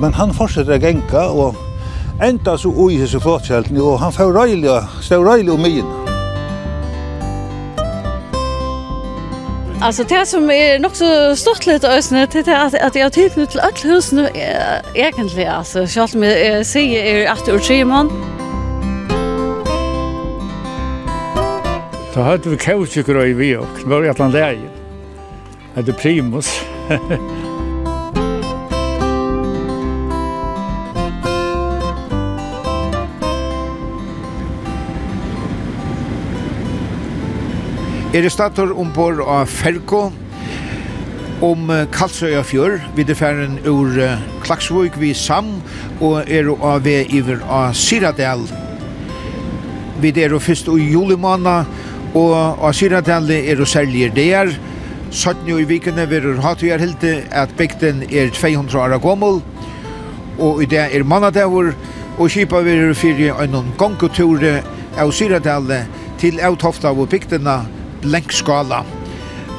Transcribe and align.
Men 0.00 0.14
han 0.16 0.32
fortsetter 0.34 0.78
å 0.78 0.80
genka, 0.80 1.26
og 1.28 1.56
enda 2.24 2.56
så 2.58 2.72
ui 2.72 2.96
hese 3.00 3.20
flåtskjelten, 3.20 3.76
og 3.80 3.98
han 4.00 4.12
får 4.12 4.32
røylig, 4.32 4.78
stå 5.04 5.20
røylig 5.24 5.52
om 5.52 5.60
myen. 5.60 5.96
Alltså 9.82 10.04
det 10.04 10.26
som 10.28 10.50
är 10.50 10.78
nog 10.78 10.96
så 10.96 11.36
stort 11.36 11.66
lite 11.66 11.88
ösnet 11.88 12.30
det 12.30 12.48
är 12.48 12.66
att 12.66 12.74
att 12.74 12.94
jag 12.94 13.12
typ 13.12 13.36
husene 13.36 13.46
till 13.46 13.60
alla 13.60 13.94
husen 13.94 14.28
egentligen 14.94 15.52
alltså 15.52 15.86
själv 15.86 16.16
med 16.16 16.66
säger 16.66 17.04
är 17.04 17.30
att 17.32 17.44
tre 17.44 17.60
Simon. 17.60 18.10
Da 22.14 22.22
hadde 22.22 22.50
vi 22.50 22.56
kaos 22.56 22.96
i 22.96 23.02
gröj 23.02 23.32
vi 23.32 23.56
och 23.56 23.80
var 23.84 24.04
i 24.04 24.58
Det 25.74 25.88
er 25.88 25.92
primus. 25.92 26.60
Er 38.10 38.24
det 38.26 38.32
stator 38.34 38.72
ombord 38.74 39.20
av 39.22 39.46
Ferko 39.46 40.08
om 41.46 41.68
Kalsøya 41.94 42.40
fjør, 42.42 42.80
vidderfæren 42.96 43.60
ur 43.70 43.94
Klaksvøk 44.42 44.98
vi 44.98 45.12
Sam, 45.14 45.52
og 46.02 46.26
er 46.26 46.50
av 46.50 46.82
ved 46.82 47.14
iver 47.14 47.38
av 47.46 47.70
Siradel. 47.78 48.42
Vi 50.02 50.10
er 50.10 50.34
først 50.42 50.66
i 50.74 50.90
julimåna, 50.90 51.64
og 52.18 52.34
av 52.34 52.74
Siradel 52.74 53.30
er 53.30 53.62
det 53.62 53.70
særlig 53.70 54.10
der. 54.18 54.56
Sånn 55.14 55.46
jo 55.46 55.62
i 55.62 55.70
vikene 55.70 56.10
verur 56.10 56.42
hatøyar 56.42 56.82
hilde 56.82 57.20
at 57.30 57.54
bygden 57.54 58.02
er 58.10 58.34
200 58.34 58.74
år 58.74 58.98
gammel, 58.98 59.38
og 60.42 60.64
i 60.64 60.66
det 60.66 60.88
er 60.90 61.06
mannadavur, 61.06 61.76
og 62.18 62.26
kipa 62.30 62.66
verur 62.66 62.90
fyrir 62.90 63.38
en 63.38 63.70
gongotur 63.78 64.48
av 64.98 65.14
Siradel 65.14 65.76
til 66.18 66.42
avtofta 66.42 66.90
av 66.90 67.06
bygdena, 67.06 67.62
Blenkskala. 68.02 68.82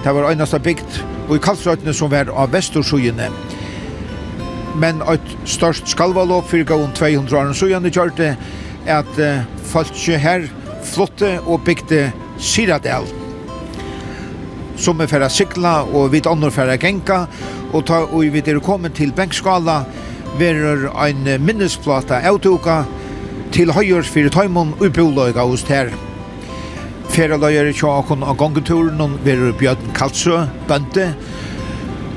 Det 0.04 0.14
var 0.16 0.30
einasta 0.32 0.60
bygd 0.60 1.00
og 1.28 1.36
i 1.38 1.42
Kalsrøytene 1.44 1.94
som 1.94 2.12
var 2.12 2.32
av 2.34 2.52
Vestorsøyene. 2.56 3.30
Men 4.82 5.02
eit 5.12 5.34
størst 5.50 5.92
skalvalåp 5.92 6.48
fyrir 6.50 6.68
gavun 6.70 6.94
200 6.98 7.38
år 7.38 7.56
søyene 7.58 7.92
kjørte 7.94 8.36
at 8.90 9.18
uh, 9.20 9.42
falskje 9.72 10.20
her 10.22 10.48
flotte 10.88 11.36
og 11.46 11.66
bygde 11.68 12.08
Siradel 12.42 13.06
som 14.82 15.02
er 15.02 15.10
færa 15.12 15.30
sikla 15.30 15.82
og 15.94 16.12
vidt 16.14 16.26
andre 16.26 16.50
færa 16.52 16.76
genka 16.82 17.26
og, 17.72 17.86
ta, 17.86 18.02
og 18.10 18.26
vi 18.34 18.42
er 18.42 18.60
kommet 18.60 18.96
til 18.98 19.14
Benkskala 19.14 19.84
verur 20.40 20.90
ein 21.06 21.28
minnesplata 21.46 22.22
autoka 22.28 22.84
til 23.52 23.72
høyers 23.72 24.10
fyrir 24.10 24.32
taimon 24.32 24.74
og 24.80 24.94
boløyga 24.94 25.44
hos 25.46 25.64
her. 25.68 25.92
Feraløyer 27.12 27.68
i 27.68 27.74
Tjakon 27.76 28.22
av 28.24 28.38
gongeturen, 28.40 29.02
og 29.04 29.18
vi 29.26 29.34
er 29.34 29.52
Bjørn 29.60 29.90
Kalsø, 29.98 30.46
bønte. 30.70 31.10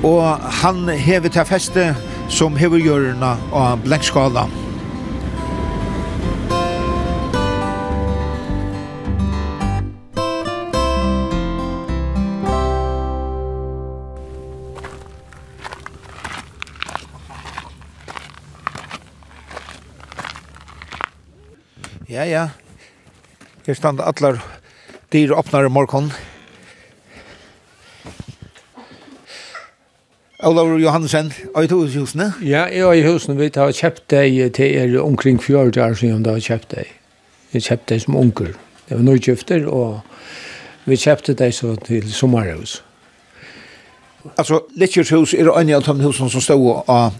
Og 0.07 0.23
han 0.63 0.87
hever 0.87 1.35
til 1.35 1.49
feste 1.49 1.89
som 2.31 2.55
hever 2.55 2.79
gjørende 2.79 3.33
av 3.51 3.83
Blenkskala. 3.83 4.47
Ja, 22.07 22.31
ja. 22.31 22.49
Her 23.67 23.75
stand 23.75 23.99
allar 23.99 24.54
dyr 25.15 25.33
åpnar 25.33 25.67
i 25.67 25.69
morgon. 25.69 26.11
Olav 30.43 30.81
Johansen, 30.81 31.33
er 31.57 31.67
du 31.71 31.77
i 31.85 31.93
husene? 31.95 32.33
Ja, 32.43 32.65
jeg 32.67 32.83
er 32.83 32.99
i 32.99 33.05
husene. 33.07 33.37
Vi 33.39 33.51
har 33.55 33.71
kjøpt 33.73 34.09
deg 34.11 34.41
til 34.59 34.75
er 34.81 34.97
omkring 35.01 35.39
40 35.43 35.79
år 35.85 35.95
siden 36.01 36.25
da 36.27 36.35
har 36.35 36.43
kjøpt 36.43 36.75
deg. 36.75 36.91
Jeg 37.55 37.63
kjøpt 37.69 37.87
deg 37.93 38.03
som 38.03 38.19
unger. 38.19 38.51
Det 38.89 38.99
var 38.99 39.07
nødgjøfter, 39.07 39.69
og 39.71 40.01
vi 40.85 40.99
kjøpte 40.99 41.37
deg 41.39 41.55
så 41.55 41.77
til 41.87 42.11
sommerhus. 42.13 42.81
Altså, 44.35 44.65
Litchers 44.75 45.15
hus 45.15 45.37
er 45.39 45.53
en 45.55 45.73
av 45.79 45.87
de 45.87 45.97
husene 46.03 46.31
som 46.31 46.43
stod 46.43 46.91
av 46.91 47.15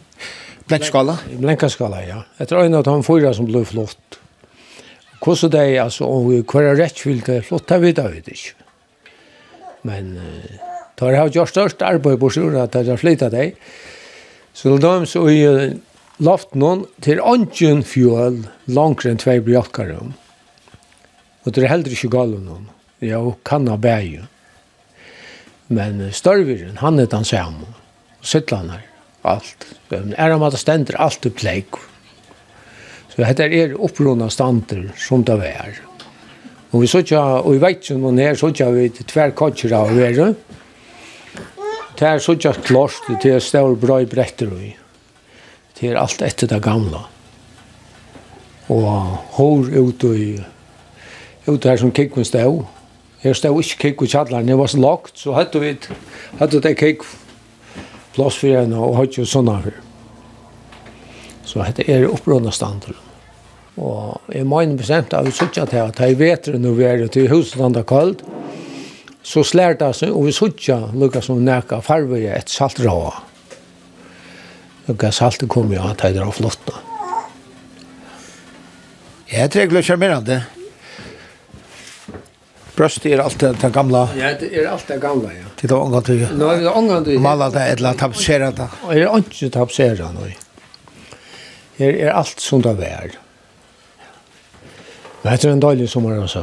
Blenkskala? 0.67 1.19
Blenkskala, 1.39 2.03
ja. 2.03 2.23
Etter 2.41 2.59
en 2.65 2.75
av 2.75 2.85
de 2.85 2.99
fyra 3.07 3.33
som 3.37 3.47
ble 3.47 3.63
flott 3.69 4.24
hvordan 5.25 5.53
det 5.55 5.63
er, 5.63 5.83
altså, 5.85 6.05
og 6.05 6.29
hver 6.53 6.69
er 6.69 6.79
rett 6.79 7.01
vil 7.07 7.23
det 7.25 7.45
flotta 7.49 7.81
vi 7.81 7.95
det 7.97 8.05
vet 8.13 8.29
ikke. 8.29 8.55
Men 9.89 10.15
uh, 10.21 10.75
da 10.99 11.09
har 11.09 11.17
jeg 11.17 11.37
gjort 11.39 11.53
størst 11.53 11.83
arbeid 11.85 12.21
på 12.21 12.31
sjur 12.37 12.57
at 12.61 12.77
jeg 12.77 12.93
har 12.93 13.01
flyttet 13.01 13.35
deg. 13.35 13.57
Så 14.55 14.77
da 14.79 14.99
er 15.01 15.09
så 15.11 15.25
i 15.33 15.41
loft 16.23 16.55
noen 16.55 16.85
til 17.03 17.23
ånden 17.25 17.83
fjøl 17.87 18.45
langere 18.71 19.15
enn 19.15 19.21
tvei 19.21 19.41
bjørkere. 19.43 19.99
Og 21.45 21.53
det 21.53 21.65
er 21.65 21.73
heller 21.73 21.97
ikke 21.97 22.13
galt 22.13 22.39
noen. 22.45 22.69
Jeg 23.05 23.35
kan 23.45 23.67
ha 23.69 23.77
bæg. 23.77 24.23
Men 25.75 26.05
størveren, 26.13 26.79
han 26.81 27.01
er 27.01 27.11
den 27.11 27.27
samme. 27.27 27.67
Og 28.21 28.29
sittler 28.29 28.63
han 28.63 28.77
her. 28.77 28.87
Alt. 29.25 29.67
Er 29.91 30.31
han 30.31 30.45
at 30.45 30.55
det 30.55 30.61
stender 30.61 31.01
alt 31.01 31.27
i 31.27 31.33
pleik. 31.33 31.81
Så 33.15 33.23
dette 33.23 33.47
er 33.47 33.77
opprunna 33.79 34.27
stander 34.33 34.89
som 34.99 35.23
det 35.23 35.39
er. 35.47 35.77
Og 36.75 36.83
vi 36.83 36.89
sotja, 36.91 37.21
og 37.45 37.53
vi 37.55 37.61
veit 37.63 37.87
som 37.87 38.03
hun 38.03 38.19
her, 38.19 38.35
sotja 38.35 38.67
vi 38.75 38.89
tver 38.91 39.31
kodger 39.39 39.77
av 39.79 39.93
være. 39.95 40.33
Det 41.95 42.09
er 42.09 42.19
sotja 42.19 42.51
klart, 42.67 43.07
det 43.23 43.37
er 43.37 43.45
stål 43.45 43.77
bra 43.79 44.01
i 44.03 44.09
bretter 44.11 44.51
og 44.51 44.65
i. 44.67 44.73
Det 45.79 45.93
er 45.93 46.01
alt 46.01 46.25
etter 46.27 46.51
det 46.51 46.59
gamla. 46.65 47.05
Og 48.75 48.91
hår 49.39 49.71
ut 49.79 50.09
og 50.11 50.19
i, 50.19 50.33
ut 51.47 51.71
her 51.71 51.79
som 51.79 51.95
kikken 51.95 52.27
stå. 52.27 52.49
Her 53.23 53.39
stod 53.39 53.63
ikke 53.63 53.83
kikk 53.87 54.03
og 54.03 54.11
kjallaren, 54.11 54.51
det 54.51 54.59
var 54.59 54.75
så 54.75 54.83
lagt, 54.83 55.15
så 55.23 55.39
hadde 55.39 55.63
vi, 55.63 55.77
hadde 56.43 56.65
det 56.67 56.75
kikk 56.83 57.07
plass 58.15 58.43
for 58.43 58.59
henne 58.59 58.83
og 58.83 58.99
hadde 58.99 59.23
jo 59.23 59.31
sånne 59.31 59.61
her. 59.63 59.83
Så 61.47 61.63
dette 61.63 61.87
er 61.87 62.11
opprunna 62.11 62.51
stander. 62.51 63.04
Og 63.75 64.21
jeg 64.31 64.47
mener 64.47 64.79
bestemt 64.79 65.15
at 65.17 65.27
vi 65.27 65.35
sørger 65.35 65.67
til 65.67 65.83
at 65.83 66.01
jeg 66.01 66.19
vet 66.19 66.47
det 66.47 66.61
når 66.63 66.77
vi 66.79 66.85
er 66.87 67.07
til 67.11 67.31
huset 67.33 67.61
andre 67.61 67.83
kald, 67.83 68.21
så 69.25 69.43
slær 69.43 69.75
det 69.81 69.91
seg, 69.97 70.13
og 70.13 70.27
vi 70.29 70.35
sørger 70.37 70.93
lukket 70.95 71.25
som 71.27 71.41
nækka 71.43 71.81
farver 71.83 72.21
i 72.21 72.29
et 72.31 72.51
saltrå. 72.53 72.99
Lukket 74.87 75.17
saltet 75.17 75.49
kom 75.49 75.73
jo 75.73 75.81
at 75.89 76.05
jeg 76.05 76.19
drar 76.19 76.35
flott. 76.37 76.75
Jeg 79.33 79.51
tror 79.51 79.65
jeg 79.65 79.73
blir 79.73 79.87
kjærmerende. 79.87 80.43
Brøst 82.75 83.07
er 83.07 83.23
alt 83.23 83.41
det 83.41 83.71
gamla. 83.73 84.05
Ja, 84.19 84.33
det 84.39 84.51
er 84.53 84.69
alt 84.69 84.89
det 84.91 85.01
gamla, 85.03 85.31
ja. 85.33 85.51
Til 85.59 85.71
det 85.71 85.77
ångan 85.79 86.07
du. 86.07 86.15
Nå 86.35 86.49
er 86.51 86.63
det 86.63 86.73
ångan 86.75 87.05
du. 87.07 87.13
Maler 87.23 87.53
det 87.55 87.63
et 87.63 87.79
eller 87.79 87.95
annet 87.95 88.03
tapsera 88.03 88.51
det. 88.55 88.67
Jeg 88.91 89.07
er 89.07 89.21
ikke 89.23 89.51
tapsera 89.55 90.09
nå. 90.15 90.31
Her 91.79 92.01
er 92.05 92.11
alt 92.19 92.43
som 92.43 92.63
det 92.63 92.75
er. 92.87 93.15
Det 95.25 95.31
heter 95.31 95.51
en 95.51 95.61
dårlig 95.61 95.89
sommer 95.89 96.19
også. 96.21 96.41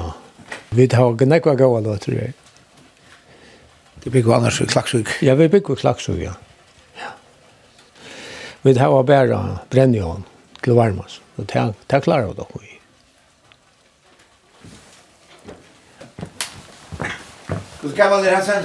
Vi 0.69 0.87
har 0.93 1.25
nekva 1.25 1.53
gåa 1.55 1.79
låter 1.79 2.11
det. 2.11 2.33
Det 4.03 4.09
blir 4.09 4.23
ju 4.23 4.33
annars 4.33 4.61
klaxsug. 4.67 5.07
Ja, 5.21 5.35
vi 5.35 5.49
bygger 5.49 5.75
klaxsug, 5.75 6.23
ja. 6.23 6.33
ja. 6.95 7.11
Vi 8.61 8.73
har 8.77 9.03
bara 9.03 9.59
brennjån 9.69 10.23
til 10.63 10.73
varmas. 10.73 11.21
Og 11.35 11.45
Det 11.45 11.53
här, 11.53 11.73
det 11.87 11.95
här 11.95 12.01
klarar 12.01 12.27
vi 12.27 12.33
dock. 12.33 12.49
Hur 17.81 17.89
gammal 17.89 18.25
är 18.25 18.35
Hansen? 18.35 18.63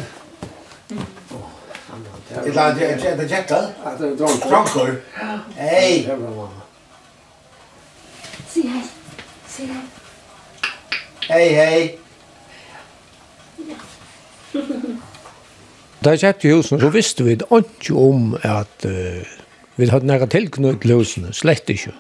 Det 2.29 2.35
är 2.35 3.17
det 3.17 3.25
jäkla. 3.25 3.61
Det 3.99 4.07
är 4.07 4.17
dronker. 4.17 4.49
Dronker? 4.49 5.01
Hej! 5.57 6.11
Si 8.49 8.69
hej. 8.69 8.87
Si 9.47 9.67
hej. 9.67 9.96
Hei, 11.27 11.47
hei. 11.59 11.99
Da 16.05 16.13
jeg 16.15 16.21
kjøpte 16.23 16.53
husen, 16.55 16.79
så 16.79 16.91
visste 16.95 17.25
vi 17.27 17.35
ikke 17.35 17.97
om 17.99 18.37
at 18.47 18.87
uh, 18.87 19.25
vi 19.75 19.89
hadde 19.91 20.07
nære 20.07 20.29
tilknytt 20.31 20.85
til 20.85 20.95
husene, 20.95 21.33
slett 21.35 21.67
ikke. 21.73 21.91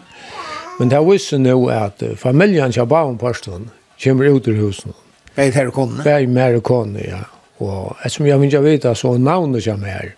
Men 0.78 0.93
det 0.93 1.02
visste 1.08 1.40
nå 1.43 1.56
at 1.75 2.05
uh, 2.06 2.14
familien 2.20 2.73
som 2.73 2.87
var 2.90 3.11
om 3.11 3.19
parstånd, 3.19 3.67
kommer 4.02 4.31
ut 4.31 4.46
ur 4.46 4.61
husene. 4.61 4.94
Beg 5.34 5.58
her 5.58 5.73
konene? 5.75 6.06
Beg 6.06 6.31
mer 6.31 6.61
konene, 6.62 7.02
ja. 7.08 7.25
Og 7.58 7.96
ettersom 7.99 8.28
jeg 8.28 8.38
vil 8.38 8.52
ikke 8.52 8.62
vite, 8.62 8.94
så 8.94 9.17
navnet 9.19 9.64
som 9.67 9.82
er, 9.88 10.12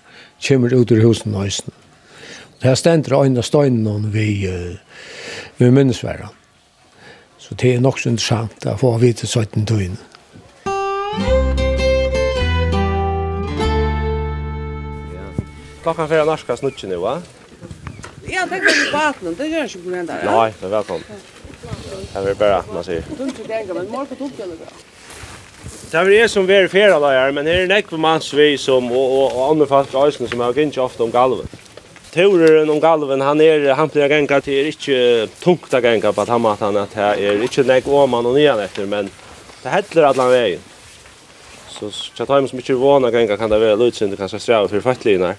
kommer 0.45 0.75
ut 0.75 0.93
ur 0.93 1.01
husene 1.07 1.33
nøysene. 1.33 1.73
husene. 1.73 1.75
Det 2.61 2.69
her 2.69 2.75
stender 2.75 3.23
øyne 3.23 3.39
og 3.39 3.45
støyne 3.45 4.01
vi, 4.13 4.49
uh, 4.51 4.77
vi 5.59 5.71
minnesverden. 5.71 6.35
Så 7.39 7.55
det 7.55 7.75
er 7.75 7.81
nok 7.81 8.01
så 8.03 8.11
interessant 8.11 8.67
å 8.67 8.75
få 8.81 8.97
vite 8.99 9.27
17 9.27 9.65
døgn. 9.69 9.95
Klokkan 15.85 16.09
fyrir 16.11 16.27
norska 16.27 16.57
snutsi 16.59 16.91
nu, 16.91 16.99
va? 17.01 17.21
Ja, 18.29 18.43
det 18.51 18.59
kan 18.61 18.75
vi 18.75 18.91
baten, 18.93 19.37
det 19.39 19.47
gjør 19.49 19.71
ikke 19.71 19.85
på 19.85 19.93
grunn 19.93 20.11
der. 20.11 20.27
Nei, 20.27 20.49
det 20.59 20.67
er 20.67 20.75
velkommen. 20.75 21.23
Det 22.09 22.25
er 22.33 22.35
bare, 22.43 22.59
man 22.75 22.85
sier. 22.85 23.07
Du 23.15 23.25
er 23.25 23.63
ikke 23.63 23.79
men 23.79 23.89
morgen 23.93 24.19
tok 24.19 24.43
jeg 24.43 24.51
det 24.51 24.59
bra. 24.59 24.75
Det 25.89 26.01
er 26.03 26.11
jeg 26.13 26.31
som 26.31 26.45
verifierer 26.49 26.99
da, 27.01 27.15
men 27.33 27.47
her 27.49 27.63
er 27.63 27.71
nekve 27.71 27.97
mannsvis 28.03 28.67
som, 28.69 28.91
og, 28.93 29.15
og, 29.21 29.39
og 29.39 29.55
andre 29.55 29.71
folk 29.71 29.95
i 29.95 30.29
som 30.29 30.45
har 30.45 30.59
ikke 30.59 30.83
ofte 30.83 31.07
om 31.07 31.15
galvet. 31.15 31.68
Torer 32.13 32.71
om 32.71 32.81
galven, 32.81 33.21
han 33.21 33.41
er 33.41 33.75
han 33.75 33.89
blir 33.89 34.09
gänga 34.09 34.41
till 34.41 34.55
är 34.55 34.67
inte 34.67 35.27
tungt 35.41 35.75
att 35.75 35.85
gänga 35.85 36.13
på 36.13 36.21
att 36.21 36.29
han 36.29 36.47
att 36.47 36.61
han 36.61 36.77
att 36.77 36.95
här 36.95 37.17
är 37.17 37.43
inte 37.43 37.63
nek 37.63 37.89
om 37.89 38.11
man 38.11 38.27
och 38.27 38.35
nian 38.35 38.61
efter 38.61 38.87
men 38.87 39.11
det 39.63 39.69
heller 39.69 40.03
att 40.03 40.17
han 40.17 40.31
vägen. 40.31 40.61
Så 41.69 41.91
jag 42.17 42.29
tar 42.29 42.39
som 42.39 42.49
så 42.49 42.57
mycket 42.57 42.77
vana 42.77 43.11
gänga 43.11 43.37
kan 43.37 43.51
det 43.51 43.59
väl 43.59 43.83
utsynd 43.83 44.19
kan 44.19 44.29
så 44.29 44.39
sträva 44.39 44.69
för 44.69 44.81
fattlinar. 44.81 45.35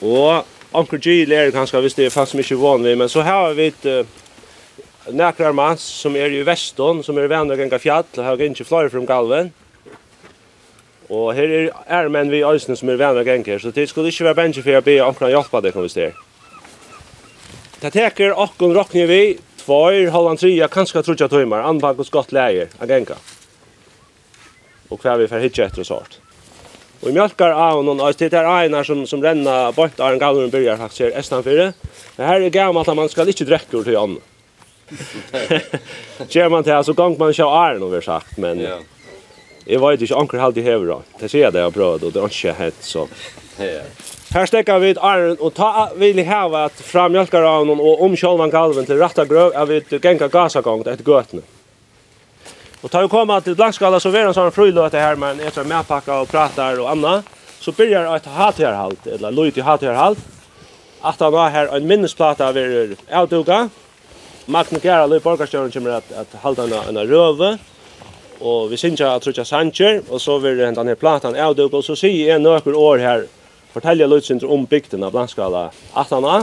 Og 0.00 0.44
Onkel 0.72 0.98
G 0.98 1.26
lär 1.26 1.50
kanskje 1.50 1.80
visst 1.82 1.98
det 1.98 2.06
er 2.06 2.12
faktisk 2.14 2.38
mycket 2.38 2.58
van 2.58 2.84
vi, 2.84 2.94
men 2.96 3.08
så 3.08 3.24
har 3.26 3.54
vi 3.54 3.66
et 3.66 3.86
uh, 3.86 4.06
nekrar 5.10 5.52
mans 5.52 5.82
som 5.82 6.16
er 6.16 6.30
i 6.30 6.44
Veston, 6.46 7.02
som 7.02 7.18
er 7.18 7.26
vänner 7.26 7.58
ganga 7.58 7.78
fjall 7.78 8.06
og 8.16 8.24
har 8.24 8.42
inte 8.42 8.64
flyr 8.64 8.88
från 8.88 9.06
galven. 9.06 9.50
Og 11.10 11.32
her 11.34 11.50
er, 11.50 11.68
er 11.90 12.08
menn 12.12 12.30
vi 12.30 12.44
øyne 12.46 12.76
som 12.78 12.90
er 12.92 12.98
venner 13.00 13.26
ganger, 13.26 13.58
så 13.58 13.72
det 13.74 13.88
skulle 13.90 14.12
ikke 14.12 14.28
være 14.28 14.38
bensje 14.38 14.62
for 14.62 14.78
å 14.78 14.84
be 14.86 14.96
omkring 15.02 15.32
hjelpe 15.34 15.62
deg, 15.64 15.74
kan 15.74 15.82
vi 15.82 15.90
stå. 15.90 16.08
Det 17.80 17.90
teker 17.96 18.36
okken 18.38 18.74
rockner 18.76 19.08
vi, 19.10 19.20
tvær, 19.64 19.98
halvan 20.14 20.38
tria, 20.38 20.68
kanskje 20.70 21.02
trutja 21.02 21.26
tøymar, 21.32 21.64
anbank 21.66 21.98
og 21.98 22.06
skott 22.06 22.30
leir, 22.36 22.70
a 22.78 22.86
genga. 22.86 23.16
Og 24.90 25.02
hva 25.02 25.16
vi 25.18 25.26
får 25.30 25.42
hitje 25.42 25.66
etter 25.66 25.82
og 25.82 25.88
sort. 25.88 26.20
Og 27.00 27.08
i 27.08 27.16
mjölkar 27.16 27.56
av 27.56 27.80
noen, 27.82 28.02
og 28.04 28.18
det 28.20 28.30
er 28.30 28.46
einar 28.46 28.86
som, 28.86 29.02
som 29.08 29.22
renna 29.24 29.72
bort 29.74 29.98
av 29.98 30.12
en 30.12 30.20
gavnur 30.20 30.52
byrjar 30.52 30.78
faktisk 30.82 31.06
her, 31.08 31.14
estan 31.18 31.42
fyrir. 31.46 31.72
Men 32.18 32.28
her 32.28 32.44
er 32.44 32.54
gammalt 32.54 32.90
at 32.92 32.98
man 32.98 33.10
skal 33.10 33.30
ikke 33.32 33.48
drekke 33.48 33.80
ur 33.80 33.88
til 33.88 33.98
ånden. 34.04 34.22
Kjer 36.30 36.50
man 36.52 36.66
til, 36.66 36.76
så 36.84 36.94
gong 36.94 37.18
man 37.18 37.34
ikke 37.34 37.48
av 37.48 37.58
æren, 37.64 37.86
over 37.88 38.04
sagt, 38.04 38.38
men... 38.38 38.62
Yeah. 38.62 38.99
Jeg 39.66 39.80
vet 39.80 40.02
ikke, 40.02 40.16
anker 40.16 40.40
halde 40.40 40.60
i 40.60 40.64
hever 40.64 40.88
da. 40.94 40.98
Det 41.20 41.28
sier 41.30 41.46
jeg 41.46 41.54
det 41.54 41.60
jeg 41.60 41.68
har 41.68 41.76
prøvd, 41.76 42.06
og 42.08 42.14
det 42.14 42.22
er 42.22 42.34
ikke 42.34 42.56
hett, 42.58 42.80
så. 42.84 43.06
Her 44.30 44.46
stekker 44.46 44.78
vi 44.78 44.92
ut 44.94 45.00
æren, 45.04 45.36
og 45.40 45.54
ta 45.54 45.88
vil 45.98 46.20
jeg 46.20 46.28
heve 46.28 46.64
at 46.70 46.82
fra 46.86 47.08
mjølkaravnen 47.10 47.80
og 47.82 48.02
om 48.06 48.12
sjølvan 48.16 48.52
galven 48.52 48.86
til 48.86 49.00
rett 49.02 49.18
grøv, 49.28 49.52
er 49.54 49.66
vi 49.66 49.80
ut 49.80 49.96
genka 50.02 50.30
gasagong 50.30 50.84
etter 50.86 51.04
gøtene. 51.04 51.42
Og 52.80 52.88
tar 52.88 53.04
vi 53.04 53.10
koma 53.12 53.40
til 53.44 53.56
Blankskala, 53.58 53.98
så 54.00 54.08
er 54.14 54.30
en 54.30 54.36
sånn 54.36 54.54
fruløte 54.54 55.00
her, 55.02 55.18
men 55.20 55.42
etter 55.44 55.66
medpakka 55.68 56.22
og 56.22 56.30
pratar 56.30 56.78
og 56.80 56.88
anna, 56.94 57.18
så 57.60 57.74
byrjar 57.76 58.08
et 58.14 58.28
hatherhalt, 58.38 59.08
eller 59.18 59.34
løyt 59.36 59.58
i 59.60 59.66
hatherhalt, 59.66 60.22
at 61.04 61.20
han 61.20 61.36
har 61.36 61.52
her 61.52 61.74
en 61.76 61.88
minnesplata 61.88 62.48
ved 62.56 62.76
er 62.76 62.94
avduga. 63.20 63.66
Magne 64.46 64.80
Gerald 64.80 65.16
i 65.16 65.20
borgarstjøren 65.20 65.72
kommer 65.72 65.98
at, 65.98 66.08
at 66.16 66.38
halda 66.42 66.64
en, 66.64 66.96
en 66.96 67.02
røve, 67.10 67.50
og 68.40 68.70
vi 68.70 68.78
synsja 68.80 69.14
at 69.14 69.22
trutja 69.22 69.44
sanger, 69.44 70.00
og 70.10 70.20
så 70.20 70.38
vil 70.38 70.58
den 70.58 70.88
her 70.88 70.98
platan 70.98 71.36
avduk, 71.36 71.72
og 71.72 71.84
så 71.84 71.96
sier 71.98 72.32
jeg 72.32 72.42
nøkker 72.42 72.76
år 72.76 73.04
her, 73.04 73.26
fortelja 73.74 74.08
løytsindr 74.10 74.50
om 74.50 74.66
bygdina 74.66 75.10
blandskala 75.10 75.68
18a, 75.94 76.40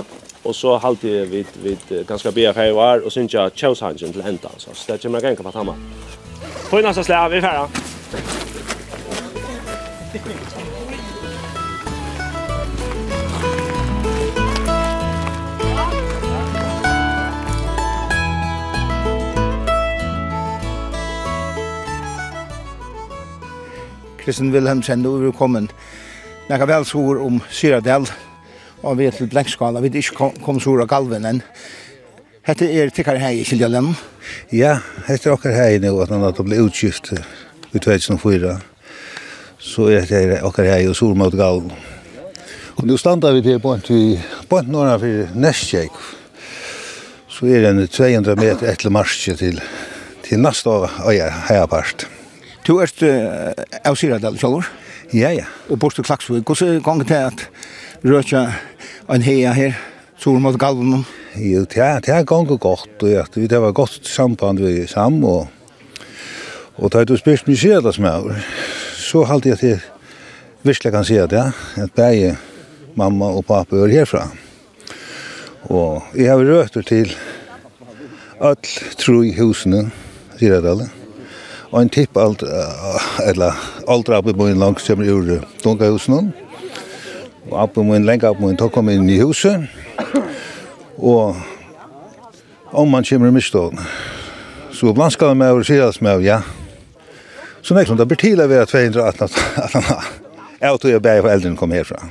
og 0.47 0.55
så 0.55 0.77
halde 0.79 1.25
vi 1.31 1.43
vid 1.63 1.91
ganske 2.07 2.31
bia 2.31 2.53
fei 2.55 2.69
var, 2.75 3.03
og 3.03 3.11
synsja 3.11 3.49
tjausangen 3.49 4.13
til 4.13 4.23
enda, 4.23 4.53
så 4.57 4.75
det 4.87 5.01
kommer 5.01 5.19
jeg 5.19 5.31
genka 5.31 5.43
på 5.43 5.55
tamma. 5.55 5.75
På 6.69 6.79
i 6.79 6.85
næsta 6.85 7.03
slag, 7.03 7.31
vi 7.31 7.41
er 7.41 7.49
ferda. 7.49 8.56
Kristian 24.27 24.49
Wilhelmsen, 24.51 25.05
og 25.07 25.21
vi 25.21 25.29
er 25.29 25.35
kommet 25.39 25.71
nekka 26.49 26.65
velsor 26.67 27.21
om 27.23 27.37
Syradel, 27.47 28.03
og 28.83 28.97
vi 28.99 29.05
er 29.07 29.13
til 29.15 29.29
Blenkskala, 29.31 29.79
vi 29.79 29.87
er 29.87 30.01
ikke 30.01 30.17
kom, 30.17 30.33
kom 30.43 30.57
sur 30.59 30.81
av 30.83 30.89
galven 30.91 31.23
enn. 31.29 31.39
Hette 32.43 32.67
er 32.67 32.91
tikkar 32.91 33.21
hei 33.21 33.37
i 33.39 33.45
Kildjalen? 33.47 33.93
Ja, 34.51 34.81
hette 35.07 35.29
er 35.29 35.37
okkar 35.37 35.55
hei 35.55 35.77
nu, 35.79 35.93
at 36.03 36.11
han 36.11 36.25
det 36.27 36.43
blei 36.43 36.59
utskift 36.59 37.13
i 37.15 37.79
2004. 37.79 38.57
Så 39.63 39.87
er 39.95 40.11
det 40.11 40.41
okkar 40.43 40.67
hei 40.73 40.81
og 40.91 40.99
Sol 40.99 41.15
mot 41.15 41.31
galven. 41.31 41.71
Og 42.75 42.83
nu 42.83 42.99
standa 42.99 43.31
vi 43.31 43.45
til 43.47 43.63
bort 43.63 43.87
vi, 43.87 44.19
bort 44.51 44.67
norra 44.67 44.99
for 44.99 45.39
Nestjæk. 45.39 46.03
Så 47.31 47.47
er 47.47 47.71
det 47.79 47.87
200 47.95 48.35
meter 48.35 48.67
etter 48.73 48.91
marsje 48.91 49.39
til, 49.39 49.63
til 50.27 50.43
nasta 50.43 50.81
øyar 51.07 51.45
heiapart. 51.47 52.09
Ja. 52.09 52.16
Du 52.67 52.81
erst 52.83 52.99
av 52.99 53.95
Syradal 53.95 54.35
sjálfur? 54.35 54.65
Ja, 55.15 55.29
ja. 55.31 55.45
Og 55.71 55.79
bort 55.79 55.95
til 55.95 56.03
Klaksvig. 56.03 56.41
Hvordan 56.43 56.81
gong 56.83 56.99
det 57.07 57.15
at 57.15 57.45
røtja 58.03 58.41
en 59.07 59.23
heia 59.23 59.53
her, 59.55 59.77
sur 60.19 60.35
mot 60.43 60.57
galven? 60.59 61.05
Jo, 61.39 61.61
det 61.63 61.79
er, 61.79 62.01
det 62.03 62.11
er 62.11 62.27
ganger 62.27 62.59
godt. 62.59 63.05
Ja. 63.07 63.23
Det 63.31 63.61
var 63.63 63.71
godt 63.71 64.03
samband 64.03 64.59
vi 64.59 64.83
sam, 64.83 65.23
og, 65.23 65.47
og 66.75 66.91
da 66.91 67.05
du 67.07 67.15
spyrst 67.15 67.47
mye 67.47 67.55
Syradal 67.55 67.95
som 67.95 68.09
er, 68.11 68.43
så 68.99 69.23
halte 69.31 69.53
jeg 69.53 69.63
til 69.63 69.79
virkelig 70.67 70.91
kan 70.91 71.07
si 71.07 71.15
at 71.23 71.31
ja, 71.31 71.47
at 71.79 71.95
begge 71.95 72.35
mamma 72.99 73.31
og 73.31 73.47
pappa 73.47 73.79
er 73.79 73.95
herfra. 73.95 74.27
Og 75.71 76.03
jeg 76.19 76.33
har 76.35 76.43
røtter 76.43 76.83
til 76.83 77.15
all 78.43 78.59
tro 78.99 79.21
i 79.23 79.31
husene, 79.39 79.87
Syradalen 80.35 81.06
og 81.71 81.81
en 81.81 81.89
tipp 81.91 82.17
alt, 82.17 82.43
eller 83.27 83.55
aldra 83.87 84.21
oppe 84.21 84.33
min 84.37 84.59
langs 84.59 84.87
kommer 84.87 85.09
ur 85.11 85.41
dungahusen. 85.63 86.31
Og 87.49 87.57
oppe 87.63 87.83
min, 87.83 88.05
lenge 88.07 88.27
oppe 88.29 88.45
min, 88.45 88.57
tok 88.59 88.73
kom 88.75 88.89
inn 88.91 89.09
i 89.09 89.19
huset. 89.19 89.67
Og 90.97 91.35
om 92.71 92.89
man 92.91 93.03
kommer 93.03 93.27
i 93.27 93.35
misstånd. 93.35 93.79
Så 94.71 94.91
ibland 94.91 95.11
skal 95.11 95.27
man 95.33 95.37
med 95.37 95.59
og 95.59 95.65
sier 95.65 95.87
alt 95.87 96.01
med, 96.01 96.23
ja. 96.23 96.41
Så 97.61 97.75
nek 97.75 97.87
som 97.87 97.97
det 97.99 98.07
blir 98.07 98.19
til 98.19 98.39
å 98.39 98.47
være 98.47 98.67
218 98.69 99.27
at 99.63 99.73
han 99.73 99.87
Jeg 100.57 100.79
tror 100.81 100.89
jeg 100.91 101.01
bare 101.01 101.21
foreldrene 101.21 101.57
kom 101.57 101.73
herfra. 101.75 102.07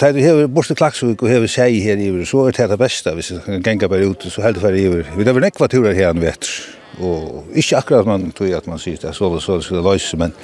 Da 0.00 0.12
du 0.12 0.18
hever 0.22 0.48
borste 0.48 0.74
klaksvik 0.74 1.20
og 1.22 1.28
hever 1.28 1.50
seg 1.50 1.76
her 1.84 2.00
i, 2.00 2.08
så 2.26 2.46
er 2.48 2.56
det 2.56 2.70
det 2.70 2.78
beste. 2.80 3.12
Hvis 3.14 3.30
jeg 3.34 3.60
ganger 3.62 3.90
bare 3.92 4.08
ut, 4.08 4.24
så 4.32 4.42
heldig 4.42 4.62
for 4.62 4.78
i. 4.78 4.86
Vi 4.88 5.26
har 5.26 5.36
vel 5.36 5.44
nekva 5.44 5.68
turer 5.68 5.92
her 5.94 6.10
en 6.10 6.22
vetr 6.22 6.81
og 7.00 7.48
ikke 7.56 7.78
akkurat 7.78 8.06
man 8.06 8.30
tror 8.36 8.56
at 8.58 8.68
man 8.68 8.80
sier 8.82 8.98
det 9.00 9.08
er 9.08 9.16
så 9.16 9.30
så 9.40 9.56
det 9.56 9.64
skulle 9.64 9.84
løse, 9.86 10.16
men 10.16 10.34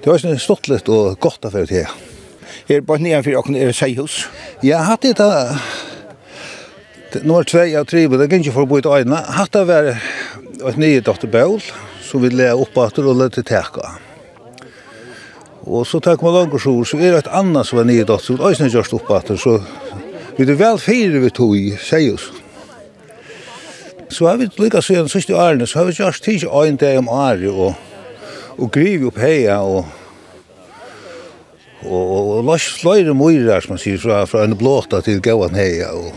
det 0.00 0.08
var 0.08 0.22
sånn 0.22 0.40
stått 0.40 0.70
litt 0.72 0.88
og 0.88 1.18
godt 1.20 1.44
av 1.44 1.58
det 1.58 1.68
her. 1.70 1.92
Her 2.68 2.80
bare 2.80 3.02
nede 3.02 3.22
for 3.26 3.42
åkken 3.42 3.56
er 3.56 3.72
seihus. 3.76 4.28
Ja, 4.62 4.82
hatt 4.88 5.02
det 5.02 5.18
da 5.18 5.58
nummer 7.24 7.44
2 7.44 7.64
av 7.76 7.86
3, 7.90 8.06
det 8.08 8.28
kan 8.30 8.40
ikke 8.40 8.54
få 8.54 8.66
bo 8.66 8.78
i 8.78 8.86
øynene. 8.86 9.20
Hatt 9.36 9.52
det 9.52 9.66
var 9.68 9.90
et 9.92 10.78
nye 10.78 11.00
dotter 11.04 11.28
Bøl, 11.28 11.58
som 12.04 12.22
vi 12.22 12.30
le 12.32 12.52
opp 12.54 12.78
etter 12.78 13.06
og 13.10 13.24
til 13.34 13.44
teka. 13.44 13.96
Og 15.66 15.86
så 15.86 16.00
tar 16.00 16.16
man 16.22 16.34
langt 16.34 16.62
så, 16.62 16.72
så 16.84 16.96
er 16.98 17.12
det 17.12 17.24
et 17.24 17.34
annet 17.36 17.66
som 17.66 17.78
var 17.78 17.88
nye 17.88 18.04
dotter, 18.04 18.36
som 18.36 18.40
er 18.40 18.50
også 18.50 18.70
gjørst 18.70 18.94
opp 18.96 19.10
etter, 19.18 19.36
så 19.36 19.58
vi 20.38 20.46
er 20.46 20.56
vel 20.56 20.78
fire 20.80 21.20
vi 21.20 21.30
tog 21.30 21.56
i 21.56 21.74
seihus. 21.76 22.30
Så 24.10 24.26
har 24.26 24.36
vi 24.36 24.48
lykkes 24.58 24.84
siden 24.84 25.06
de 25.06 25.12
siste 25.12 25.34
årene, 25.36 25.66
så 25.66 25.78
har 25.78 25.86
vi 25.86 25.92
gjort 25.94 26.22
tid 26.22 26.44
en 26.44 26.76
dag 26.76 26.98
om 26.98 27.08
året 27.08 27.50
og, 27.50 27.74
og 28.58 28.70
griv 28.74 29.06
opp 29.06 29.18
heia 29.22 29.60
og 29.62 29.84
og, 31.80 32.02
og, 32.12 32.30
og 32.36 32.44
lars 32.44 32.66
fløyre 32.76 33.14
møyrer, 33.16 33.62
som 33.64 33.72
man 33.72 33.80
sier, 33.80 33.96
fra, 34.02 34.26
fra 34.28 34.42
en 34.44 34.56
blåta 34.58 35.00
til 35.00 35.22
gauan 35.24 35.56
heia 35.56 35.94
og 35.96 36.10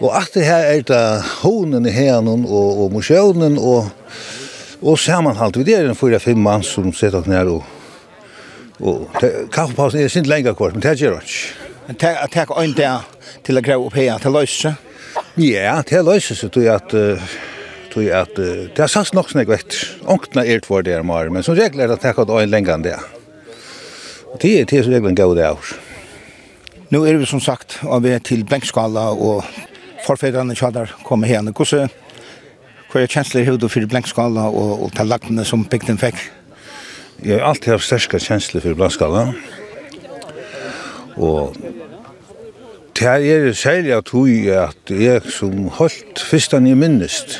Og 0.00 0.14
at 0.16 0.30
det 0.32 0.46
her 0.46 0.64
er 0.64 0.80
det 0.88 1.22
honen 1.42 1.84
i 1.86 1.90
henen 1.92 2.46
og, 2.48 2.84
og 2.84 2.92
musjonen 2.92 3.58
og, 3.58 3.90
og 4.80 4.98
sammenhalt. 4.98 5.58
Vi 5.60 5.74
er 5.76 5.84
en 5.84 5.98
fyra-fem 5.98 6.40
mann 6.40 6.64
som 6.64 6.88
sitter 6.92 7.18
opp 7.18 7.28
nær 7.28 7.50
og, 7.52 7.66
og 8.80 9.18
kaffepausen 9.52 10.00
er 10.00 10.08
sint 10.08 10.30
lenger 10.30 10.56
kort, 10.56 10.72
men 10.72 10.80
det 10.80 10.96
gjør 11.02 11.18
ikke. 11.20 11.68
Men 11.86 11.98
det 12.00 12.14
er 12.14 12.24
ikke 12.32 12.62
øyne 12.62 12.78
dag 12.78 13.44
til 13.44 13.60
å 13.60 13.64
greve 13.66 13.90
opp 13.90 13.98
heia, 14.00 14.16
til 14.22 14.32
løse? 14.32 14.72
Ja, 15.38 15.78
det 15.86 16.02
løser 16.02 16.34
seg 16.34 16.50
til 16.56 16.66
at 16.72 16.90
tog 17.90 18.06
at 18.14 18.36
det 18.38 18.78
er 18.78 18.90
sagt 18.90 19.14
nok 19.14 19.30
snakk 19.30 19.50
vekt. 19.50 19.76
Onkna 20.06 20.44
er 20.46 20.62
tvår 20.62 20.84
der 20.86 21.02
mar, 21.06 21.30
men 21.30 21.42
som 21.46 21.56
regel 21.58 21.82
er 21.82 21.90
det 21.90 22.00
takk 22.02 22.18
at 22.22 22.30
ein 22.30 22.50
lengan 22.50 22.82
der. 22.82 23.02
Og 24.30 24.38
det 24.42 24.52
er 24.60 24.68
det 24.70 24.84
som 24.84 24.94
regelen 24.94 25.18
gav 25.18 25.34
det 25.34 25.46
av. 25.46 25.72
Er 26.90 27.18
vi 27.18 27.26
som 27.26 27.42
sagt 27.42 27.78
av 27.86 28.02
vi 28.02 28.16
til 28.26 28.44
Blenkskala 28.44 29.10
og 29.14 29.44
forfedrene 30.06 30.56
kjadar 30.58 30.90
kommer 31.06 31.26
her 31.26 31.42
Hvordan 31.42 31.90
hva 32.90 33.00
er 33.00 33.06
kjensler 33.06 33.46
i 33.46 33.68
for 33.68 33.86
Blenkskala 33.86 34.48
og, 34.50 34.82
og 34.82 34.92
til 34.96 35.06
lagtene 35.06 35.44
som 35.46 35.62
bygden 35.64 35.98
fikk? 35.98 36.18
Jeg 37.22 37.38
har 37.38 37.50
alltid 37.50 37.72
haft 37.72 37.86
sterske 37.86 38.18
kjensler 38.18 38.60
for 38.60 38.74
Blenkskala. 38.74 39.32
Og 41.16 41.54
Det 43.00 43.08
er 43.08 43.52
særlig 43.56 43.94
at 43.96 44.10
hui 44.12 44.50
at 44.52 44.90
jeg 44.92 45.22
som 45.32 45.70
holdt 45.72 46.20
fyrstan 46.20 46.66
jeg 46.68 46.76
minnest, 46.76 47.38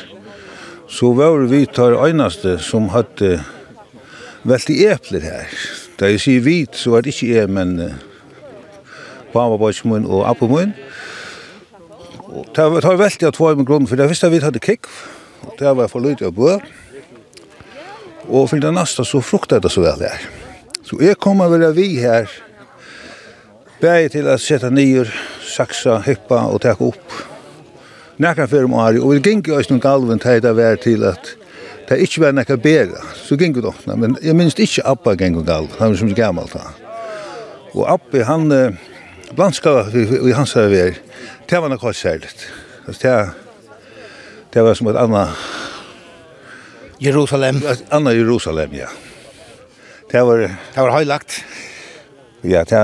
så 0.89 1.11
var 1.13 1.43
vi 1.51 1.67
tar 1.69 1.93
øynaste 2.01 2.55
som 2.65 2.87
hadde 2.89 3.43
velt 4.41 4.71
i 4.73 4.87
epler 4.89 5.21
her. 5.21 5.51
Da 5.99 6.07
jeg 6.09 6.23
sier 6.23 6.41
hvit, 6.41 6.73
så 6.73 6.95
er 6.97 7.05
det 7.05 7.13
ikke 7.13 7.27
jeg, 7.35 7.49
men 7.53 7.75
uh, 7.77 7.91
Bama 9.33 9.51
Bamabajsmun 9.53 10.07
og 10.09 10.23
Apomun. 10.29 10.73
Det 12.55 12.65
var 12.65 12.97
veldig 12.97 13.27
at 13.27 13.39
var 13.39 13.55
med 13.55 13.65
grunnen, 13.69 13.87
for 13.87 14.01
det 14.01 14.07
første 14.09 14.31
vi 14.33 14.39
hadde 14.41 14.59
kikk, 14.65 14.89
og 15.45 15.59
det 15.59 15.75
var 15.77 15.91
for 15.93 16.01
lydig 16.01 16.25
å 16.25 16.31
bo. 16.33 16.55
Og 18.33 18.49
for 18.49 18.57
det 18.57 18.73
neste 18.73 19.05
så 19.05 19.21
frukta 19.21 19.61
det 19.61 19.69
så 19.69 19.85
vel 19.85 20.07
her. 20.09 20.25
Så 20.89 20.97
jeg 21.05 21.21
kommer 21.21 21.53
vel 21.53 21.69
vi 21.77 21.99
her, 22.01 22.25
bæg 23.77 24.09
til 24.17 24.25
å 24.25 24.39
sette 24.41 24.73
nyer 24.73 25.13
saksa, 25.51 25.99
hippa 26.05 26.45
og 26.49 26.61
taka 26.63 26.87
upp. 26.91 27.15
Nekka 28.21 28.47
fyrir 28.49 28.67
om 28.69 28.77
ari, 28.79 29.01
og 29.01 29.15
vi 29.15 29.21
gikk 29.23 29.49
i 29.49 29.55
Øystein 29.57 29.81
Galven 29.81 30.19
til 30.21 30.41
det 30.43 30.55
var 30.57 30.75
til 30.81 31.03
at 31.09 31.33
det 31.89 31.99
ikke 32.05 32.21
var 32.23 32.35
nekka 32.37 32.55
bera, 32.61 33.01
så 33.17 33.35
gikk 33.35 33.57
vi 33.57 33.65
dokna, 33.65 33.97
men 33.99 34.15
jeg 34.23 34.35
minst 34.37 34.59
ikke 34.59 34.85
Abba 34.87 35.15
gikk 35.17 35.41
i 35.41 35.45
Galven, 35.47 35.75
han 35.79 35.91
var 35.91 35.99
som 35.99 36.13
gammalt 36.15 36.53
da. 36.53 36.67
Og 37.73 37.85
Abba, 37.93 38.23
han, 38.27 38.77
blandskava 39.35 39.87
i 39.95 40.35
hans 40.37 40.53
her 40.55 40.69
ver, 40.71 40.99
det 41.49 41.61
var 41.61 41.71
nekka 41.71 41.93
særligt. 41.93 42.47
Det, 42.87 43.17
det 44.53 44.63
var 44.63 44.73
som 44.75 44.87
et 44.87 44.99
anna 44.99 45.27
Jerusalem. 47.01 47.61
Anna 47.91 48.11
Jerusalem, 48.13 48.73
ja. 48.73 48.87
Det 50.11 50.21
var... 50.21 50.37
Det 50.75 50.83
var 50.83 50.91
høylagt. 50.91 51.45
Ja, 52.43 52.63
det 52.63 52.81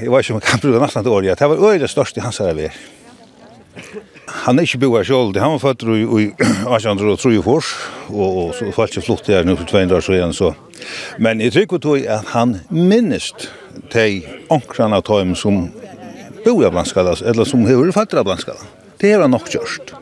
jeg 0.00 0.10
var 0.10 0.22
ikke 0.22 0.34
om 0.34 0.40
jeg 0.40 0.46
kan 0.48 0.62
bruke 0.62 0.80
nesten 0.82 1.04
et 1.04 1.10
år, 1.12 1.26
ja. 1.26 1.34
Det 1.34 1.48
var 1.50 1.64
øyre 1.72 1.88
størst 1.88 2.16
i 2.16 2.24
hans 2.24 2.38
her 2.38 2.54
vær. 2.54 2.78
Han 4.44 4.58
er 4.58 4.66
ikke 4.66 4.78
bo 4.82 4.96
her 4.96 5.06
selv, 5.06 5.38
han 5.40 5.54
var 5.54 5.58
født 5.58 5.82
i 5.82 6.26
1883, 6.28 7.74
og, 8.20 8.38
og 8.38 8.54
så 8.54 8.72
falt 8.76 8.96
ikke 8.96 9.06
flott 9.06 9.30
her 9.30 9.46
nå 9.46 9.56
for 9.56 9.64
200 9.64 9.96
år 9.96 10.06
siden, 10.06 10.32
så. 10.32 10.52
Men 11.18 11.40
jeg 11.40 11.52
tror 11.52 11.78
tog 11.78 12.06
at 12.06 12.34
han 12.34 12.60
minnest 12.70 13.48
til 13.92 14.24
ankrene 14.50 14.98
av 14.98 15.06
tøym 15.06 15.34
som 15.38 15.68
bor 16.44 16.66
i 16.66 16.70
Blanskala, 16.70 17.16
eller 17.24 17.48
som 17.48 17.64
har 17.66 17.94
født 17.94 18.18
av 18.18 18.28
Blanskala. 18.28 18.68
Det 18.98 19.12
har 19.14 19.24
han 19.24 19.34
nok 19.34 19.48
gjørst. 19.52 19.94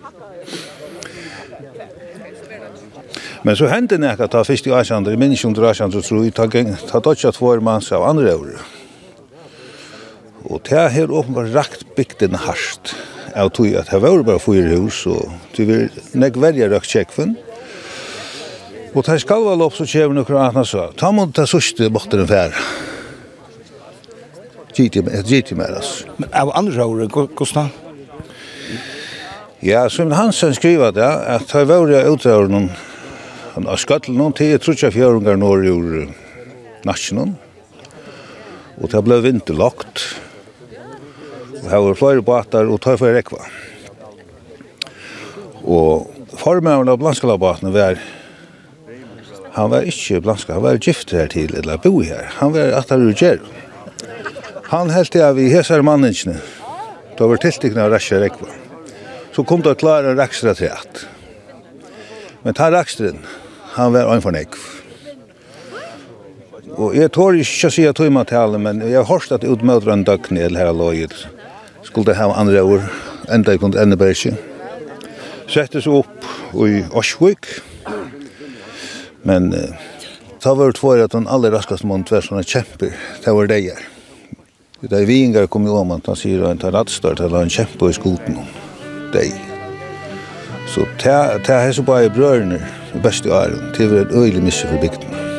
Men 3.46 3.54
så 3.56 3.68
hendte 3.70 3.98
det 4.02 4.08
at 4.10 4.30
ta 4.32 4.40
først 4.42 4.66
i 4.66 4.72
Asjandre, 4.74 5.14
minns 5.20 5.44
under 5.46 5.68
Asjandre, 5.70 6.00
tror 6.02 6.24
jeg, 6.24 6.34
ta 6.34 6.98
dodja 6.98 7.30
två 7.32 7.60
mans 7.62 7.92
av 7.94 8.02
andre 8.08 8.34
året. 8.34 8.85
Og 10.46 10.62
det 10.68 10.90
her 10.94 11.10
åpenbart 11.10 11.54
rakt 11.54 11.86
bygden 11.96 12.38
hardt. 12.38 12.94
av 13.36 13.50
tog 13.52 13.74
at 13.76 13.90
det 13.90 14.00
var 14.00 14.22
bare 14.24 14.40
fyra 14.40 14.78
hus, 14.80 15.02
og 15.06 15.28
det 15.56 15.66
var 15.68 15.88
nek 16.16 16.38
verja 16.40 16.70
rakt 16.72 16.88
kjekven. 16.88 17.34
Og 18.96 19.04
det 19.04 19.18
skal 19.20 19.44
vel 19.44 19.64
opp, 19.66 19.74
så 19.76 19.84
kommer 19.90 20.22
noen 20.22 20.38
anna 20.40 20.64
så. 20.64 20.86
Ta 20.96 21.10
mot 21.12 21.34
det 21.36 21.44
sørste 21.50 21.90
borten 21.92 22.22
en 22.22 22.30
fær. 22.30 22.54
Gitt 24.76 24.96
i 24.96 25.56
mer, 25.56 25.74
altså. 25.76 26.08
Men 26.16 26.32
av 26.36 26.52
andre 26.56 26.84
året, 26.84 27.12
hvordan? 27.12 27.68
Ja, 29.64 29.86
som 29.88 30.12
Hansen 30.12 30.54
skriver 30.54 30.92
det, 30.92 31.04
at 31.04 31.48
det 31.52 31.64
var 31.68 31.88
jeg 31.90 32.12
utdrager 32.12 32.52
noen 32.52 32.70
Han 33.56 33.64
har 33.64 33.80
skatt 33.80 34.04
noen 34.12 34.34
tid, 34.36 34.50
jeg 34.52 34.60
tror 34.60 34.74
ikke 34.76 34.90
fjøringar 34.92 35.38
når 35.40 35.62
jeg 35.64 35.70
gjorde 35.70 36.00
nasjonen. 36.84 37.30
Og 38.76 38.90
det 38.92 39.00
ble 39.06 39.16
vinterlagt 39.24 40.02
her 41.70 41.82
var 41.84 41.98
flere 41.98 42.24
båtar 42.24 42.68
og 42.70 42.80
tøy 42.84 42.96
for 43.00 43.14
rekva. 43.14 43.40
Og 45.66 46.06
formøren 46.38 46.90
av 46.92 47.00
Blanskalabatene 47.00 47.72
var 47.74 47.98
han 49.56 49.70
var 49.72 49.86
ikke 49.88 50.20
blanska, 50.20 50.52
han 50.52 50.66
var 50.66 50.76
gift 50.76 51.14
her 51.16 51.30
til, 51.32 51.54
eller 51.56 51.78
bo 51.80 52.02
her. 52.04 52.26
Han 52.42 52.52
var 52.52 52.74
at 52.76 52.90
han 52.92 53.06
gjer. 53.16 53.40
Han 54.68 54.90
held 54.92 55.14
det 55.14 55.22
av 55.24 55.38
i 55.40 55.46
hesar 55.48 55.80
manningene 55.86 56.36
da 57.16 57.26
var 57.30 57.40
tiltikna 57.40 57.86
av 57.86 57.94
rasja 57.94 58.18
rekva. 58.20 58.50
Så 59.32 59.44
kom 59.48 59.62
det 59.64 59.78
klara 59.80 60.12
rakstra 60.16 60.52
til 60.58 60.68
at. 60.74 61.06
Men 62.44 62.56
ta 62.56 62.68
rakstren, 62.72 63.22
han 63.78 63.94
var 63.94 64.12
anfor 64.12 64.36
nekv. 64.36 64.58
Og 66.76 66.92
jeg 66.96 67.08
tår 67.16 67.38
ikke 67.40 67.70
å 67.70 67.72
si 67.72 67.86
at 67.88 67.96
tøyma 67.96 68.26
tale, 68.28 68.60
men 68.60 68.84
jeg 68.84 68.98
har 68.98 69.08
hørt 69.08 69.32
at 69.32 69.46
utmødra 69.48 69.96
en 69.96 70.04
døgn 70.04 70.36
i 70.36 70.44
her 70.44 70.72
løyet 70.76 71.16
skulle 71.86 72.14
ha 72.14 72.28
andre 72.34 72.62
år, 72.62 72.84
enda 73.32 73.54
jeg 73.54 73.62
kunne 73.62 73.82
enda 73.82 73.98
bergi. 73.98 74.34
Sette 75.48 75.82
seg 75.82 75.94
opp 76.02 76.26
i 76.66 76.82
Osvik, 76.96 77.48
men 79.26 79.52
eh, 79.54 79.74
ta 80.42 80.54
var 80.54 80.72
det 80.74 80.82
for 80.82 81.02
at 81.02 81.14
den 81.14 81.28
aller 81.30 81.54
raskaste 81.54 81.86
mån 81.86 82.06
tvers 82.06 82.30
sånne 82.30 82.46
kjemper, 82.46 82.94
det 83.24 83.34
var 83.34 83.50
det 83.50 83.60
jeg. 83.64 83.92
Det 84.86 84.92
er 84.92 85.08
vingar 85.08 85.48
kom 85.50 85.66
jo 85.66 85.78
om 85.80 85.94
at 85.96 86.06
han 86.06 86.18
sier 86.18 86.42
at 86.42 86.52
han 86.52 86.62
tar 86.62 86.74
rattstart, 86.76 87.22
han 87.32 87.50
kjemper 87.50 87.90
i 87.90 87.96
skoten 87.96 88.42
om 88.42 88.50
deg. 89.14 89.32
Så 90.70 90.84
det 91.00 91.48
er 91.48 91.72
så 91.72 91.82
bare 91.86 92.10
brørene, 92.10 92.60
det 92.92 93.02
beste 93.02 93.32
åren, 93.32 93.70
det 93.78 93.90
var 93.90 94.04
et 94.04 94.14
øyelig 94.14 94.42
misse 94.42 94.68
for 94.68 94.82
bygden. 94.82 95.35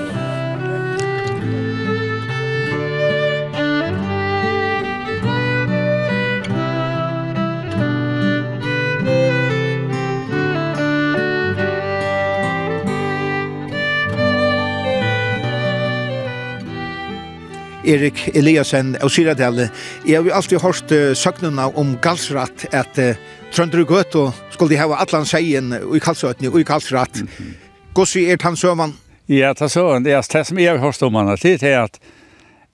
Erik 17.88 18.28
Eliasen 18.36 18.96
og 19.04 19.12
Syradelle. 19.12 19.70
Jeg 20.06 20.22
har 20.22 20.38
alltid 20.38 20.62
hørt 20.62 20.92
uh, 20.92 21.14
søgnene 21.16 21.70
om 21.80 21.96
galsratt, 22.04 22.68
at 22.76 23.00
uh, 23.00 23.14
Trøndre 23.56 23.86
og 23.88 24.34
skulle 24.52 24.78
hava 24.78 25.00
allan 25.00 25.26
seien 25.26 25.72
i 25.72 26.00
kalsøtni 26.04 26.48
og 26.52 26.60
i 26.60 26.64
kalsratt. 26.64 27.22
Mm 27.22 27.28
-hmm. 27.28 27.54
Gossi 27.94 28.26
er 28.30 28.38
tann 28.38 28.56
søman? 28.56 28.94
Ja, 29.28 29.54
tann 29.54 29.70
søman. 29.70 30.04
Det 30.04 30.14
er 30.14 30.22
det 30.34 30.48
som 30.48 30.60
jeg 30.60 30.72
har 30.72 30.78
hørt 30.78 31.02
om 31.02 31.16
henne, 31.16 31.36
det 31.36 31.64
er 31.64 31.84
at, 31.84 32.00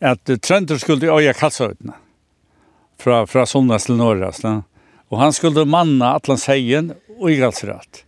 at 0.02 0.42
Trøndre 0.42 0.80
skulle 0.80 1.08
øye 1.08 1.34
kalsøtna 1.34 1.94
fra, 3.00 3.26
fra 3.26 3.46
Sundas 3.46 3.84
til 3.84 3.96
Norras. 3.96 4.44
Og 5.10 5.20
han 5.20 5.34
skulle 5.34 5.66
manna 5.66 6.16
atlan 6.16 6.38
seien 6.38 6.94
og 7.20 7.32
i 7.32 7.36
galsratt. 7.36 8.04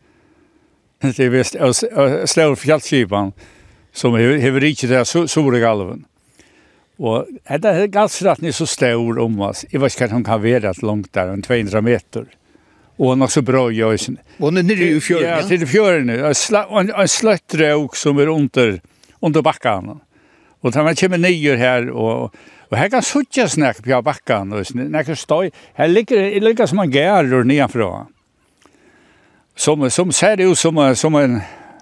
Det 1.01 1.19
er 1.19 1.29
vist, 1.29 1.55
og 1.55 1.75
slår 2.27 2.55
fjallskipan 2.55 3.33
som 3.95 4.15
hever 4.15 4.63
ikke 4.63 4.87
det 4.87 5.05
sore 5.07 5.59
galven. 5.59 6.05
Og 6.97 7.27
det 7.49 7.69
är 7.69 7.87
gasratten 7.87 8.45
är 8.45 8.51
så 8.51 8.65
stor 8.65 9.19
om 9.19 9.39
oss. 9.41 9.65
Jeg 9.71 9.81
vet 9.81 9.93
ikke 9.93 10.07
hva 10.07 10.15
hon 10.15 10.23
kan 10.23 10.41
være 10.43 10.71
et 10.71 10.83
langt 10.83 11.11
der, 11.13 11.33
en 11.33 11.43
200 11.43 11.81
meter. 11.83 12.25
Og 12.95 13.11
hon 13.11 13.21
er 13.25 13.31
så 13.31 13.41
bra 13.43 13.67
i 13.71 13.97
sin. 13.97 14.17
Og 14.39 14.47
hon 14.47 14.57
er 14.57 14.63
nere 14.63 14.87
i 14.95 14.99
fjøren, 15.03 15.25
Ja, 15.27 15.41
till 15.47 15.67
fjörden 15.67 16.07
nu. 16.07 16.25
En 16.25 17.07
slött 17.07 17.55
råk 17.55 17.95
som 17.95 18.19
er 18.19 18.29
under, 18.29 18.79
under 19.19 19.41
backarna. 19.41 19.99
Og 20.63 20.73
da 20.73 20.83
man 20.83 20.95
kommer 20.95 21.17
nye 21.17 21.57
her, 21.57 21.91
og, 21.91 22.33
og 22.71 22.77
her 22.77 22.89
kan 22.89 23.03
suttje 23.03 23.49
snakke 23.49 23.83
på 23.83 24.01
backen 24.01 24.53
och 24.53 24.67
snack 24.67 25.17
stoj. 25.17 25.51
her 25.73 25.87
ligger 25.87 26.21
det 26.21 26.39
ligger 26.39 26.65
som 26.65 26.79
en 26.79 26.91
gærer 26.91 27.43
nedanför. 27.43 28.05
Som 29.55 29.89
som 29.89 30.11
ser 30.11 30.35
det 30.35 30.43
ut 30.43 30.57
som 30.57 30.95
som 30.95 31.15
en 31.15 31.41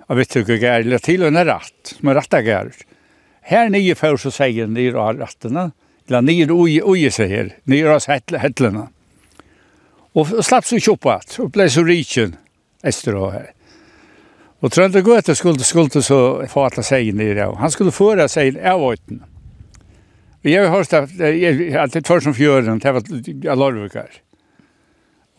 jeg 0.10 0.18
vet 0.18 0.36
ikke, 0.36 0.58
gærer, 0.58 0.80
eller 0.80 0.98
til 0.98 1.24
og 1.24 1.34
med 1.34 1.48
ratt, 1.48 1.96
som 2.00 2.10
en 2.10 2.16
rattagärr. 2.16 2.66
Mm 2.66 2.93
Her 3.44 3.70
nye 3.72 3.96
før 4.00 4.18
så 4.22 4.32
sier 4.32 4.70
nye 4.72 4.94
av 4.96 5.18
rattene, 5.20 5.72
eller 6.08 6.24
nye 6.24 6.48
ui, 6.52 6.80
ui 6.80 7.10
her, 7.10 7.56
nye 7.66 7.90
av 7.92 8.08
hettlene. 8.40 8.88
Og 10.14 10.32
slapp 10.46 10.68
så 10.70 10.80
kjoppa, 10.80 11.20
og 11.42 11.52
ble 11.56 11.68
så 11.72 11.84
rikken 11.84 12.36
etter 12.86 13.18
å 13.18 13.32
her. 13.34 13.52
Og 14.64 14.72
Trønde 14.72 15.02
Gøte 15.04 15.36
skulle, 15.36 15.64
skulle 15.68 16.04
så 16.06 16.20
få 16.48 16.68
alle 16.70 16.84
seg 16.88 17.10
nere 17.20 17.50
av. 17.50 17.58
Han 17.60 17.72
skulle 17.74 17.92
føre 17.92 18.30
seg 18.32 18.56
av 18.64 18.84
åten. 18.84 19.24
Og 20.44 20.50
jeg 20.52 20.64
har 20.64 20.72
hørt 20.72 20.94
at 20.96 21.12
det 21.18 21.34
er 21.76 22.08
først 22.08 22.30
som 22.30 22.36
fjøren, 22.36 22.80
det 22.80 22.94
var 22.94 23.60
Lorvikar. 23.60 24.22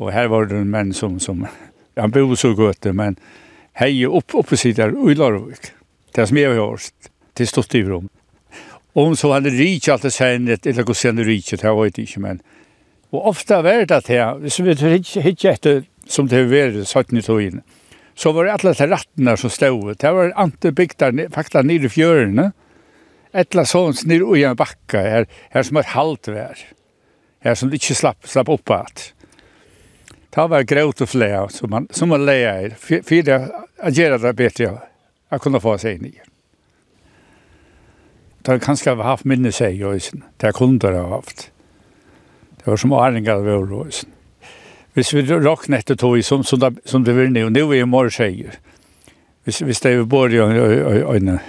Og 0.00 0.12
her 0.12 0.28
var 0.28 0.49
det 0.50 0.58
en 0.58 0.70
menn 0.73 0.92
som, 0.96 1.16
som 1.20 1.46
han 2.00 2.12
bor 2.12 2.34
så 2.37 2.52
gøte, 2.56 2.92
men 2.92 3.16
hei 3.80 4.04
opp, 4.06 4.34
oppe 4.34 4.58
sitt 4.61 4.80
i 4.80 4.88
Lorvik. 4.90 5.73
Det 6.14 6.23
er 6.23 6.30
som 6.30 6.38
jeg 6.38 6.52
har 6.52 6.61
hørt 6.61 7.11
det 7.35 7.75
i 7.75 7.83
rom. 7.83 8.09
Om 8.93 9.17
så 9.17 9.33
hade 9.33 9.50
rik 9.50 9.88
allt 9.88 10.12
sen 10.12 10.49
ett 10.49 10.67
eller 10.67 10.83
gå 10.83 10.95
sen 10.95 11.25
riket 11.25 11.61
det 11.61 11.71
var 11.71 11.85
det 11.85 11.99
inte 11.99 12.21
men 12.21 12.41
och 13.11 13.29
ofta 13.29 13.62
var 13.62 13.87
det 13.87 13.97
at 13.97 14.09
her, 14.09 14.49
så 14.49 14.62
vi 14.62 14.75
hittade 14.75 15.55
inte 15.55 15.83
som 16.07 16.29
det 16.29 16.45
var 16.45 16.85
så 16.85 16.99
att 16.99 17.11
ni 17.11 17.23
tog 17.23 17.43
in. 17.43 17.62
Så 18.14 18.33
var 18.33 18.45
det 18.45 18.53
alle 18.53 18.73
de 18.73 18.87
rattene 18.87 19.37
som 19.37 19.50
stod. 19.50 19.97
Det 19.97 20.11
var 20.11 20.43
inte 20.43 20.73
bygda 20.73 21.12
faktiskt 21.31 21.64
nere 21.64 21.87
i 21.87 21.88
fjørene, 21.88 22.53
Ettla 23.35 23.64
såns 23.67 24.05
nere 24.07 24.38
i 24.38 24.45
en 24.45 24.57
bakka, 24.57 25.00
här, 25.00 25.26
här 25.50 25.62
som 25.62 25.76
er 25.76 25.83
halvt 25.91 26.29
vær, 26.29 26.59
her 27.43 27.55
som 27.55 27.73
ikke 27.73 27.91
inte 27.91 27.99
slapp, 27.99 28.29
slapp 28.31 28.49
opp 28.49 28.71
at. 28.71 29.09
Det 30.31 30.45
var 30.50 30.62
grøt 30.62 31.03
og 31.03 31.09
flere, 31.09 31.49
som 31.50 31.71
man, 31.71 31.88
som 31.91 32.09
man 32.09 32.26
leier, 32.26 32.71
För 32.79 33.50
att 33.79 33.97
göra 33.97 34.19
det 34.19 34.33
bedre, 34.33 34.79
att 35.29 35.43
kunne 35.43 35.61
få 35.61 35.79
seg 35.79 35.97
inn 35.97 36.07
i. 36.07 36.21
Det 38.44 38.52
har 38.52 38.58
kanskje 38.60 38.92
haft 39.00 39.24
minne 39.24 39.52
seg 39.52 39.80
i 39.80 39.86
øysen. 39.88 40.22
Det 40.40 40.48
er 40.48 40.52
kunder 40.52 40.92
har 40.92 41.08
haft. 41.08 41.48
Det 42.58 42.66
var 42.66 42.76
som 42.76 42.92
æringar 42.92 43.40
av 43.40 43.48
øysen. 43.48 44.10
Hvis 44.94 45.14
vi 45.14 45.22
råkner 45.26 45.78
etter 45.78 45.96
tog, 45.96 46.24
som, 46.24 46.44
som, 46.44 46.60
det, 46.60 46.76
som 46.84 47.04
det 47.04 47.16
vil 47.16 47.32
nå, 47.32 47.48
nå 47.48 47.64
er 47.64 47.70
vi 47.72 47.84
mer 47.84 48.10
seier. 48.14 48.58
Hvis, 49.44 49.58
hvis 49.58 49.80
det 49.80 49.92
er 49.92 50.04
både 50.04 50.36
i 50.36 50.38
øynene, 50.38 51.40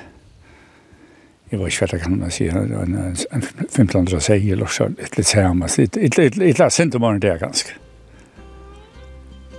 jeg 1.52 1.60
vet 1.60 1.74
ikke 1.74 1.88
hva 1.92 2.00
kan 2.02 2.16
man 2.20 2.32
si, 2.34 2.48
en 2.50 3.06
1500 3.06 4.22
seier, 4.22 4.56
eller 4.56 4.72
så, 4.72 4.90
et 5.00 5.18
litt 5.18 5.30
samme, 5.30 5.70
et 5.78 6.18
litt 6.18 6.64
sint 6.74 6.96
om 6.96 7.04
morgenen 7.06 7.22
det 7.22 7.36
er 7.36 7.44
ganske. 7.44 7.76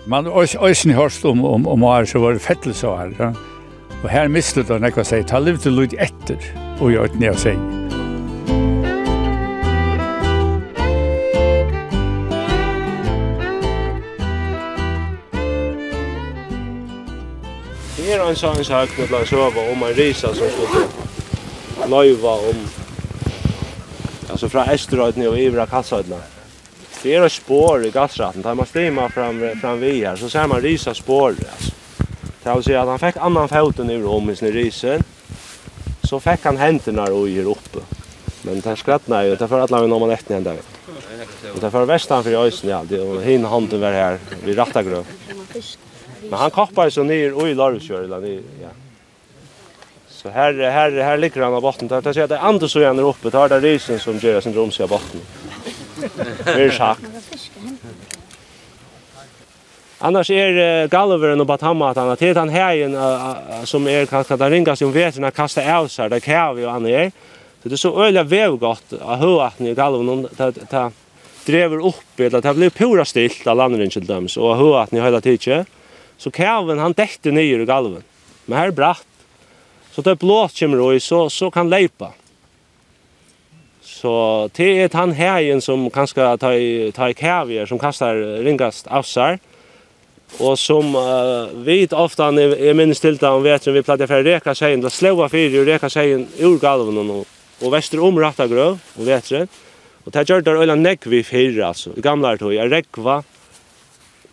Man, 0.06 0.26
øysen 0.26 0.90
i 0.90 0.94
hørst 0.96 1.24
om, 1.24 1.44
om, 1.44 1.66
om 1.66 1.82
år, 1.82 2.04
så 2.04 2.18
var 2.18 2.32
det 2.32 2.42
fettelse 2.42 2.88
av 2.88 3.14
ja. 3.20 3.30
Og 4.06 4.10
her 4.12 4.28
mistet 4.30 4.68
han 4.70 4.86
ekva 4.86 5.02
seg, 5.02 5.24
ta 5.26 5.40
liv 5.42 5.56
til 5.58 5.72
lyd 5.74 5.96
etter, 5.98 6.38
og 6.78 6.92
jeg 6.92 7.08
øtne 7.08 7.32
av 7.32 7.38
seg. 7.42 7.56
Her 17.98 18.22
er 18.22 18.28
en 18.28 18.38
sangsagt 18.38 18.94
med 18.94 19.10
la 19.10 19.24
sova 19.26 19.64
om 19.72 19.82
en 19.82 19.98
risa 19.98 20.30
som 20.38 20.54
skulle 20.54 21.90
løyva 21.90 22.36
om 22.52 22.62
Altså 24.30 24.46
fra 24.52 24.68
Esterøyden 24.70 25.26
og 25.26 25.34
Ivra 25.40 25.66
Kassøyden. 25.66 26.14
Det 27.00 27.14
er 27.16 27.26
et 27.26 27.34
spår 27.34 27.88
i 27.88 27.90
gassraten. 27.90 28.46
Tar 28.46 28.54
man 28.54 28.70
stima 28.70 29.08
fram, 29.10 29.42
fram 29.58 29.82
vi 29.82 29.96
her, 30.04 30.14
så 30.14 30.30
ser 30.30 30.46
man 30.46 30.62
risa 30.62 30.94
spår. 30.94 31.40
Altså. 31.42 31.74
Det 32.46 32.52
vil 32.54 32.62
si 32.62 32.74
at 32.78 32.86
han 32.86 33.00
fikk 33.02 33.16
annan 33.26 33.48
foten 33.50 33.88
ur 33.90 34.04
om 34.06 34.28
i 34.30 34.34
sin 34.38 34.52
risen. 34.54 35.02
Så 36.06 36.20
fick 36.22 36.44
han 36.46 36.60
hendene 36.60 37.08
og 37.10 37.26
i 37.26 37.40
oppe. 37.42 37.82
Men 38.46 38.60
den 38.62 38.76
skrattnar 38.78 39.24
ju, 39.26 39.34
det 39.36 39.48
för 39.48 39.60
alla 39.60 39.80
vi 39.82 39.88
någon 39.88 40.10
ett 40.10 40.30
ända. 40.30 40.52
Och 41.54 41.60
det 41.60 41.70
för 41.70 41.84
västan 41.84 42.22
för 42.24 42.44
øysen, 42.44 42.70
ja, 42.70 42.84
det 42.88 43.00
och 43.00 43.22
hin 43.22 43.44
hånden 43.44 43.80
var 43.80 43.92
här 43.92 44.18
vid 44.44 44.58
rätta 44.58 44.82
grö. 44.82 45.02
Men 46.22 46.38
han 46.38 46.50
kappar 46.50 46.90
så 46.90 47.02
ner 47.02 47.46
i 47.46 47.54
Larvsjöland 47.54 48.26
i 48.26 48.42
ja. 48.62 48.68
Så 50.08 50.28
här 50.28 50.54
här 50.54 50.90
här 50.92 51.16
ligger 51.16 51.42
han 51.42 51.52
på 51.52 51.60
botten. 51.60 51.88
Det 51.88 52.02
säger 52.02 52.22
att 52.22 52.30
det 52.30 52.40
andra 52.40 52.68
så 52.68 52.80
gärna 52.80 53.02
uppe, 53.02 53.30
tar 53.30 53.48
där 53.48 53.60
risen 53.60 54.00
som 54.00 54.18
gör 54.18 54.40
sin 54.40 54.54
romsiga 54.54 54.86
botten. 54.86 55.20
Det 56.44 56.62
är 56.64 56.70
sagt. 56.70 57.00
Annars 60.06 60.30
är 60.30 60.82
uh, 60.82 60.88
Galveren 60.88 61.40
och 61.40 61.46
Batamatan 61.46 62.10
att 62.10 62.36
han 62.36 62.48
här 62.48 63.64
som 63.64 63.86
är 63.86 64.06
kallat 64.06 64.28
den 64.28 64.50
ringas 64.50 64.82
om 64.82 64.92
vet 64.92 65.18
när 65.18 65.30
kasta 65.30 65.76
av 65.76 65.88
sig 65.88 66.10
där 66.10 66.20
kräver 66.20 66.60
ju 66.60 66.66
han 66.66 66.86
är. 66.86 67.12
Så 67.62 67.68
det 67.68 67.74
är 67.74 67.76
så 67.76 68.04
öliga 68.04 68.22
väv 68.22 68.56
gott 68.56 68.92
att 68.92 69.18
höra 69.18 69.46
att 69.46 69.58
ni 69.58 69.74
Galveren 69.74 70.28
ta 70.36 70.52
ta 70.52 70.90
driver 71.46 71.86
upp 71.86 72.20
eller 72.20 72.40
det 72.40 72.54
blir 72.54 72.70
pura 72.70 73.04
stilt 73.04 73.46
av 73.46 73.56
landringen 73.56 73.90
till 73.90 74.06
dem 74.06 74.28
så 74.28 74.52
att 74.52 74.58
höra 74.58 74.82
att 74.82 74.92
ni 74.92 75.00
hela 75.00 75.20
tiden. 75.20 75.64
Så 76.16 76.30
kräven 76.30 76.78
han 76.78 76.94
täckte 76.94 77.30
ner 77.30 77.58
i 77.58 77.64
galven. 77.64 78.02
Men 78.44 78.58
här 78.58 78.66
er 78.66 78.70
bratt. 78.70 79.06
Så 79.90 80.02
det 80.02 80.18
blåst 80.18 80.58
kommer 80.58 80.80
og 80.80 81.02
så 81.02 81.30
så 81.30 81.50
kan 81.50 81.70
lepa. 81.70 82.12
Så 83.82 84.48
det 84.56 84.84
er 84.84 84.90
han 84.92 85.12
här 85.12 85.60
som 85.60 85.90
kanske 85.90 86.36
tar 86.36 87.08
i 87.08 87.14
kräver 87.14 87.66
som 87.66 87.78
kastar 87.78 88.14
ringast 88.44 88.86
avsar. 88.86 89.38
Og 90.40 90.58
som 90.58 90.90
uh, 90.98 91.48
vi 91.64 91.86
ofta, 91.96 92.28
jeg 92.34 92.76
minnes 92.76 93.00
til 93.00 93.16
det 93.16 93.30
vet 93.30 93.46
vetren, 93.46 93.74
vi 93.76 93.82
pleide 93.86 94.08
for 94.10 94.26
reka 94.26 94.52
seien, 94.58 94.82
da 94.84 94.90
sleva 94.92 95.30
fyrir 95.32 95.62
og 95.62 95.70
reka 95.70 95.88
seien 95.88 96.26
ur 96.44 96.58
galven 96.60 96.98
og, 97.00 97.22
og 97.62 97.72
vestur 97.72 98.02
om 98.04 98.18
Rattagrøv 98.20 98.76
og 98.76 99.06
vetren. 99.06 99.48
Og 100.04 100.12
det 100.12 100.26
gjør 100.28 100.44
det 100.44 100.56
øyla 100.60 100.76
nekk 100.76 101.08
vi 101.10 101.22
fyrir, 101.24 101.62
altså, 101.64 101.94
i 101.96 102.04
gamle 102.04 102.34
tog, 102.38 102.52
jeg 102.54 102.70
rekva 102.70 103.22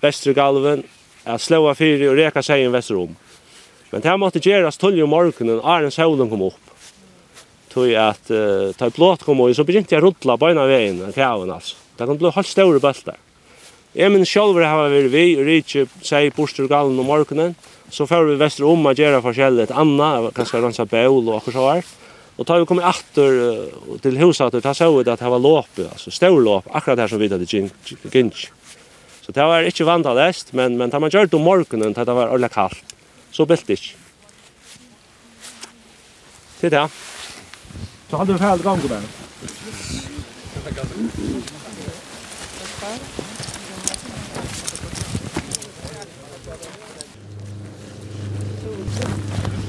vestur 0.03 0.35
galven, 0.35 0.83
jeg 1.23 1.39
sleva 1.45 1.71
fyrir 1.77 2.11
og 2.11 2.19
reka 2.19 2.43
seien 2.43 2.73
vestur 2.73 3.05
om. 3.05 3.15
Men 3.93 4.03
det 4.03 4.19
måtte 4.19 4.41
gjeras 4.43 4.81
tull 4.81 4.99
i 4.99 5.07
morgenen, 5.07 5.61
Arjen 5.63 5.93
Saulen 5.93 6.29
kom 6.29 6.49
opp. 6.49 6.73
Tog 7.71 7.93
at, 7.95 8.27
uh, 8.33 8.73
ta 8.75 8.91
blått 8.91 9.23
kom 9.23 9.39
og 9.45 9.55
så 9.55 9.63
begynte 9.63 9.95
jeg 9.95 10.03
å 10.03 10.09
rutla 10.09 10.35
beina 10.41 10.67
veien, 10.67 10.99
kjæven 11.15 11.53
altså. 11.53 11.79
Det 11.93 12.09
kan 12.09 12.19
bli 12.19 12.33
halvt 12.33 12.49
større 12.49 12.81
bøltar. 12.83 13.22
Jeg 13.93 14.09
min 14.09 14.23
sjálfur 14.25 14.63
hava 14.65 14.87
vært 14.89 15.11
vi, 15.13 15.35
og 15.37 15.45
Rikki 15.45 15.83
sier 16.01 16.33
bostur 16.33 16.65
galen 16.69 16.97
om 16.97 17.05
morgenen, 17.05 17.53
så 17.93 18.07
får 18.09 18.25
vi 18.25 18.39
vestre 18.41 18.65
om 18.65 18.87
å 18.89 18.93
gjøre 18.97 19.21
forskjellig 19.21 19.67
et 19.67 19.73
anna, 19.77 20.31
kanskje 20.33 20.63
rensa 20.63 20.85
bæl 20.89 21.21
og 21.21 21.35
akkur 21.37 21.53
så 21.53 21.67
her. 21.69 21.85
Og 22.41 22.47
da 22.49 22.57
vi 22.57 22.65
kom 22.65 22.81
atter 22.81 23.69
til 24.01 24.17
huset, 24.17 24.57
da 24.65 24.73
så 24.73 24.89
vi 24.95 25.05
at 25.05 25.21
det 25.21 25.29
var 25.29 25.43
låp, 25.43 25.77
altså 25.85 26.09
stor 26.09 26.41
låp, 26.41 26.65
akkurat 26.73 26.97
her 27.03 27.09
som 27.11 27.21
vi 27.21 27.29
hadde 27.29 27.45
gynnt. 27.45 28.49
Så 29.21 29.29
det 29.31 29.45
var 29.45 29.61
ikke 29.69 29.85
vant 29.85 30.09
av 30.09 30.17
det, 30.17 30.41
men, 30.57 30.73
men 30.81 30.89
da 30.89 30.97
man 30.99 31.13
gjør 31.13 31.29
det 31.29 31.37
om 31.37 31.45
morgenen, 31.45 31.93
da 31.93 32.01
det 32.01 32.17
var 32.17 32.33
ordentlig 32.33 32.49
kaldt, 32.57 32.97
så 33.29 33.45
bilt 33.45 33.69
det 33.69 33.77
ikke. 33.77 33.93
Til 36.63 36.69
det. 36.73 36.87
Så 38.09 38.17
hadde 38.17 38.33
vi 38.33 38.41
ferdig 38.41 38.65
gang 38.65 38.81
med 38.81 38.89
det. 38.97 39.05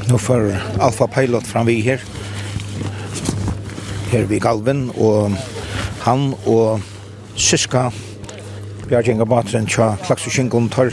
Nå 0.09 0.19
får 0.19 0.51
Alfa 0.81 1.07
Pilot 1.07 1.47
fram 1.47 1.67
vi 1.67 1.79
her. 1.81 2.03
Her 4.11 4.27
vi 4.29 4.38
Galvin, 4.38 4.90
og 5.01 5.33
han 6.05 6.35
og 6.47 6.83
syska 7.40 7.88
Bjarginga 8.85 9.25
Batren 9.25 9.64
tja 9.71 9.95
Klaks 10.05 10.27
og 10.29 10.35
Kjengon 10.37 10.69
tar 10.73 10.93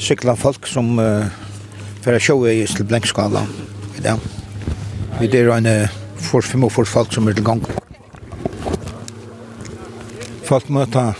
sykla 0.00 0.36
folk 0.36 0.68
som 0.68 0.92
uh, 1.00 1.24
fyrir 2.04 2.20
sjå 2.20 2.36
i 2.52 2.58
til 2.68 2.84
Blenkskala 2.84 3.46
i 3.96 4.04
dag. 4.04 4.20
Vi 5.20 5.28
der 5.32 5.48
er 5.48 5.56
en 5.56 5.88
for 6.20 6.44
fem 6.44 6.64
og 6.68 6.72
for 6.72 6.84
folk 6.84 7.12
som 7.16 7.28
er 7.28 7.36
til 7.36 7.44
gang. 7.44 7.64
Folk 10.44 10.68
møta 10.68 11.12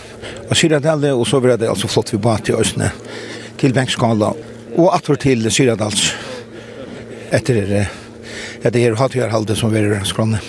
og 0.51 0.57
Syradale, 0.57 1.13
og 1.15 1.25
så 1.25 1.39
blir 1.41 1.57
det 1.57 1.69
altså 1.71 1.89
flott 1.89 2.13
vi 2.13 2.21
bat 2.21 2.49
i 2.51 2.53
Østene, 2.53 2.91
til 3.57 3.73
Blenkskala 3.73 4.33
og 4.77 4.91
atter 4.95 5.17
til 5.17 5.49
Syradals 5.51 6.11
etter 7.31 7.61
det 7.67 7.85
etter 8.61 8.75
det 8.75 8.83
her 8.83 8.97
halvtjørhalde 8.99 9.55
som 9.57 9.71
vi 9.73 9.81
er 9.81 10.03
skrannet. 10.05 10.43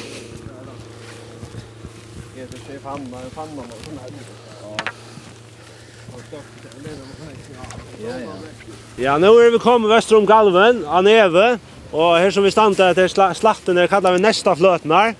Ja, 9.01 9.17
nå 9.19 9.31
er 9.41 9.53
vi 9.55 9.61
kommet 9.63 9.91
vest 9.93 10.13
om 10.13 10.27
galven, 10.29 10.83
av 10.85 11.05
neve, 11.07 11.47
og 11.93 12.19
her 12.19 12.35
som 12.35 12.45
vi 12.45 12.53
standa 12.53 12.91
til 12.97 13.09
slakten 13.13 13.79
her 13.81 13.89
kallar 13.91 14.17
vi 14.17 14.25
nesta 14.25 14.57
fløtnar. 14.59 15.15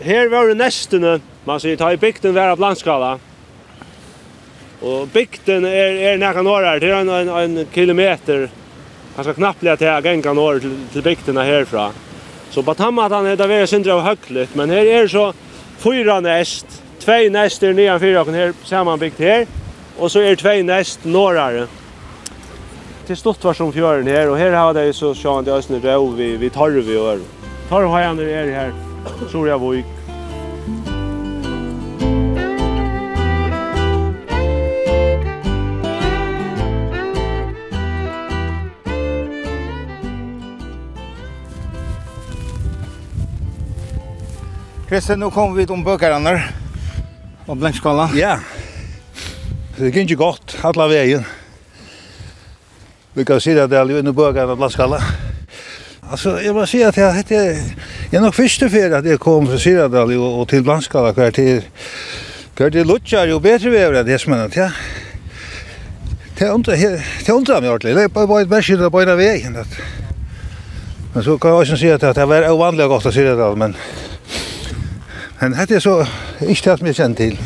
Her 0.00 0.30
var 0.32 0.48
det 0.48 0.56
nestene, 0.60 1.18
man 1.44 1.60
sier, 1.60 1.76
ta 1.76 1.90
i 1.92 2.00
bygden 2.00 2.36
vera 2.36 2.56
blandskala. 2.56 3.18
Og 4.80 5.10
bygden 5.12 5.66
er, 5.68 5.98
er 6.12 6.20
nekka 6.20 6.44
norrar, 6.46 6.80
det 6.80 6.88
er 6.88 7.02
en, 7.02 7.12
en, 7.12 7.58
en 7.60 7.68
kilometer 7.74 8.48
Han 9.14 9.24
ska 9.24 9.34
knappt 9.34 9.62
lägga 9.62 9.76
till 9.76 10.10
gänga 10.10 10.32
norr 10.32 10.58
till, 10.58 10.86
till 10.92 11.02
bygderna 11.02 11.42
härifrån. 11.42 11.92
Så 12.50 12.62
på 12.62 12.74
Tammatan 12.74 13.26
är 13.26 13.36
det 13.36 13.46
väl 13.46 13.68
syndra 13.68 13.94
av 13.94 14.00
högligt, 14.00 14.54
men 14.54 14.70
här 14.70 14.86
är 14.86 15.08
så 15.08 15.32
fyra 15.78 16.20
näst, 16.20 16.82
två 16.98 17.12
näst 17.30 17.62
är 17.62 17.72
nedan 17.72 18.00
fyra 18.00 18.20
och 18.20 18.26
här 18.26 18.52
sammanbyggt 18.64 19.18
här, 19.18 19.46
och 19.98 20.12
så 20.12 20.20
är 20.20 20.36
två 20.36 20.62
näst 20.62 21.04
norrare. 21.04 21.66
Till 23.06 23.16
stort 23.16 23.44
var 23.44 23.54
som 23.54 23.72
fjörden 23.72 24.06
här, 24.06 24.30
och 24.30 24.38
här 24.38 24.50
har 24.50 24.74
det 24.74 24.92
så 24.92 25.14
sjön 25.14 25.44
det 25.44 25.52
ösner 25.52 25.80
rå 25.80 26.06
vi 26.06 26.36
vid 26.36 26.52
Torvi 26.52 26.96
och 26.96 27.18
det 28.16 28.32
är 28.32 28.52
här, 28.52 28.72
Sorjavik, 29.32 29.84
Christer, 44.90 45.16
nu 45.16 45.30
kommer 45.30 45.54
vi 45.54 45.66
om 45.70 45.84
bøkerne 45.84 46.32
og 47.46 47.58
Blenkskala. 47.58 48.08
Ja. 48.18 48.32
Det 49.76 49.92
gikk 49.92 50.10
ikke 50.10 50.16
godt, 50.18 50.56
alle 50.66 50.88
veien. 50.90 51.26
Vi 53.14 53.22
kan 53.24 53.38
si 53.40 53.54
at 53.54 53.70
det 53.70 53.78
er 53.78 53.86
livet 53.86 54.02
under 54.02 54.12
bøkerne 54.12 54.50
og 54.50 54.58
Blenkskala. 54.58 54.98
Alltså 56.10 56.42
jag 56.42 56.54
bara 56.54 56.66
säger 56.66 56.88
att 56.88 56.96
jag 56.96 57.14
jeg 57.30 58.18
er 58.18 58.20
nok 58.20 58.34
første 58.34 58.70
ferie 58.70 58.96
at 58.96 59.04
jeg 59.06 59.20
kom 59.20 59.46
til 59.46 59.60
Syradal 59.60 60.10
og, 60.18 60.40
og 60.40 60.48
til 60.48 60.62
Blanskala 60.62 61.12
kvar 61.12 61.30
till 61.30 61.62
kvar 62.56 62.70
till 62.70 62.86
Lutjar 62.86 63.26
ju 63.26 63.40
bättre 63.40 63.70
väder 63.70 64.04
det 64.04 64.18
som 64.18 64.32
att 64.32 64.56
ja. 64.56 64.70
Det 66.38 66.48
undrar 66.48 66.76
det 67.26 67.32
undrar 67.32 67.60
mig 67.60 67.70
ordentligt. 67.70 67.96
Det 67.96 68.14
var 68.14 68.26
bara 68.26 68.40
ett 68.40 68.48
bäsch 68.48 68.70
där 68.70 68.90
på 68.90 69.04
den 69.04 69.18
vägen 69.18 69.56
att 69.56 69.78
Men 71.14 71.24
så 71.24 71.38
kan 71.38 71.50
jag 71.50 71.60
också 71.60 71.76
säga 71.76 71.94
att 71.94 72.14
det 72.14 72.26
var 72.26 72.50
ovanligt 72.50 72.88
gott 72.88 73.06
att 73.06 73.14
se 73.14 73.22
det 73.22 73.56
men 73.56 73.76
Men 75.40 75.54
hette 75.56 75.78
er 75.78 75.80
så 75.80 75.94
ikke 76.44 76.66
det 76.66 76.78
som 76.78 76.88
jeg 76.90 76.96
kjenner 76.98 77.16
til. 77.16 77.38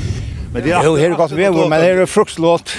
Men 0.50 0.64
det 0.64 0.72
er, 0.74 0.83
jo, 0.83 0.96
her 0.98 1.12
godt 1.14 1.37
vev, 1.38 1.54
men 1.70 1.78
her 1.78 2.00
er 2.02 2.11
fruktlåt. 2.11 2.72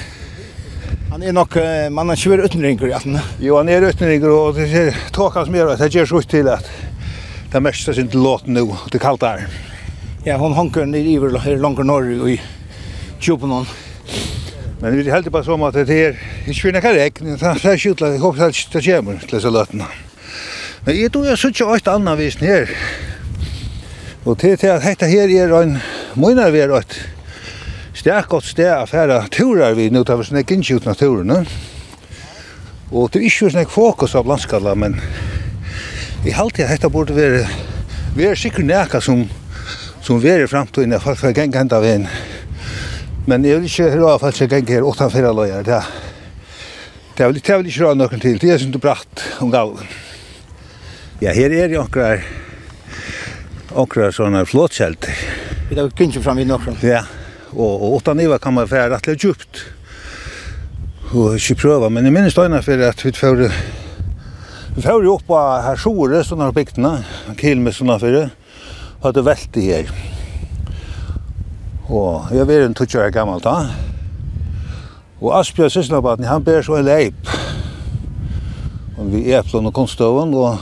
Han 1.13 1.23
er 1.23 1.32
nok, 1.32 1.56
man 1.95 2.12
har 2.12 2.19
ikke 2.19 2.34
vært 2.34 2.49
utenringer 2.51 2.89
i 2.89 2.95
atten. 2.97 3.15
Jo, 3.39 3.56
han 3.56 3.71
er 3.71 3.88
utenringer, 3.88 4.28
og 4.36 4.60
det 4.60 4.67
er 4.75 4.97
tåkans 5.15 5.51
mer, 5.54 5.71
det 5.80 5.88
gjør 5.95 6.10
så 6.10 6.19
ut 6.19 6.28
til 6.28 6.51
at 6.51 6.67
det 7.54 7.63
meste 7.63 7.95
sin 7.95 8.12
til 8.12 8.25
låten 8.25 8.58
nå, 8.60 8.65
det 8.91 8.99
kallt 8.99 9.23
der. 9.23 9.45
Ja, 10.28 10.36
hon 10.41 10.58
hanker 10.58 10.84
ned 10.89 11.08
i 11.08 11.15
her 11.15 11.63
langer 11.63 11.88
norr 11.88 12.12
i 12.28 12.36
Kjopenon. 13.23 13.67
Men 14.82 14.97
vi 14.97 15.06
er 15.06 15.13
heldig 15.15 15.32
på 15.32 15.45
som 15.47 15.63
at 15.63 15.80
det 15.80 15.95
er 15.95 16.19
ikke 16.43 16.60
finner 16.60 16.84
ikke 16.84 16.95
regn, 16.97 17.38
det 17.39 17.47
er 17.47 17.78
ikke 17.80 17.95
utlatt, 17.95 18.17
jeg 18.17 18.23
håper 18.25 18.51
det 18.51 18.84
kommer 18.84 19.23
til 19.23 19.38
disse 19.38 19.51
løtene. 19.62 19.88
Men 20.86 20.99
jeg 20.99 21.12
tror 21.13 21.32
jeg 21.32 21.39
synes 21.39 21.62
ikke 21.62 21.71
alt 21.78 21.93
annet 21.95 22.19
visen 22.19 22.47
her. 22.51 22.75
Og 24.26 24.40
til 24.42 24.58
til 24.58 24.74
at 24.74 24.82
hetta 24.82 25.06
her 25.06 25.30
er 25.30 25.52
ein 25.60 25.78
munar 26.16 26.50
ver 26.50 26.72
at 26.74 26.96
stærk 27.94 28.28
gott 28.28 28.44
stær 28.44 28.82
at 28.82 28.90
fara 28.90 29.20
turar 29.30 29.76
við 29.78 29.92
nú 29.94 30.02
tað 30.02 30.24
snæk 30.26 30.52
inn 30.52 30.64
skjút 30.66 30.86
naturen, 30.86 31.46
Og 32.92 33.12
til 33.12 33.22
ikki 33.22 33.50
snæk 33.50 33.70
fokus 33.70 34.16
á 34.16 34.26
landskalla, 34.26 34.74
men 34.76 34.98
í 36.26 36.32
halti 36.34 36.64
at 36.64 36.70
hetta 36.70 36.90
burde 36.90 37.14
ver 37.14 37.46
ver 38.16 38.36
sikur 38.36 38.64
nærka 38.64 39.00
sum 39.00 39.30
sum 40.02 40.22
vera 40.22 40.48
framtíðin 40.48 40.96
at 40.96 41.02
fara 41.02 41.32
ganga 41.32 41.60
enda 41.60 41.80
vegin. 41.80 42.08
Men 43.28 43.46
eg 43.46 43.60
vil 43.60 43.66
ikki 43.66 43.90
hava 43.92 44.18
falt 44.18 44.38
seg 44.38 44.50
ganga 44.50 44.74
her 44.74 44.90
utan 44.90 45.12
fyrir 45.12 45.34
leiðar. 45.34 45.64
Det 45.64 45.84
det 47.18 47.28
vil 47.28 47.42
det 47.42 47.58
vil 47.58 47.68
ikki 47.68 47.84
rá 47.84 47.94
nokon 47.94 48.20
til. 48.20 48.40
Det 48.40 48.50
er 48.50 48.58
sum 48.58 48.72
du 48.72 48.80
bratt 48.80 49.22
um 49.40 49.52
gau. 49.52 49.78
Ja, 51.22 51.32
her 51.32 51.52
er 51.52 51.70
jo 51.70 51.84
akkurat 51.84 52.45
okra 53.76 54.12
sånne 54.16 54.46
flåtkjelter. 54.48 55.24
Vi 55.70 55.80
har 55.80 55.90
kunnet 55.98 56.24
fram 56.24 56.40
vid 56.40 56.48
nokra. 56.50 56.76
Ja, 56.86 57.04
og, 57.54 57.74
og 57.74 57.98
åtta 58.00 58.16
niva 58.18 58.40
kan 58.42 58.56
man 58.56 58.70
fære 58.70 58.94
rettelig 58.94 59.20
djupt. 59.24 59.64
Og 61.14 61.36
ikke 61.38 61.60
prøve, 61.62 61.90
men 61.94 62.08
jeg 62.08 62.16
minnes 62.16 62.36
døgnet 62.36 62.66
for 62.66 62.82
at 62.88 63.06
vi 63.06 63.14
får 63.16 63.44
Vi 64.76 64.82
får 64.84 65.04
jo 65.06 65.14
opp 65.16 65.30
av 65.32 65.62
her 65.64 65.78
sjore, 65.80 66.20
sånne 66.28 66.50
bygdene, 66.52 66.98
kil 67.40 67.62
med 67.64 67.72
sånne 67.72 67.96
fyrre, 68.02 68.26
og 69.00 69.14
det 69.16 69.38
i 69.56 69.70
her. 69.70 69.92
Og 71.88 72.34
jeg 72.36 72.48
var 72.48 72.66
en 72.66 72.76
tutsjører 72.76 73.14
gammel 73.16 73.40
da. 73.40 73.70
Og 75.22 75.32
Asbjørn 75.40 75.70
Sysselbaten, 75.72 76.28
han 76.28 76.44
ber 76.44 76.62
så 76.62 76.76
en 76.76 76.90
leip. 76.90 77.30
Og 78.98 79.14
vi 79.14 79.32
eplån 79.32 79.70
og 79.70 79.74
konstøven, 79.74 80.34
og 80.34 80.60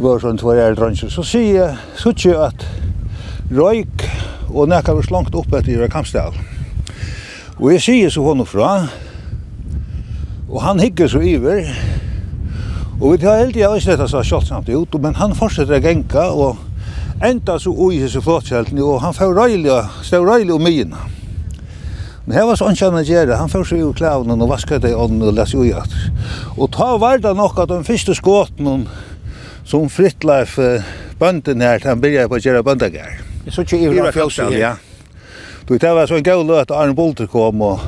var 0.00 0.22
sånn 0.22 0.38
tvær 0.40 0.58
er 0.64 0.76
drønse. 0.78 1.10
Så 1.12 1.24
sier 1.26 1.56
jeg, 1.58 1.76
så 2.00 2.14
ikke 2.14 2.36
at 2.48 2.64
røyk 3.52 4.06
og 4.50 4.70
nekka 4.70 4.94
var 4.96 5.06
slangt 5.06 5.36
opp 5.36 5.52
etter 5.54 5.84
i 5.84 5.90
kampstel. 5.92 6.36
Og 7.60 7.74
jeg 7.74 7.84
sier 7.84 8.12
så 8.12 8.24
henne 8.24 8.46
fra, 8.48 8.70
og 10.48 10.62
han 10.64 10.80
hikker 10.80 11.10
så 11.12 11.20
iver, 11.22 11.68
og 13.00 13.12
vi 13.12 13.20
tar 13.22 13.42
helt 13.42 13.56
i 13.56 13.62
jeg 13.64 13.84
slett 13.84 14.02
så 14.08 14.24
kjalt 14.24 14.48
samt 14.48 14.72
ut, 14.72 14.96
men 15.00 15.16
han 15.20 15.36
fortsetter 15.36 15.78
å 15.78 15.84
genka, 15.84 16.26
og 16.32 16.58
enda 17.24 17.58
så 17.60 17.72
ui 17.72 18.00
hese 18.00 18.22
flåtskjeltene, 18.24 18.82
og 18.84 19.02
han 19.04 19.16
får 19.16 19.36
røylig, 19.36 19.76
stod 20.04 20.28
røylig 20.28 20.56
om 20.56 20.64
myen. 20.64 20.96
Men 22.24 22.36
her 22.36 22.44
var 22.46 22.58
så 22.60 22.68
ikke 22.70 22.90
han 22.92 23.04
gjøre. 23.04 23.36
Han 23.40 23.48
får 23.50 23.64
seg 23.66 23.80
ur 23.82 23.94
klævnen 23.96 24.42
og 24.44 24.52
vasket 24.52 24.84
det 24.84 24.92
i 24.92 24.96
ånden 24.96 25.24
og 25.26 25.34
lese 25.34 25.58
ui 25.58 25.72
at. 25.74 25.90
Og 26.56 26.68
ta 26.70 26.92
var 27.00 27.18
det 27.18 27.32
nok 27.34 27.58
at 27.58 27.72
den 27.72 27.82
første 27.84 28.14
skåten 28.14 28.84
som 29.70 29.88
Fritleif 29.88 30.56
bønden 31.18 31.62
her, 31.62 31.78
han 31.86 32.00
byrja 32.02 32.26
på 32.28 32.38
å 32.38 32.42
gjøre 32.42 32.62
bøndagar. 32.66 33.20
Jeg 33.44 33.54
så 33.54 33.62
ikke 33.62 33.78
Ivra 33.86 34.10
Fjølsen 34.14 34.50
her. 34.50 34.58
Ja. 34.58 34.72
Du, 35.68 35.76
det 35.78 35.92
var 35.94 36.10
så 36.10 36.16
en 36.18 36.26
gau 36.26 36.42
løt 36.42 36.64
at 36.64 36.74
Arne 36.74 36.96
Bolter 36.98 37.28
kom 37.30 37.62
og 37.62 37.84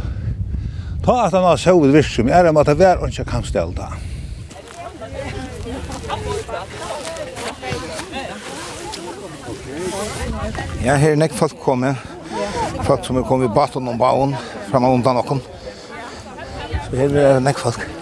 ta 1.03 1.25
at 1.25 1.35
han 1.35 1.43
har 1.43 1.59
sovet 1.59 1.91
virksom, 1.97 2.31
er 2.31 2.47
det 2.47 2.53
med 2.55 2.63
at 2.63 2.79
det 2.79 2.87
var 2.87 3.03
ikke 3.09 3.25
kan 3.27 3.75
da. 3.75 3.89
Ja, 10.83 10.95
her 10.99 11.13
er 11.13 11.19
nek 11.19 11.35
folk 11.35 11.59
komme. 11.63 11.97
Folk 12.87 13.05
som 13.07 13.19
er 13.19 13.27
kommet 13.27 13.51
i 13.51 13.55
baten 13.55 13.89
om 13.89 13.99
baun, 13.99 14.37
og 14.73 14.87
undan 14.93 15.19
okkom. 15.23 15.43
Så 16.87 16.97
her 16.97 17.19
er 17.19 17.43
nek 17.43 17.59
folk. 17.59 17.83
Ja. 17.83 18.02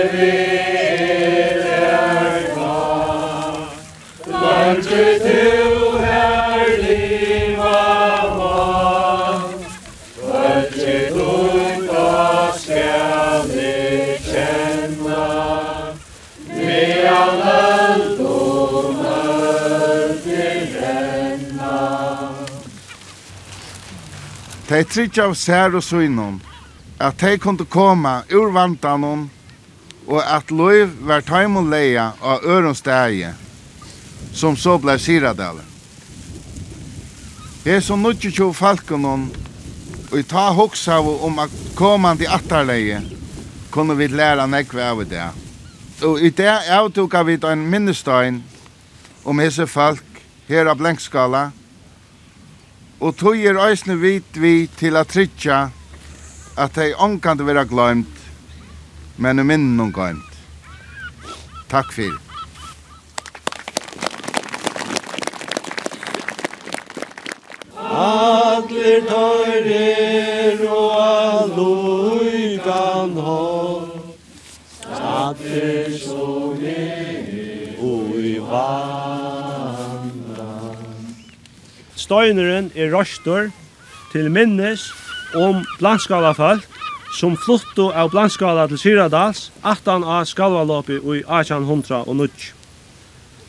De 24.71 24.85
tryggja 24.87 25.25
av 25.27 25.33
sær 25.35 25.73
og 25.75 25.83
synon, 25.83 26.37
at 26.95 27.19
de 27.19 27.33
kunne 27.43 27.65
koma 27.67 28.21
ur 28.31 28.53
vantanon, 28.55 29.25
og 30.07 30.21
at 30.23 30.47
loiv 30.47 30.93
var 31.09 31.25
taimon 31.27 31.67
leia 31.67 32.13
av 32.23 32.45
øronstæje, 32.47 33.33
som 34.31 34.55
så 34.55 34.77
blei 34.79 34.95
siradale. 34.95 35.65
Jeg 37.67 37.83
som 37.83 37.99
nutje 37.99 38.31
tjo 38.31 38.53
falkonon, 38.55 39.27
og 40.07 40.17
i 40.17 40.23
ta 40.23 40.47
hoksav 40.55 41.03
om 41.27 41.43
at 41.43 41.61
komandi 41.75 42.31
attarleie, 42.31 43.03
kunne 43.75 43.99
vi 43.99 44.07
læra 44.07 44.47
nekve 44.47 44.87
av 44.87 45.03
det. 45.03 45.27
Og 45.99 46.23
i 46.23 46.31
det 46.31 46.53
avtuka 46.71 47.27
vi 47.27 47.35
en 47.43 47.67
minnestein 47.67 48.39
om 49.25 49.43
hese 49.43 49.67
folk 49.67 50.23
her 50.47 50.71
av 50.71 50.79
Blenkskala, 50.79 51.49
Og 53.01 53.15
tog 53.17 53.37
er 53.41 53.57
eisne 53.57 53.95
vit 53.97 54.35
vi 54.37 54.67
til 54.77 54.97
at 54.99 55.09
trytja 55.09 55.61
at 56.61 56.75
hei 56.77 56.91
ångan 56.93 57.39
vera 57.47 57.63
gløymt, 57.65 58.17
men 59.17 59.39
um 59.41 59.47
minnen 59.49 59.79
um 59.81 59.89
gløymt. 59.93 60.37
Takk 61.71 61.89
fyrir. 61.95 62.19
Atler 68.01 69.01
tøyrer 69.09 70.61
og 70.69 70.91
alluikan 71.41 73.17
hår, 73.17 73.89
Atler 74.93 75.97
som 75.97 76.61
er 76.61 77.81
og 77.81 78.21
i 78.21 78.37
vann, 78.51 79.20
støyneren 82.11 82.71
er 82.75 82.91
røstor 82.91 83.45
til 84.11 84.25
minnes 84.31 84.89
om 85.39 85.61
blandskalafolk 85.79 86.65
som 87.15 87.37
fluttu 87.39 87.85
av 87.95 88.09
blandskala 88.11 88.65
til 88.67 88.79
Syradals, 88.81 89.45
18 89.63 90.03
av 90.03 90.89
ui 90.91 91.21
i 91.21 91.23
1800 91.23 92.01
og 92.03 92.15
nudj. 92.19 92.49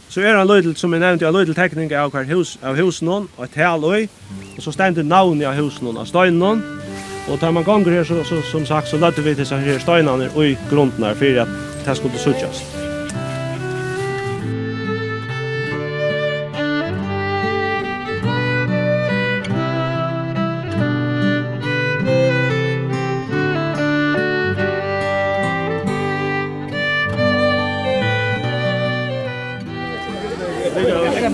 Så 0.08 0.20
er 0.22 0.36
han 0.36 0.46
løydel, 0.46 0.76
som 0.76 0.92
jeg 0.94 1.02
nevnte, 1.02 1.26
en 1.26 1.34
løydel 1.34 1.56
tekning 1.58 1.90
av 1.90 2.12
hver 2.14 2.28
hus, 2.30 2.54
av 2.62 2.78
husen 2.78 3.08
og 3.08 3.42
et 3.42 3.58
haløy, 3.58 4.06
og 4.56 4.62
så 4.62 4.74
stendur 4.76 5.02
navnet 5.02 5.48
av 5.48 5.58
husen 5.58 5.90
av 5.96 6.06
steinen 6.06 6.62
og 7.30 7.38
tar 7.40 7.54
man 7.54 7.66
gonger 7.66 7.98
her, 7.98 8.06
så, 8.06 8.20
så, 8.26 8.42
som 8.50 8.66
sagt, 8.66 8.90
så 8.90 8.98
lødde 8.98 9.26
vi 9.26 9.34
til 9.38 9.46
seg 9.46 9.66
her 9.66 9.82
støynene 9.82 10.30
i 10.38 10.54
grunden 10.70 11.06
her, 11.06 11.18
for 11.18 11.42
at 11.46 11.58
det 11.86 11.98
skulle 11.98 12.22
suttjast. 12.22 12.81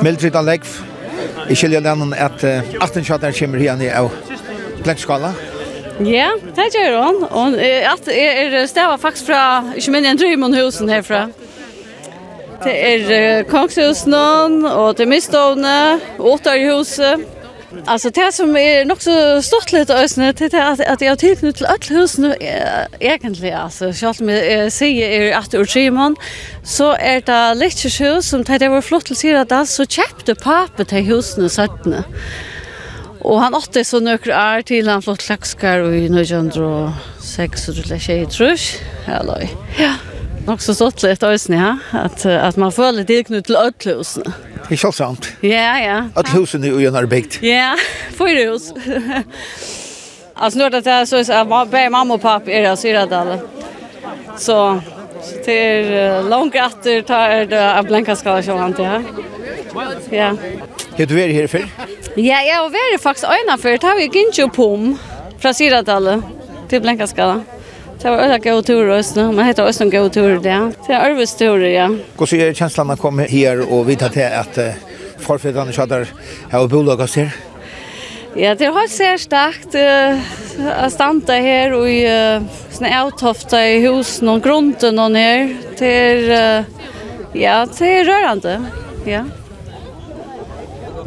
Mildrid 0.08 0.36
og 0.40 0.46
Legv. 0.48 0.68
I 1.52 1.56
skiljer 1.56 1.82
lønnen 1.84 2.14
at 2.16 2.40
uh, 2.40 2.64
18 2.80 3.04
kjøtter 3.04 3.34
kommer 3.36 3.60
igjen 3.60 3.82
i 3.84 3.90
av 3.92 4.08
Glengskala. 4.80 5.34
Ja, 6.06 6.30
det 6.56 6.68
gjør 6.72 6.94
hun. 7.02 7.18
Og 7.28 7.58
at 7.60 8.08
er 8.08 8.56
stava 8.70 8.96
faktisk 9.00 9.28
fra, 9.28 9.42
ikke 9.76 9.92
minne 9.92 10.14
en 10.14 10.20
drøymon 10.20 10.56
husen 10.56 10.88
herfra. 10.88 11.26
Det 12.64 12.72
er 12.72 13.04
uh, 13.10 13.42
Kongshusen 13.50 14.16
og 14.16 14.96
det 14.96 15.04
er 15.04 15.12
Mistovne, 15.12 15.76
Åttarhuset. 16.16 17.28
Alltså 17.84 18.10
det 18.10 18.32
som 18.32 18.56
är 18.56 18.84
nog 18.84 19.02
så 19.02 19.42
stort 19.42 19.72
lite 19.72 19.94
ösne 19.94 20.32
till 20.32 20.60
att 20.60 20.80
att 20.80 21.00
jag 21.00 21.18
tillknut 21.18 21.56
till 21.56 21.66
alla 21.66 22.06
nu 22.18 22.34
egentligen 23.00 23.60
alltså 23.60 23.92
själv 23.92 24.20
med 24.20 24.72
säger 24.72 25.10
är 25.10 25.36
att 25.36 25.54
ur 25.54 25.64
Simon 25.64 26.16
så 26.64 26.92
är 26.92 27.20
det 27.20 27.54
lite 27.54 28.04
hus 28.04 28.28
som 28.28 28.44
det 28.44 28.68
var 28.68 28.82
flott 28.82 29.04
till 29.04 29.16
sig 29.16 29.36
att 29.36 29.68
så 29.68 29.86
köpte 29.86 30.34
pappa 30.34 30.84
till 30.84 30.98
husen 30.98 31.50
sättne. 31.50 32.04
Och 33.20 33.40
han 33.40 33.54
åtte 33.54 33.84
så 33.84 34.00
nökr 34.00 34.30
är 34.30 34.62
till 34.62 34.88
han 34.88 35.02
flott 35.02 35.22
och 35.80 35.94
i 35.94 36.04
1906 36.06 37.68
eller 37.68 37.98
trus. 38.26 38.76
Halloj. 39.06 39.56
ja 39.78 39.94
nok 40.48 40.62
så 40.64 40.74
stått 40.74 41.02
litt 41.04 41.22
øyne, 41.22 41.56
ja? 41.58 41.72
At, 42.04 42.24
at 42.26 42.56
man 42.60 42.72
føler 42.72 43.04
till 43.04 43.24
til 43.24 43.56
ødelhusene. 43.56 44.32
Det 44.68 44.74
er 44.74 44.76
ikke 44.76 44.92
sant. 44.92 45.28
Ja, 45.42 45.72
ja. 45.80 45.98
Ødelhusene 46.18 46.66
er 46.66 46.70
jo 46.70 46.82
gjennom 46.82 47.10
Ja, 47.42 47.72
fyre 48.18 48.46
hus. 48.50 48.70
altså, 50.42 50.58
nå 50.58 50.64
er 50.64 50.76
det 50.76 50.84
det, 50.84 51.08
så 51.08 51.16
att 51.32 51.48
bare 51.70 51.90
mamma 51.90 52.14
og 52.14 52.20
pappa 52.20 52.50
er 52.50 52.70
det, 52.70 52.78
så. 52.78 53.38
Så, 54.36 54.80
så 55.22 55.34
det 55.46 55.58
er 55.58 56.20
uh, 56.20 56.28
langt 56.28 56.54
etter, 56.54 57.02
tar 57.02 57.44
det 57.50 57.58
av 57.58 57.86
blenkaskala 57.86 58.42
kjølant, 58.42 58.78
ja. 58.78 59.00
Ja. 60.12 60.32
Har 60.98 61.06
du 61.06 61.14
vært 61.14 61.34
her 61.34 61.46
før? 61.46 61.68
Ja, 62.16 62.40
jeg 62.42 62.54
har 62.56 62.70
vært 62.72 63.02
faktisk 63.02 63.28
øyne 63.30 63.58
før. 63.58 63.76
Det 63.76 63.88
har 63.88 63.96
vi 63.96 64.08
ikke 64.08 64.48
på 64.50 64.72
om 64.74 64.98
fra 65.38 65.52
till 65.52 66.22
til 66.68 66.80
Blenkaskala. 66.80 67.38
Ja. 67.44 67.57
Det 68.02 68.10
var 68.10 68.18
öliga 68.18 68.52
god 68.52 68.66
tur 68.66 68.88
och 68.88 69.34
men 69.34 69.46
heter 69.46 69.68
också 69.68 69.84
en 69.84 69.90
god 69.90 70.12
tur 70.12 70.40
det. 70.40 70.72
Det 70.86 70.92
är 70.92 71.10
Örvis 71.10 71.34
tur, 71.34 71.64
ja. 71.64 71.90
Hur 72.18 72.26
ser 72.26 72.54
känslan 72.54 72.90
att 72.90 73.00
komma 73.00 73.22
här 73.22 73.72
och 73.72 73.88
vita 73.88 74.08
till 74.08 74.24
att 74.24 74.58
förfäderna 75.18 75.72
tjadar 75.72 76.06
här 76.50 76.60
och 76.60 76.68
bolagas 76.68 77.16
här. 77.16 77.30
Ja, 78.34 78.54
det 78.54 78.64
har 78.66 78.88
sett 78.88 79.20
starkt 79.20 79.74
uh, 79.74 80.84
att 80.84 80.92
stanna 80.92 81.32
här 81.32 81.72
och 81.72 81.90
i 81.90 82.06
uh, 82.06 82.42
såna 82.70 83.04
outhofta 83.04 83.66
i 83.66 83.80
hus 83.80 84.20
någon 84.20 84.40
grunden 84.40 84.94
någon 84.94 85.14
här 85.14 85.56
till 85.76 86.30
uh, 86.30 86.64
ja, 87.42 87.66
till 87.66 88.04
rörande. 88.04 88.62
Ja. 89.04 89.24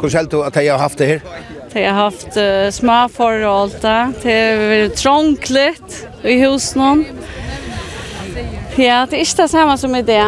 Hur 0.02 0.10
skall 0.10 0.28
du 0.28 0.44
att 0.44 0.66
jag 0.66 0.74
har 0.74 0.80
haft 0.80 0.98
det 0.98 1.06
här? 1.06 1.22
Det 1.74 1.86
har 1.86 1.94
haft 1.94 2.38
uh, 2.38 2.70
små 2.72 3.08
forhold 3.12 3.78
da. 3.84 4.12
Det 4.24 4.34
har 4.34 4.64
vært 4.72 4.98
trångligt 5.00 6.02
i 6.28 6.36
husen. 6.44 7.06
Ja, 8.80 9.06
det 9.08 9.18
er 9.18 9.24
ikke 9.24 9.44
det 9.44 9.52
samme 9.52 9.78
som 9.80 9.96
i 9.96 10.04
det. 10.04 10.24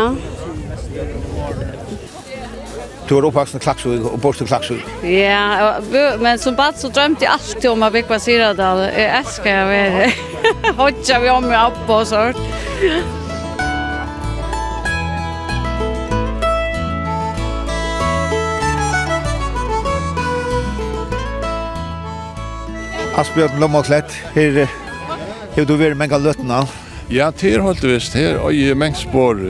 Du 3.07 3.15
var 3.15 3.27
oppvaksen 3.27 3.59
i 3.59 3.63
Klaksvig 3.63 3.97
og 4.07 4.15
bort 4.23 4.39
i 4.41 4.47
Klaksvig. 4.47 4.79
Ja, 5.03 5.75
men 6.23 6.39
som 6.39 6.55
bad 6.55 6.79
så 6.79 6.87
drømte 6.87 7.27
jeg 7.27 7.33
alltid 7.33 7.67
om 7.73 7.83
å 7.83 7.91
bygge 7.91 8.19
Syradal. 8.23 8.85
Jeg 8.95 9.09
elsker 9.19 9.59
å 9.59 9.67
være. 9.71 10.07
Hodja 10.79 11.19
vi 11.23 11.33
om 11.33 11.51
i 11.51 11.59
Abba 11.59 11.99
og 11.99 12.07
sånt. 12.09 13.21
Asbjørn 23.13 23.59
Lommaklett, 23.61 24.09
her 24.33 24.63
er 24.63 25.67
du 25.69 25.75
vært 25.77 25.97
mange 25.99 26.17
løttene. 26.17 26.63
Ja, 27.13 27.27
til 27.29 27.61
holdt 27.61 27.83
visst. 27.85 28.15
Her 28.17 28.39
er 28.39 28.71
og 28.73 28.79
mange 28.79 28.97
spår, 28.97 29.43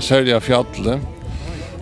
særlig 0.00 0.32
av 0.32 0.46
fjallet. 0.46 1.04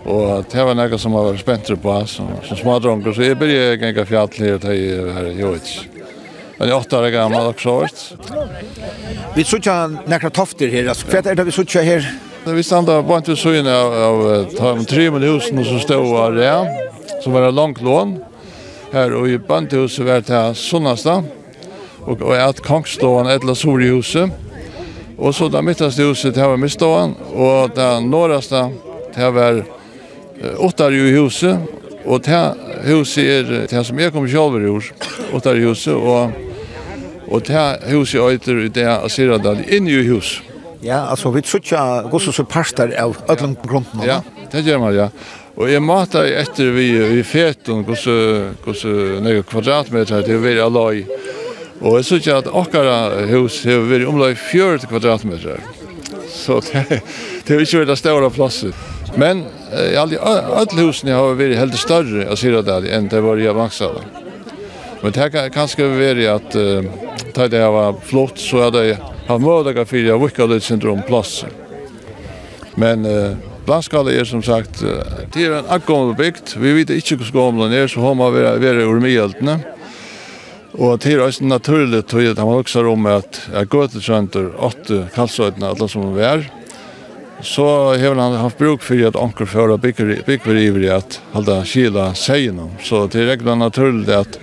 Og 0.03 0.43
det 0.51 0.65
var 0.67 0.75
noe 0.75 0.99
som 0.99 1.15
var 1.15 1.37
spent 1.39 1.71
på, 1.79 1.95
som, 2.11 2.27
som 2.43 2.59
smadronger. 2.59 3.15
Så 3.15 3.23
jeg 3.23 3.39
begynte 3.39 3.69
å 3.71 3.79
gjenge 3.85 4.05
fjallet 4.09 4.41
her 4.43 4.59
til 4.65 4.75
jeg 4.81 5.05
var 5.07 5.29
jo 5.39 5.53
ikke. 5.55 5.87
Men 6.57 6.67
jeg 6.67 6.75
er 6.75 6.81
åtte 6.81 6.99
år 6.99 7.07
gammel 7.15 7.47
også. 7.53 8.19
Vi 9.37 9.47
så 9.47 9.61
ikke 9.61 9.77
noen 9.95 10.35
tofter 10.35 10.75
her. 10.75 10.91
Hva 10.91 11.23
er 11.23 11.39
det 11.39 11.47
vi 11.47 11.55
så 11.55 11.63
ikke 11.63 11.85
her? 11.87 12.11
Vi 12.43 12.67
standet 12.67 13.07
bare 13.07 13.23
til 13.23 13.39
søgene 13.39 13.71
av, 13.71 13.95
av, 14.09 14.21
av 14.59 14.83
tre 14.91 15.07
minutter 15.15 15.63
som 15.63 15.79
stod 15.79 16.13
av 16.19 16.35
det, 16.35 16.53
som 17.23 17.31
var 17.31 17.47
en 17.47 17.55
lang 17.55 17.79
lån. 17.79 18.15
Her 18.93 19.13
og 19.17 19.25
i 19.25 19.39
bandhuset 19.41 20.05
var 20.05 20.21
det 20.21 20.41
Sunnasta, 20.57 21.15
og, 22.05 22.19
og 22.21 22.33
at 22.37 22.59
Kongståan 22.61 23.31
etla 23.33 23.55
Sorihuset. 23.57 24.29
Og 25.17 25.33
så 25.33 25.47
det 25.49 25.63
midtaste 25.65 26.05
huset, 26.05 26.35
det 26.35 26.45
var 26.45 26.61
Miståan, 26.61 27.15
og 27.33 27.73
det 27.73 27.89
norraste, 28.05 28.67
det 29.15 29.33
var 29.33 29.63
Ottarjuhuset, 30.61 31.57
og 32.05 32.25
det 32.25 32.41
huset 32.85 33.29
er 33.33 33.51
det 33.71 33.85
som 33.85 33.99
jeg 33.99 34.13
kom 34.13 34.27
selv 34.29 34.61
i 34.61 34.69
hus, 34.69 34.91
Ottarjuhuset, 35.33 35.93
og, 35.93 36.31
og 37.27 37.45
det 37.47 37.67
huset 37.93 38.21
øyter 38.21 38.65
i 38.65 38.71
det 38.73 38.89
Asiradal, 38.89 39.63
inne 39.73 39.89
i 39.89 40.07
huset. 40.07 40.43
Ja, 40.83 41.09
altså 41.09 41.31
vi 41.31 41.41
tror 41.41 41.63
ikke 41.63 42.09
hvordan 42.11 42.33
så 42.35 42.43
parter 42.43 42.91
av 42.99 43.15
ødelen 43.31 43.55
grunnen. 43.63 44.03
Ja, 44.05 44.19
det 44.51 44.65
gjør 44.65 44.81
man, 44.83 44.93
ja. 44.93 45.07
Og 45.53 45.69
jeg 45.69 45.83
måtte 45.85 46.23
etter 46.33 46.71
vi 46.73 46.87
i 47.19 47.23
feten, 47.25 47.83
hvordan 47.85 49.21
nøye 49.25 49.43
kvadratmeter 49.45 50.25
det 50.25 50.39
var 50.41 50.63
alløy. 50.65 51.03
Og 51.83 51.99
jeg 51.99 52.07
synes 52.07 52.29
at 52.31 52.49
okkara 52.49 53.27
hus 53.29 53.59
har 53.67 53.85
vært 53.89 54.07
omløy 54.09 54.33
40 54.39 54.89
kvadratmeter. 54.89 55.61
Så 56.33 56.57
det, 56.65 57.01
det 57.45 57.53
har 57.53 57.61
ikke 57.61 57.83
vært 57.83 57.93
det 57.93 57.99
store 58.01 58.31
plasset. 58.33 58.89
Men 59.19 59.45
eh, 59.69 59.93
alle, 60.01 60.17
alle 60.17 60.87
husene 60.87 61.13
har 61.13 61.37
vært 61.37 61.59
helt 61.59 61.77
større 61.77 62.25
av 62.25 62.39
Syradal 62.39 62.87
enn 62.89 63.11
det 63.11 63.21
var 63.21 63.37
i 63.37 63.49
Avangsala. 63.51 64.01
Men 65.03 65.13
det 65.13 65.29
kan 65.33 65.51
kanskje 65.53 65.89
være 65.91 66.29
at 66.31 66.53
uh, 66.55 66.85
da 67.35 67.49
det 67.51 67.61
var 67.75 67.97
flott, 68.07 68.39
så 68.39 68.61
hadde 68.63 68.85
jeg 68.87 68.99
hatt 69.27 69.41
mulighet 69.43 69.89
for 69.89 70.13
å 70.13 70.19
vikke 70.21 70.47
litt 70.47 70.63
syndrom 70.63 71.01
plass. 71.03 71.41
Men 72.79 73.03
uh, 73.03 73.35
Blaskala 73.63 74.11
er 74.11 74.25
som 74.27 74.41
sagt, 74.43 74.81
det 75.33 75.45
er 75.45 75.53
en 75.59 75.69
akkommel 75.71 76.17
bygd, 76.19 76.57
vi 76.59 76.73
vet 76.75 76.91
ikke 76.91 77.15
hvordan 77.21 77.35
gåmlen 77.37 77.75
er, 77.77 77.87
så 77.87 78.03
har 78.03 78.17
man 78.19 78.33
vært 78.35 78.83
ur 78.83 78.99
mye 79.03 79.23
Og 80.73 80.99
det 80.99 81.13
er 81.13 81.21
også 81.21 81.45
naturlig 81.45 82.01
til 82.09 82.31
at 82.31 82.37
man 82.41 82.59
også 82.59 82.83
om 82.89 83.05
at 83.05 83.39
jeg 83.53 83.69
går 83.69 83.87
til 83.93 84.01
Sønder, 84.01 84.49
åtte 84.57 85.07
kalsøytene, 85.13 85.69
alle 85.69 85.87
som 85.87 86.17
er 86.17 86.23
er, 86.33 86.45
så 87.43 87.93
har 87.99 88.15
han 88.15 88.37
haft 88.39 88.57
bruk 88.57 88.81
for 88.81 89.07
at 89.07 89.15
anker 89.15 89.45
fører 89.45 89.77
bygger 89.77 90.55
ivrig 90.57 90.89
at 90.89 91.19
halda 91.33 91.63
kila 91.63 92.13
seien 92.15 92.59
Så 92.81 93.07
det 93.07 93.21
er 93.21 93.33
egentlig 93.33 93.57
naturlig 93.57 94.15
at 94.15 94.39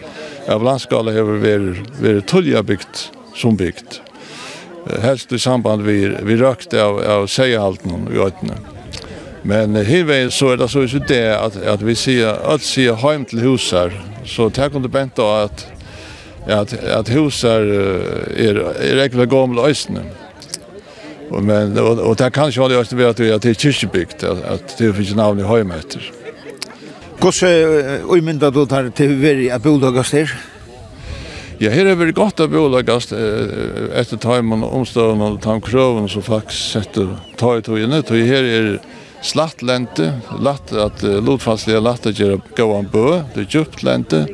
av 0.49 0.63
landskala 0.63 1.13
har 1.13 1.25
vært 1.25 2.27
tullia 2.27 2.63
bygd 2.63 3.09
som 3.35 3.57
bygd. 3.57 4.01
Helst 5.03 5.33
i 5.33 5.39
samband 5.39 5.83
vi, 5.83 6.09
vi 6.23 6.37
røkte 6.37 6.81
av, 6.83 7.01
av 7.01 7.27
seiehalten 7.27 8.09
i 8.13 8.21
øytene. 8.21 8.80
Men 9.43 9.77
hivvägen 9.77 10.31
så 10.31 10.51
är 10.51 10.57
det 10.57 10.69
så 10.69 10.83
ju 10.83 10.99
det 10.99 11.41
att 11.41 11.67
att 11.67 11.83
vi 11.83 11.95
ser 11.95 12.55
att 12.55 12.63
se 12.63 12.93
hem 12.93 13.25
till 13.25 13.39
husar 13.39 13.93
så 14.25 14.51
tar 14.51 14.69
kunde 14.69 14.89
bänta 14.89 15.43
att 15.43 15.67
att 16.49 16.85
att 16.85 17.09
husar 17.09 17.61
är 18.37 18.55
är 18.81 18.97
riktigt 18.97 19.29
gamla 19.29 19.63
ösnen. 19.63 20.05
Och 21.31 21.43
men 21.43 21.79
och, 21.79 21.99
och 21.99 22.17
där 22.17 22.31
kanske 22.31 22.61
har 22.61 22.69
det 22.69 22.79
också 22.79 22.97
att 23.09 23.17
det 23.17 23.45
är 23.45 23.55
kyrkbyggt 23.55 24.25
att, 24.25 24.45
att 24.45 24.79
det 24.79 24.93
finns 24.93 25.15
namn 25.15 25.41
i 25.41 25.43
hemmeter. 25.43 26.13
Kosse 27.19 28.01
oj 28.07 28.21
men 28.21 28.39
då 28.39 28.67
tar 28.67 28.91
till 28.91 29.15
veri 29.17 29.51
att 29.51 29.63
bolagas 29.63 30.11
där. 30.11 30.41
Ja, 31.59 31.71
här 31.71 31.87
är 31.87 31.95
väl 31.95 32.13
gott 32.13 32.41
att 32.41 32.51
bolagas 32.51 33.13
efter 33.95 34.17
og 34.27 34.75
omstående 34.75 35.25
och 35.25 35.43
tamkrøven 35.43 36.09
så 36.09 36.21
faktisk 36.21 36.73
setter 36.73 37.17
ta 37.37 37.59
i 37.59 37.63
tog 37.63 37.79
in 37.79 37.91
det. 37.91 38.11
Och 38.11 38.17
här 38.17 38.43
är 38.43 38.81
slatt 39.23 39.63
lente, 39.63 40.13
latt 40.41 40.73
at 40.73 41.03
lotfastlige 41.03 41.81
latt 41.83 42.07
at 42.09 42.21
gjøre 42.21 42.41
gåan 42.57 42.89
bø, 42.93 43.23
det 43.35 43.45
er 43.45 43.51
djupt 43.51 43.83
lente, 43.87 44.25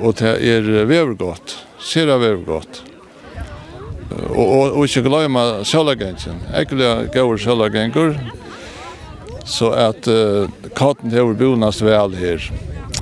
og 0.00 0.18
det 0.20 0.34
er 0.42 0.66
vevergått, 0.88 1.56
ser 1.80 2.12
av 2.12 2.24
vevergått. 2.24 2.82
Og, 4.14 4.44
og, 4.44 4.76
og 4.76 4.84
ikke 4.86 5.04
glemme 5.06 5.42
sjølagengen, 5.66 6.42
ekkelig 6.54 6.90
gaver 7.14 7.40
sjølagengur, 7.40 8.14
så 9.44 9.72
at 9.76 10.06
uh, 10.08 10.48
katten 10.76 11.12
hever 11.12 11.36
bonast 11.36 11.82
vel 11.84 12.14
her, 12.16 12.44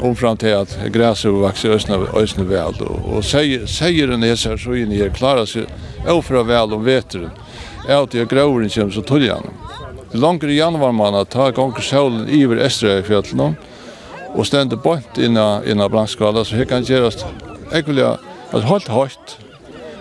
omfram 0.03 0.39
til 0.41 0.57
at 0.57 0.73
græset 0.95 1.31
vokser 1.31 1.77
øsne, 1.77 2.01
øsne 2.19 2.47
vel, 2.49 2.79
og, 2.83 3.19
og 3.19 3.27
sier 3.27 4.11
den 4.11 4.27
hese 4.27 4.57
så 4.59 4.79
inn 4.79 4.95
her 4.95 5.13
klarer 5.15 5.47
seg 5.47 5.69
ofra 6.11 6.43
vel 6.47 6.75
om 6.75 6.83
veteren, 6.87 7.31
er 7.87 8.01
at 8.01 8.15
jeg 8.15 8.27
er 8.27 8.31
grøveren 8.31 8.71
kommer 8.73 8.95
så 8.95 9.05
tullig. 9.07 9.31
Langt 10.13 10.45
i 10.45 10.57
januar 10.59 10.93
måned 10.93 11.29
tar 11.33 11.53
gonger 11.57 11.81
solen 11.81 12.27
iver 12.29 12.61
Estre 12.61 12.99
i 13.01 13.05
fjallene, 13.07 13.55
og 14.37 14.45
stender 14.49 14.77
bort 14.81 15.17
inna, 15.17 15.63
inna 15.65 15.89
blankskala, 15.89 16.45
så 16.45 16.59
her 16.59 16.69
kan 16.69 16.85
gjerast 16.85 17.25
ekvelia, 17.73 18.19
altså 18.51 18.69
holdt 18.69 18.91
høyt, 18.93 19.37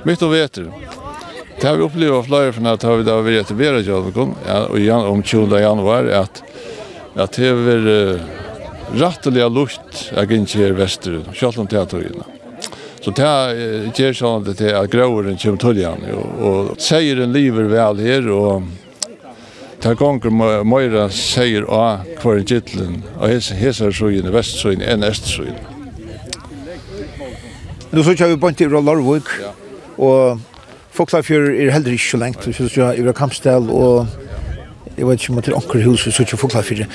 mitt 0.08 0.24
og 0.26 0.34
veter. 0.34 0.68
Det 1.62 1.70
har 1.70 1.80
vi 1.80 1.86
opplevd 1.86 2.18
av 2.18 2.28
flere 2.28 2.52
for 2.52 2.66
når 2.66 2.82
det 2.82 2.90
har 2.90 3.00
vi 3.00 3.08
da 3.08 3.16
vært 3.24 3.46
etter 3.46 3.60
vera 3.60 3.82
Jølvekon, 3.86 4.36
om 5.14 5.24
20. 5.24 5.58
januar, 5.62 6.12
at, 6.20 6.44
at 7.16 7.40
det 7.40 7.48
har 7.48 7.64
vært 7.68 7.90
uh, 7.92 8.38
rettelig 9.00 9.48
lukt 9.48 10.06
jeg 10.10 10.42
ikke 10.42 10.64
her 10.66 10.78
vestere, 10.80 11.24
selv 11.38 11.64
om 11.64 11.72
det 11.72 11.80
er 11.80 11.88
togene. 11.92 12.28
Så 13.02 13.16
det 13.18 13.98
gjør 13.98 14.18
sånn 14.18 14.44
at 14.44 14.60
det 14.60 14.76
er 14.76 14.92
gråeren 14.92 15.40
kommer 15.40 15.64
til 15.64 15.80
igjen, 15.86 16.08
og, 16.18 16.42
og 16.50 16.72
seieren 16.84 17.32
lever 17.32 17.72
vel 17.72 18.04
her, 18.04 18.28
og 18.36 18.68
Ta 19.82 19.94
gongur 19.98 20.32
Moira 20.64 21.10
sier 21.10 21.66
a 21.70 22.04
kvar 22.20 22.38
en 22.38 22.46
gittlen, 22.46 23.02
og 23.18 23.30
hesar 23.34 23.92
søgjene, 23.92 24.30
vestsøgjene, 24.34 24.86
enn 24.86 25.04
estsøgjene. 25.08 25.68
Nu 27.92 28.04
så 28.04 28.14
kör 28.16 28.28
vi 28.28 28.36
bort 28.36 28.58
til 28.58 28.70
Rollarvåg, 28.70 29.28
og 29.98 30.40
Foklafjør 30.92 31.50
är 31.50 31.70
heller 31.72 31.92
inte 31.92 32.04
så 32.04 32.18
lengt, 32.18 32.44
så 32.44 32.68
kjører 32.70 32.96
vi 32.96 33.02
over 33.02 33.14
kampställ 33.14 33.70
och 33.70 34.06
jeg 34.98 35.08
vet 35.08 35.22
ikke 35.22 35.34
om 35.34 35.42
det 35.42 35.48
er 35.48 35.56
Ankerhus, 35.56 36.02
så 36.02 36.24
kjører 36.24 36.38
Foklafjør. 36.38 36.86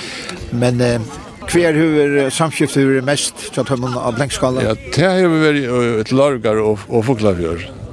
Men 0.52 0.80
eh 0.80 1.00
kvar 1.46 1.72
hur 1.72 2.30
samskiftet 2.30 2.82
hur 2.82 3.02
mest, 3.02 3.54
så 3.54 3.60
att 3.60 3.78
man 3.78 3.98
av 3.98 4.14
blankskala? 4.14 4.62
Ja, 4.62 4.74
det 4.74 5.04
har 5.04 5.28
vært 5.28 6.00
et 6.00 6.12
largar 6.12 6.58
og 6.88 7.04
Foklafjør 7.04 7.85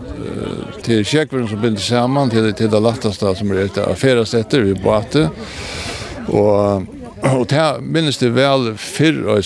till 0.82 1.06
kjekveren 1.06 1.48
som 1.48 1.62
binder 1.62 1.82
samman 1.82 2.30
till 2.30 2.54
till 2.54 2.70
det 2.70 2.80
lättaste 2.80 3.36
som 3.36 3.52
är 3.52 3.70
det 3.76 3.86
affäras 3.86 4.34
efter 4.34 4.62
vi 4.62 4.74
båte 4.74 5.30
och 6.28 6.82
och 7.40 7.46
det 7.48 7.76
minns 7.82 8.18
det 8.18 8.30
väl 8.30 8.74
förr 8.78 9.24
och 9.28 9.44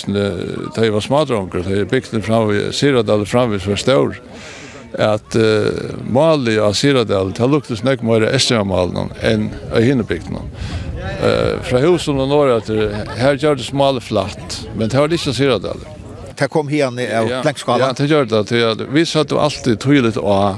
det 0.74 0.90
var 0.90 1.00
smadronker, 1.00 1.58
onkel 1.58 1.78
det 1.78 1.84
byggde 1.84 2.22
fram 2.22 2.48
vi 2.48 2.72
ser 2.72 2.94
att 2.94 3.08
alla 3.08 3.24
fram 3.24 3.50
vi 3.50 3.58
förstår 3.58 4.20
at 4.96 5.36
uh, 5.36 5.68
Mali 6.08 6.56
og 6.60 6.76
Siradel, 6.76 7.32
det 7.36 7.48
luktes 7.50 7.82
snakk 7.82 8.02
mer 8.06 8.24
Estrema-Malen 8.30 9.12
enn 9.26 9.48
av 9.68 9.84
Hinnebygden. 9.84 10.40
Uh, 11.20 11.58
fra 11.66 11.82
husen 11.84 12.20
og 12.20 12.30
norra 12.30 12.58
til, 12.64 12.88
her 13.18 13.38
gjør 13.38 13.60
det 13.60 13.68
smale 13.68 14.02
flatt, 14.04 14.62
men 14.74 14.88
det 14.88 15.00
var 15.00 15.12
ikke 15.12 15.36
Siradel 15.36 15.84
det 16.38 16.48
kom 16.48 16.70
igen 16.70 16.98
i 16.98 17.14
av 17.14 17.42
plankskala. 17.42 17.86
Ja, 17.86 17.92
det 17.96 18.06
gör 18.06 18.24
det. 18.24 18.74
det 18.74 18.86
vi 18.92 19.06
satt 19.06 19.32
alltid 19.32 19.80
tydligt 19.80 20.16
A. 20.22 20.56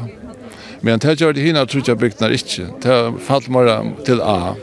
Men 0.80 0.98
det 0.98 1.20
gör 1.20 1.32
det 1.32 1.40
hinna 1.40 1.66
tror 1.66 1.82
jag 1.86 1.98
byggnar 1.98 2.30
inte. 2.30 2.88
Det 2.88 3.12
fall 3.26 3.42
bara 3.46 3.84
till 4.04 4.20
A. 4.20 4.54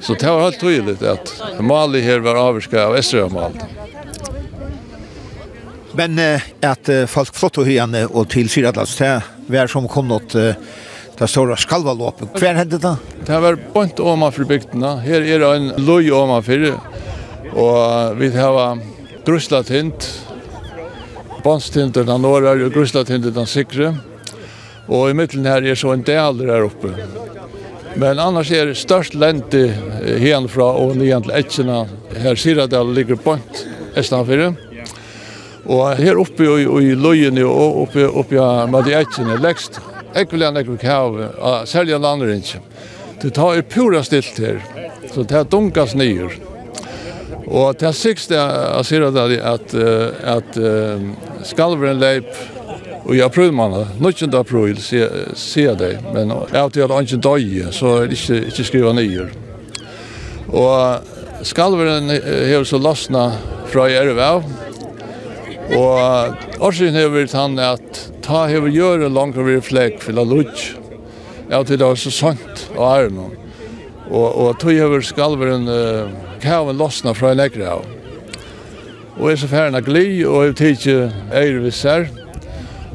Så 0.00 0.14
det 0.14 0.26
var 0.26 0.40
helt 0.40 0.60
tydligt 0.60 1.02
att 1.02 1.42
Mali 1.60 2.00
här 2.00 2.18
var 2.18 2.34
avskär 2.34 2.84
av 2.84 2.96
Esra 2.96 3.28
Mal. 3.28 3.52
Men 5.92 6.18
eh, 6.18 6.42
at 6.60 6.88
eh, 6.88 7.06
folk 7.06 7.34
flott 7.34 7.58
og 7.58 7.66
hyrande 7.66 8.04
og 8.06 8.28
til 8.30 8.46
Syradlands, 8.46 8.92
det 8.98 9.22
var 9.50 9.66
som 9.66 9.88
kom 9.88 10.08
något 10.08 10.34
eh, 10.34 10.54
Det 11.18 11.26
stora 11.26 11.56
skalvalåpet. 11.56 12.36
Hver 12.38 12.54
hendte 12.54 12.78
det? 12.78 12.92
Det 13.26 13.38
var 13.42 13.56
bant 13.74 14.00
åma 14.00 14.28
for 14.30 14.46
bygdene. 14.46 14.92
Her 15.02 15.24
er 15.26 15.42
det 15.42 15.48
en 15.56 15.72
løy 15.82 16.12
åma 16.14 16.36
for. 16.46 16.68
Og 17.58 18.14
vi 18.20 18.28
har 18.36 18.78
Gruslatint, 19.28 20.24
Bonstinter 21.44 22.06
den 22.08 22.22
norra 22.24 22.54
og 22.56 22.70
Gruslatint 22.72 23.26
den 23.28 23.48
sikre. 23.50 23.90
Og 24.88 25.10
i 25.10 25.16
middelen 25.18 25.44
her 25.44 25.66
er 25.68 25.76
så 25.76 25.92
en 25.92 26.04
del 26.06 26.40
der 26.40 26.64
oppe. 26.64 26.94
Men 28.00 28.22
annars 28.24 28.48
er 28.56 28.70
det 28.70 28.78
størst 28.80 29.18
lente 29.20 29.66
herfra 30.22 30.70
og 30.80 30.96
nyan 30.96 31.26
til 31.28 31.36
Etsjena. 31.42 31.82
Her 32.24 32.40
Siradal 32.40 32.94
ligger 32.96 33.20
bort 33.20 33.62
Estanfyrre. 34.00 34.54
Og 35.68 36.00
her 36.00 36.24
oppe 36.24 36.48
i, 36.48 36.64
i 36.64 36.96
løyene 36.96 37.44
og 37.44 37.82
oppe, 37.84 38.08
oppe 38.08 38.40
i 38.40 38.48
Madietsjene, 38.72 39.36
lekst 39.44 39.76
ekvelig 40.16 40.48
enn 40.48 40.62
ekvelig 40.62 40.86
kjave, 40.86 41.32
særlig 41.68 41.98
enn 41.98 42.12
andre 42.16 42.40
ikke. 42.40 42.64
Det 43.20 43.36
tar 43.36 43.60
er 43.60 43.72
pura 43.76 44.00
stilt 44.08 44.40
her, 44.40 44.64
så 45.12 45.20
det 45.20 45.36
er 45.36 45.50
dunkas 45.52 45.98
nyer. 45.98 46.47
Og 47.48 47.78
til 47.80 47.94
sikst 47.96 48.32
jeg 48.34 48.84
sier 48.84 49.06
at, 49.08 49.16
at, 49.40 49.74
at 50.36 50.56
uh, 50.60 51.04
skalveren 51.48 52.00
leip 52.00 52.28
Og 53.08 53.14
i 53.16 53.22
april 53.24 53.54
måned, 53.56 53.94
19. 54.02 54.34
april, 54.36 54.76
sier 54.84 55.62
jeg 55.62 55.76
det, 55.80 55.94
men 56.12 56.28
av 56.28 56.68
til 56.74 56.84
at 56.84 56.92
han 56.92 57.06
ikke 57.06 57.20
døg, 57.24 57.54
så 57.72 57.94
er 58.02 58.10
det 58.10 58.18
ikke, 58.18 58.40
ikke 58.50 58.66
skriva 58.68 58.92
nyer. 58.92 59.30
Og 60.52 61.46
skalveren 61.48 62.12
har 62.12 62.68
så 62.68 62.76
lastna 62.76 63.30
fra 63.72 63.86
i 63.88 63.96
Ervev. 63.96 64.44
og 65.78 66.60
årsiden 66.60 67.00
har 67.00 67.08
vært 67.16 67.32
han 67.32 67.56
at 67.64 68.04
ta 68.28 68.44
hever 68.44 68.76
gjøre 68.76 69.08
langt 69.08 69.40
over 69.40 69.56
i 69.56 69.64
flek 69.64 70.02
for 70.04 70.12
la 70.12 70.28
lutsk. 70.28 70.76
Av 71.48 71.64
til 71.64 71.80
det 71.80 71.88
var 71.88 71.96
så 71.96 72.12
sant 72.12 72.66
og 72.76 72.84
er 72.92 73.08
noe. 73.08 73.32
Og, 74.10 74.28
og 74.36 74.58
tog 74.60 74.76
hever 74.76 75.00
skalveren... 75.00 75.64
Uh, 75.64 76.27
kaven 76.42 76.78
lossna 76.78 77.14
fra 77.14 77.32
en 77.32 77.42
ekra 77.44 77.76
av. 77.78 77.84
Og 79.18 79.32
er 79.32 79.40
så 79.40 79.50
færna 79.50 79.82
gli, 79.82 80.22
og 80.26 80.46
jeg 80.46 80.56
tidsi 80.60 80.96
eir 81.34 81.60
vi 81.64 81.72
ser. 81.74 82.08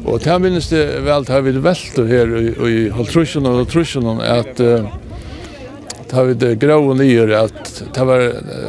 Og 0.03 0.21
til 0.23 0.39
minnes 0.43 0.67
det 0.71 0.83
vel, 1.05 1.27
har 1.27 1.43
vi 1.45 1.55
velter 1.63 2.07
her 2.07 2.31
i 2.67 2.89
halvtrusjonen 2.95 3.51
og 3.51 3.61
halvtrusjonen, 3.61 4.21
at 4.23 4.59
uh, 4.63 4.87
har 6.13 6.27
vi 6.29 6.33
det 6.37 6.55
grå 6.61 6.79
nyer 6.93 7.31
at 7.37 7.69
det 7.95 8.05
var 8.05 8.25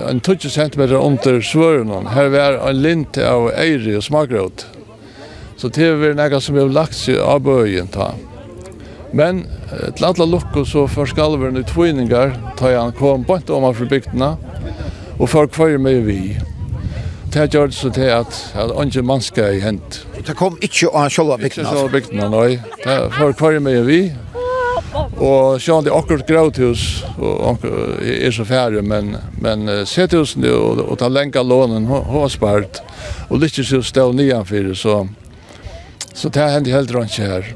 en 0.08 0.20
20 0.20 0.50
cm 0.50 0.84
under 0.96 1.40
svøren. 1.44 1.92
Her 2.08 2.30
var 2.32 2.60
en 2.70 2.82
lint 2.82 3.18
av 3.18 3.50
eiri 3.52 3.96
og 3.98 4.06
smakråd. 4.06 4.64
Så 5.56 5.68
det 5.68 5.90
var 6.00 6.16
noe 6.18 6.40
som 6.40 6.56
vi 6.56 6.64
har 6.64 6.72
lagt 6.72 6.96
seg 6.98 7.20
av 7.20 7.44
bøyen 7.44 7.90
ta' 7.92 8.14
Men 9.14 9.44
til 9.94 10.08
alle 10.08 10.26
lukku 10.26 10.64
så 10.66 10.88
for 10.90 11.06
skalveren 11.06 11.60
i 11.60 11.62
tviningar, 11.68 12.34
da 12.58 12.72
han 12.74 12.94
kom 12.98 13.22
på 13.26 13.38
en 13.38 13.54
om 13.54 13.68
av 13.68 13.78
bygdene, 13.90 14.34
og 15.18 15.30
for 15.30 15.46
kvar 15.46 15.78
med 15.78 16.02
vi. 16.08 16.34
Det 17.34 17.48
gjør 17.54 17.70
det 17.70 17.74
så 17.74 17.90
til 17.94 18.10
at, 18.14 18.34
det 18.54 18.64
er 18.64 18.86
ikke 18.88 19.06
mannske 19.06 19.46
i 19.56 19.60
hent. 19.62 20.02
Det 20.26 20.34
kom 20.38 20.58
ikke 20.62 20.90
av 20.90 21.10
sjølva 21.14 21.38
bygdene? 21.38 21.62
Ikke 21.62 21.70
sjølva 21.70 21.92
bygdene, 21.94 22.28
nei. 22.30 22.50
Det 22.82 22.90
er 22.90 23.10
for 23.14 23.34
kvar 23.38 23.58
med 23.62 23.82
vi. 23.86 24.00
Og 24.94 25.60
sjå 25.62 25.80
det 25.86 25.94
akkurat 25.94 26.26
gråthus, 26.26 27.04
og 27.18 27.62
er 28.02 28.34
så 28.34 28.46
færre, 28.46 28.82
men, 28.82 29.14
men 29.42 29.70
sethusene 29.86 30.50
og, 30.54 30.82
og 30.88 30.98
ta 30.98 31.10
lenka 31.10 31.42
lånen, 31.42 31.86
hun 31.86 32.06
har 32.16 32.30
spart. 32.34 32.82
Og 33.30 33.42
lykkes 33.42 33.70
jo 33.76 33.82
stå 33.82 34.10
nianfyrir, 34.14 34.74
så, 34.78 35.04
så 36.14 36.30
det 36.34 36.50
hendt 36.50 36.74
helt 36.74 36.94
rann 36.94 37.10
her. 37.14 37.54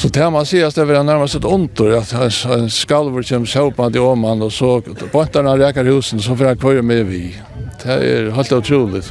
Så 0.00 0.08
det 0.08 0.30
man 0.30 0.46
ser 0.46 0.66
att 0.66 0.74
det 0.74 0.82
är 0.82 1.02
närmast 1.02 1.34
ett 1.34 1.44
ontor 1.44 1.94
att 1.94 2.44
en 2.44 2.70
skalver 2.70 3.22
kommer 3.22 3.46
såpande 3.46 3.98
i 3.98 4.00
åman 4.00 4.42
och 4.42 4.52
så 4.52 4.82
båtarna 5.12 5.58
räkar 5.58 5.84
husen 5.84 6.20
så 6.20 6.36
får 6.36 6.44
han 6.44 6.56
kvar 6.56 6.82
med 6.82 7.06
vi. 7.06 7.34
Det 7.82 7.92
är 7.92 8.30
helt 8.30 8.52
otroligt. 8.52 9.10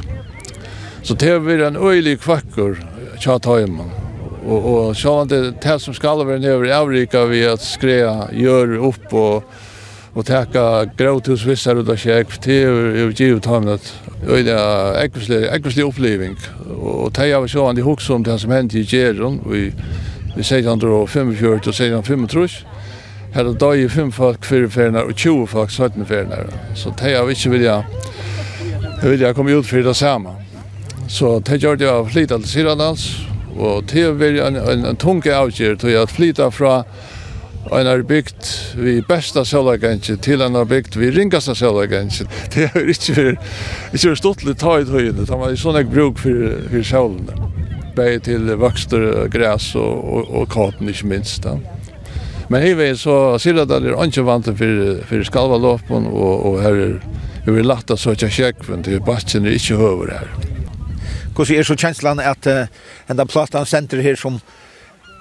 Så 1.02 1.14
det 1.14 1.28
är 1.28 1.58
en 1.58 1.76
öjlig 1.76 2.20
kvackor 2.20 2.84
tjat 3.18 3.46
hemman. 3.46 3.90
Och, 4.46 4.88
och 4.88 4.96
så 4.96 5.24
det 5.24 5.54
det 5.62 5.78
som 5.78 5.94
skalveren 5.94 6.44
över 6.44 6.66
i 6.66 6.72
Avrika 6.72 7.24
vi 7.24 7.46
att 7.46 7.62
skrea 7.62 8.28
gör 8.32 8.76
upp 8.76 9.12
och 9.12 9.44
och 10.12 10.26
täcka 10.26 10.84
gråthusvissar 10.96 11.90
och 11.90 11.98
käk 11.98 12.40
till 12.40 12.52
ju 12.52 13.12
givet 13.16 13.46
han 13.46 13.68
att 13.68 13.94
öjda 14.28 14.94
äckvslig 15.02 15.44
äckvslig 15.44 15.84
upplevelse 15.84 16.50
och 16.82 17.12
det 17.12 17.30
är 17.30 17.46
så 17.46 17.66
han 17.66 17.74
det 17.74 17.82
hooks 17.82 18.10
om 18.10 18.22
det 18.22 18.38
som 18.38 18.50
hänt 18.50 18.74
i 18.74 18.82
Geron 18.82 19.40
och 19.40 19.56
vi 20.36 20.44
sier 20.46 20.68
han 20.68 20.80
dro 20.80 21.06
45 21.06 21.68
og 21.68 21.74
sier 21.74 21.94
han 21.94 22.04
1635. 22.04 22.64
Her 23.34 23.46
er 23.46 23.58
dag 23.62 23.78
i 23.78 23.88
fem 23.88 24.10
folk 24.12 24.44
fire 24.44 24.70
ferner 24.70 25.06
og 25.06 25.14
20 25.14 25.46
folk 25.46 25.70
17 25.70 26.06
ferner. 26.06 26.48
Så 26.74 26.90
det 26.98 27.12
er 27.14 27.26
vi 27.26 27.36
ikke 27.36 27.52
vilja, 27.52 27.76
vilja 29.02 29.32
komme 29.32 29.54
ut 29.54 29.66
for 29.66 29.86
det 29.86 29.96
samme. 29.96 30.34
Så 31.08 31.38
det 31.46 31.60
gjør 31.62 31.78
det 31.78 31.88
av 31.90 32.10
flytta 32.10 32.38
til 32.38 32.48
Siradals, 32.50 33.06
og 33.56 33.86
det 33.90 34.06
var 34.18 34.36
en, 34.46 34.56
en, 34.56 34.84
en 34.86 34.98
tung 34.98 35.22
avgjør 35.26 35.78
til 35.78 35.98
å 35.98 36.06
flytta 36.10 36.50
fra 36.54 36.84
en 37.70 37.86
er 37.86 38.02
bygd 38.02 38.46
vi 38.80 38.96
besta 39.06 39.44
sjølagensje 39.46 40.16
til 40.24 40.42
en 40.42 40.56
er 40.56 40.66
bygd 40.66 40.96
vi 40.98 41.10
ringaste 41.14 41.54
sjølagensje. 41.54 42.26
Det 42.54 42.70
er 42.70 42.88
ikke 42.94 43.14
for, 43.14 43.32
ikke 43.92 44.06
for 44.08 44.22
stortlig 44.22 44.56
ta 44.58 44.78
i 44.80 44.86
tøyene, 44.88 45.26
det 45.26 45.28
er 45.28 45.58
sånn 45.60 45.78
jeg 45.78 45.90
bruk 45.92 46.22
for, 46.22 46.54
for 46.72 46.88
sjølene 46.92 47.59
bäge 47.94 48.20
till 48.20 48.56
växter, 48.56 49.28
gräs 49.28 49.74
och 49.74 50.14
och, 50.14 50.28
och 50.28 50.48
kapen 50.48 50.88
inte 50.88 51.06
minst. 51.06 51.42
Då. 51.42 51.60
Men 52.48 52.62
här 52.62 52.80
är 52.80 52.94
så 52.94 53.38
silla 53.38 53.64
där 53.64 53.80
är 53.80 54.04
inte 54.04 54.22
vant 54.22 54.44
för 54.44 55.04
för 55.06 55.22
skalva 55.22 55.56
loppen 55.56 56.06
och 56.06 56.46
och 56.46 56.62
här 56.62 57.00
är 57.46 57.52
vi 57.52 57.62
lätta 57.62 57.96
så 57.96 58.10
att 58.10 58.22
jag 58.22 58.32
check 58.32 58.64
för 58.64 58.76
det 58.76 59.00
backen 59.00 59.46
är 59.46 59.52
inte 59.52 59.74
över 59.74 60.10
här. 60.10 60.28
Hur 61.36 61.52
är 61.52 61.62
så 61.62 61.76
känslan 61.76 62.18
att 62.18 62.46
uh, 62.46 62.62
ända 63.06 63.26
platan 63.26 63.66
center 63.66 63.98
här 63.98 64.14
som 64.14 64.40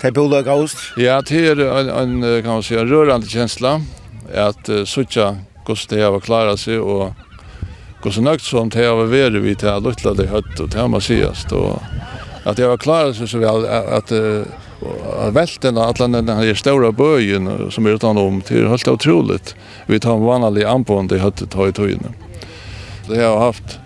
Tabola 0.01 0.41
Ghost? 0.41 0.77
Ja, 0.97 1.21
det 1.21 1.47
är 1.47 1.59
en, 1.79 2.23
en 2.23 2.43
kan 2.43 2.53
man 2.53 2.63
säga 2.63 2.85
rörande 2.85 3.27
känsla 3.27 3.81
att 4.35 4.69
uh, 4.69 4.85
söka 4.85 5.37
kosta 5.65 5.95
det 5.95 6.01
har 6.01 6.19
klarat 6.19 6.59
sig 6.59 6.79
och 6.79 7.13
kosta 8.01 8.21
något 8.21 8.41
som 8.41 8.69
det 8.69 8.85
har 8.85 8.95
varit 8.95 9.43
vid 9.43 9.57
det 9.57 9.71
här 9.71 9.79
lutlade 9.79 10.27
hött 10.27 10.59
och 10.59 10.69
det 10.69 10.79
har 10.79 10.87
man 10.87 11.01
sigast 11.01 11.51
och 11.51 11.81
att 12.43 12.57
jag 12.57 12.67
var 12.67 12.77
klar 12.77 13.13
så 13.13 13.27
så 13.27 13.37
väl 13.37 13.65
att 13.65 14.11
att 15.19 15.33
välten 15.33 15.77
alla 15.77 16.07
den 16.07 16.29
här 16.29 16.53
stora 16.53 16.91
böjen 16.91 17.71
som 17.71 17.85
är 17.85 17.89
utan 17.89 18.17
om 18.17 18.41
till 18.41 18.67
helt 18.67 18.87
otroligt. 18.87 19.55
Vi 19.85 19.99
tar 19.99 20.13
en 20.15 20.23
vanlig 20.23 20.63
anpån 20.63 21.07
det 21.07 21.19
hade 21.19 21.45
tagit 21.45 21.75
tog 21.75 21.97
Det 23.07 23.15
har 23.15 23.23
jag 23.23 23.39
haft 23.39 23.79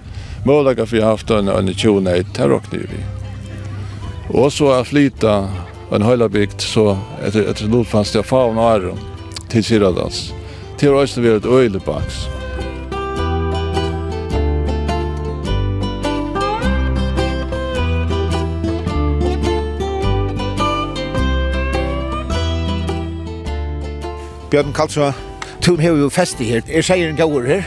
möjlighet 0.45 0.89
för 0.89 0.97
jag 0.97 1.05
haft 1.05 1.29
en 1.29 1.47
en 1.47 1.73
tjona 1.73 2.17
i 2.17 2.23
terrorkniv. 2.23 2.89
Och 4.29 4.53
så 4.53 4.71
att 4.71 4.87
flyta 4.87 5.47
en 5.91 6.01
hela 6.01 6.29
bygd 6.29 6.61
så 6.61 6.97
ett 7.25 7.35
ett 7.35 7.61
lod 7.61 7.87
fast 7.87 8.15
jag 8.15 8.25
fauna 8.25 8.79
till 9.49 9.63
Syradals. 9.63 10.33
Till 10.77 10.89
Östervik 10.89 11.45
och 11.45 11.59
Öjlebax. 11.59 12.27
Björn 24.53 24.73
Karlsson, 24.73 25.13
tun 25.65 25.79
har 25.81 25.95
jo 25.97 26.11
festi 26.13 26.45
her. 26.45 26.61
Er 26.69 26.83
seieren 26.85 27.15
gaur 27.17 27.41
her? 27.41 27.63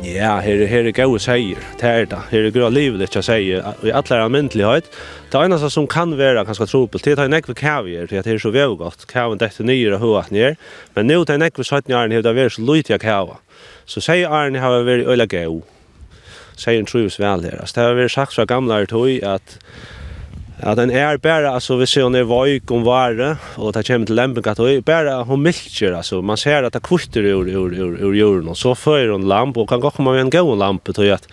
Ja, 0.00 0.38
her, 0.40 0.62
her 0.64 0.86
er 0.88 0.94
gaur 0.96 1.18
seier. 1.20 1.60
Det 1.76 1.84
er 1.84 2.06
det. 2.08 2.20
Her 2.30 2.46
er 2.48 2.54
grå 2.54 2.70
livet 2.72 3.04
ikke 3.04 3.20
seier. 3.20 3.60
I 3.84 3.92
alle 3.92 4.16
er 4.16 4.24
alminnelighet. 4.24 4.88
Det 5.28 5.42
eneste 5.44 5.68
som 5.68 5.84
kan 5.84 6.16
være 6.16 6.46
kanskje 6.48 6.70
trobelt, 6.70 7.04
det 7.04 7.20
er 7.20 7.28
nekve 7.28 7.52
kavier, 7.52 8.08
det 8.08 8.24
er 8.24 8.40
så 8.40 8.48
vevgått. 8.48 9.04
Kavien 9.12 9.42
detter 9.44 9.68
nyere 9.68 9.98
og 9.98 10.06
høyat 10.06 10.32
nyer. 10.32 10.56
Men 10.96 11.12
nå 11.12 11.20
det 11.28 11.36
er 11.36 11.44
nekve 11.44 11.68
17 11.68 11.92
årene 11.92 12.16
har 12.16 12.24
det 12.24 12.32
vært 12.40 12.56
så 12.56 12.64
lytig 12.64 12.96
av 12.96 13.04
kava. 13.04 13.36
Så 13.84 14.00
seier 14.00 14.32
årene 14.32 14.64
har 14.64 14.88
vært 14.88 15.04
øyla 15.12 15.28
gau. 15.28 15.60
Seieren 16.56 16.88
trives 16.88 17.20
vel 17.20 17.44
her. 17.44 17.60
Det 17.60 17.84
har 17.84 18.00
vært 18.00 18.16
sagt 18.16 18.40
fra 18.40 18.48
gamle 18.48 18.86
tog 18.88 19.20
at 19.20 19.58
Ja, 20.62 20.76
den 20.78 20.92
er 20.94 21.18
bare, 21.18 21.50
altså, 21.50 21.74
vi 21.80 21.88
ser 21.90 22.04
hun 22.06 22.14
er 22.14 22.28
vøyk 22.30 22.70
om 22.70 22.84
vare, 22.86 23.32
og 23.58 23.72
det 23.74 23.82
kommer 23.88 24.06
til 24.06 24.14
lempen 24.14 24.46
at 24.46 24.60
hun 24.62 24.84
bare 24.86 25.16
hun 25.26 25.42
milker, 25.42 25.96
altså, 25.98 26.20
man 26.22 26.38
ser 26.38 26.62
at 26.62 26.76
det 26.76 26.84
kvitter 26.86 27.26
ur, 27.32 27.48
ur, 27.50 27.74
ur, 27.74 27.96
ur 27.98 28.14
jorden, 28.14 28.52
og 28.52 28.58
så 28.60 28.76
fører 28.78 29.10
hun 29.10 29.26
lamp, 29.26 29.58
og 29.58 29.66
kan 29.68 29.82
gå 29.82 29.90
komme 29.90 30.14
med 30.14 30.22
en 30.22 30.30
gøy 30.30 30.54
lamp, 30.60 30.86
tror 30.86 31.08
jeg, 31.08 31.18
at 31.18 31.26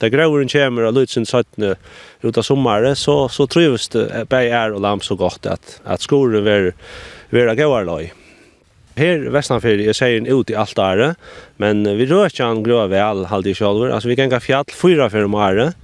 det 0.00 0.08
grøveren 0.14 0.48
kommer 0.48 0.88
av 0.88 0.96
lutsen 0.96 1.28
17 1.28 1.74
ut 2.24 2.40
av 2.40 2.46
sommeren, 2.46 2.96
så, 2.96 3.26
så 3.28 3.44
trives 3.52 3.90
det 3.92 4.24
bare 4.32 4.48
er 4.48 4.72
og 4.72 4.80
lamp 4.80 5.04
så 5.04 5.18
godt 5.20 5.50
at, 5.52 5.76
at 5.84 6.00
skolen 6.00 6.48
vil 6.48 6.72
være 7.36 7.58
gøyerløy. 7.60 8.08
Her 8.96 9.28
vestanfyrir, 9.36 9.84
jeg 9.90 9.98
sier 10.00 10.32
ut 10.32 10.48
i 10.48 10.56
alt 10.56 10.80
ære, 10.80 11.12
men 11.60 11.84
vi 11.84 12.08
rører 12.08 12.32
ikke 12.32 12.48
han 12.48 12.64
grøver 12.64 12.88
vel, 12.96 13.26
halvdig 13.28 13.58
sjálfur, 13.60 13.92
altså 13.92 14.08
vi 14.08 14.16
kan 14.16 14.32
ganger 14.32 14.48
fjall 14.48 14.72
fyra 14.72 15.12
fyrir 15.12 15.28
om 15.28 15.36
året, 15.36 15.76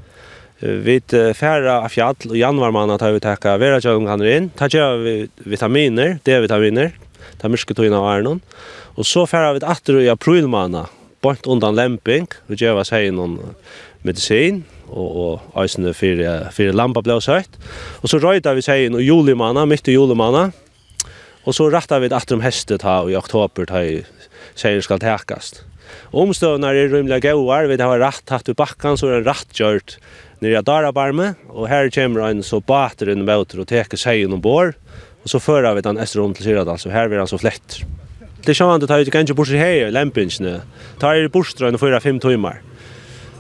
Vi 0.59 1.01
färra 1.35 1.81
av 1.81 1.89
fjall 1.89 2.17
och 2.29 2.37
januar 2.37 2.71
månad 2.71 3.01
tar 3.01 3.13
vi 3.13 3.21
tacka 3.21 3.57
vera 3.57 3.81
tjong 3.81 4.07
han 4.07 4.27
in. 4.27 4.51
Ta 4.51 4.69
jag 4.71 4.97
vi 4.97 5.29
vitaminer, 5.37 6.19
D-vitaminer. 6.23 6.93
ta 7.39 7.49
myske 7.49 7.75
tog 7.75 7.87
in 7.87 7.93
av 7.93 8.05
Arnon. 8.05 8.41
Och 8.97 9.07
så 9.07 9.27
färra 9.27 9.53
vi 9.53 9.61
åter 9.61 10.01
i 10.01 10.09
april 10.09 10.47
månad. 10.47 10.87
Bort 11.21 11.47
undan 11.47 11.75
lämping. 11.75 12.27
Vi 12.47 12.55
gör 12.55 12.75
vad 12.75 12.87
säger 12.87 13.13
någon 13.13 13.41
medicin 14.03 14.65
och 14.87 15.41
och 15.53 15.97
fyrir, 15.97 16.41
för 16.41 16.51
för 16.51 16.73
lampa 16.73 17.03
blå 17.03 17.21
sagt. 17.21 17.51
Och 18.01 18.11
så 18.11 18.19
röjtar 18.19 18.55
vi 18.55 18.63
säger 18.63 19.01
i 19.01 19.05
juli 19.05 19.35
månad, 19.35 19.69
mitt 19.69 19.89
i 19.89 19.93
juli 19.93 20.15
månad. 20.15 20.53
Och 21.45 21.55
så 21.55 21.71
rattar 21.71 22.01
vi 22.01 22.07
åter 22.07 22.35
om 22.35 22.41
hästet 22.41 22.83
här 22.83 23.11
i 23.11 23.17
oktober 23.17 23.65
tar 23.65 24.03
säger 24.55 24.81
ska 24.81 24.99
täckas. 24.99 25.63
Omstøvene 26.17 26.71
er 26.73 26.93
rymlig 26.93 27.21
gauar, 27.25 27.69
vi 27.71 27.81
har 27.81 28.01
rett 28.03 28.33
hatt 28.33 28.49
i 28.49 28.57
bakken, 28.57 28.99
så 28.99 29.11
er 29.11 29.21
det 29.21 29.31
rett 29.31 29.59
gjørt 29.59 29.99
nere 30.45 30.61
av 30.61 30.67
Darabarme, 30.69 31.35
og 31.49 31.69
her 31.71 31.89
kommer 31.95 32.27
han 32.27 32.43
så 32.45 32.61
bater 32.61 33.11
inn 33.13 33.27
bøter 33.29 33.63
og 33.63 33.71
teker 33.71 34.01
seg 34.01 34.25
innom 34.25 34.43
bår, 34.45 34.75
og 35.25 35.33
så 35.33 35.41
fører 35.43 35.75
vi 35.75 35.85
den 35.87 35.99
etter 35.99 36.21
rundt 36.21 36.39
til 36.39 36.51
Syradal, 36.51 36.79
så 36.79 36.93
her 36.93 37.09
blir 37.11 37.23
han 37.23 37.31
så 37.31 37.41
flett. 37.41 37.81
Det 38.47 38.53
er 38.53 38.61
sjående 38.61 38.87
å 38.87 38.91
ta 38.91 39.01
ut 39.01 39.11
ganske 39.11 39.35
bort 39.35 39.51
til 39.51 39.59
her, 39.59 39.89
lempingene. 39.91 40.61
Ta 41.03 41.17
er 41.17 41.33
bort 41.35 41.57
til 41.59 41.79
4-5 41.81 42.21
timer. 42.23 42.61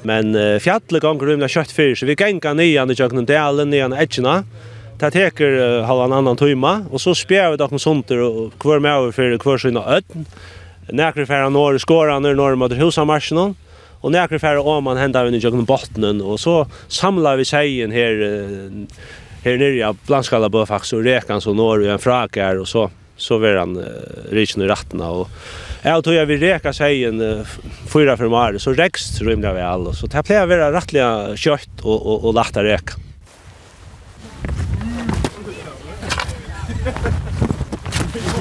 Men 0.07 0.35
uh, 0.35 0.57
fjallet 0.63 1.03
ganger 1.03 1.31
rymlig 1.31 1.53
kjøtt 1.55 1.75
fyr, 1.75 1.95
så 1.99 2.09
vi 2.09 2.17
ganger 2.19 2.57
nian 2.59 2.91
i 2.91 2.97
kjøkken 2.99 3.29
delen, 3.29 3.71
nian 3.71 3.95
i 3.95 4.03
edgene, 4.03 4.43
Det 4.97 5.11
teker 5.13 5.59
uh, 5.61 5.85
halvannan 5.85 6.25
annan 6.25 6.39
timma, 6.41 6.87
og 6.89 7.01
så 7.03 7.13
spjer 7.13 7.51
vi 7.53 7.59
dere 7.61 7.79
sånt 7.79 8.11
og 8.17 8.55
hver 8.63 8.81
med 8.81 8.97
over 8.97 9.13
for 9.13 9.37
hver 9.45 9.61
sin 9.61 9.77
øden. 9.77 10.25
Näkre 10.89 11.27
färra 11.27 11.49
når 11.49 11.79
skorar 11.79 12.21
norr 12.21 12.35
norr 12.35 12.55
mot 12.55 12.73
husamarschen 12.73 13.55
och 14.01 14.13
nekre 14.13 14.39
färra 14.39 14.61
om 14.61 14.85
man 14.85 14.97
händar 14.97 15.35
i 15.35 15.39
jögen 15.39 15.65
bottenen, 15.65 16.21
och 16.21 16.41
så 16.41 16.67
samlar 16.89 17.37
vi 17.37 17.45
tjejen 17.45 17.91
här 17.91 18.15
här 19.45 19.57
nere 19.59 19.89
av 19.89 19.97
Blanskala 20.07 20.49
bör 20.49 20.67
og 20.73 20.93
och 20.93 21.05
rekan 21.05 21.41
så 21.41 21.55
når 21.55 21.79
vi 21.79 21.89
en 21.89 21.99
frakar 21.99 22.57
och 22.57 22.69
så 22.69 22.91
så 23.17 23.39
var 23.39 23.57
han 23.57 23.85
richen 24.31 24.63
i 24.63 24.67
rattna 24.67 25.11
och 25.11 25.29
Jag 25.83 26.05
tror 26.05 26.17
jag 26.17 26.27
vill 26.27 26.41
reka 26.41 26.73
seien 26.73 27.21
uh, 27.21 27.47
fyra 27.93 28.17
for 28.17 28.27
år 28.27 28.59
så 28.59 28.73
rekst 28.73 29.23
rymler 29.23 29.55
vi 29.55 29.89
och 29.89 29.95
så 29.95 30.07
det 30.07 30.23
blev 30.27 30.49
vara 30.49 30.73
rättliga 30.73 31.37
kött 31.37 31.81
och 31.83 32.07
och 32.07 32.25
och 32.25 32.35
lätta 32.35 32.65
reka. 32.65 32.95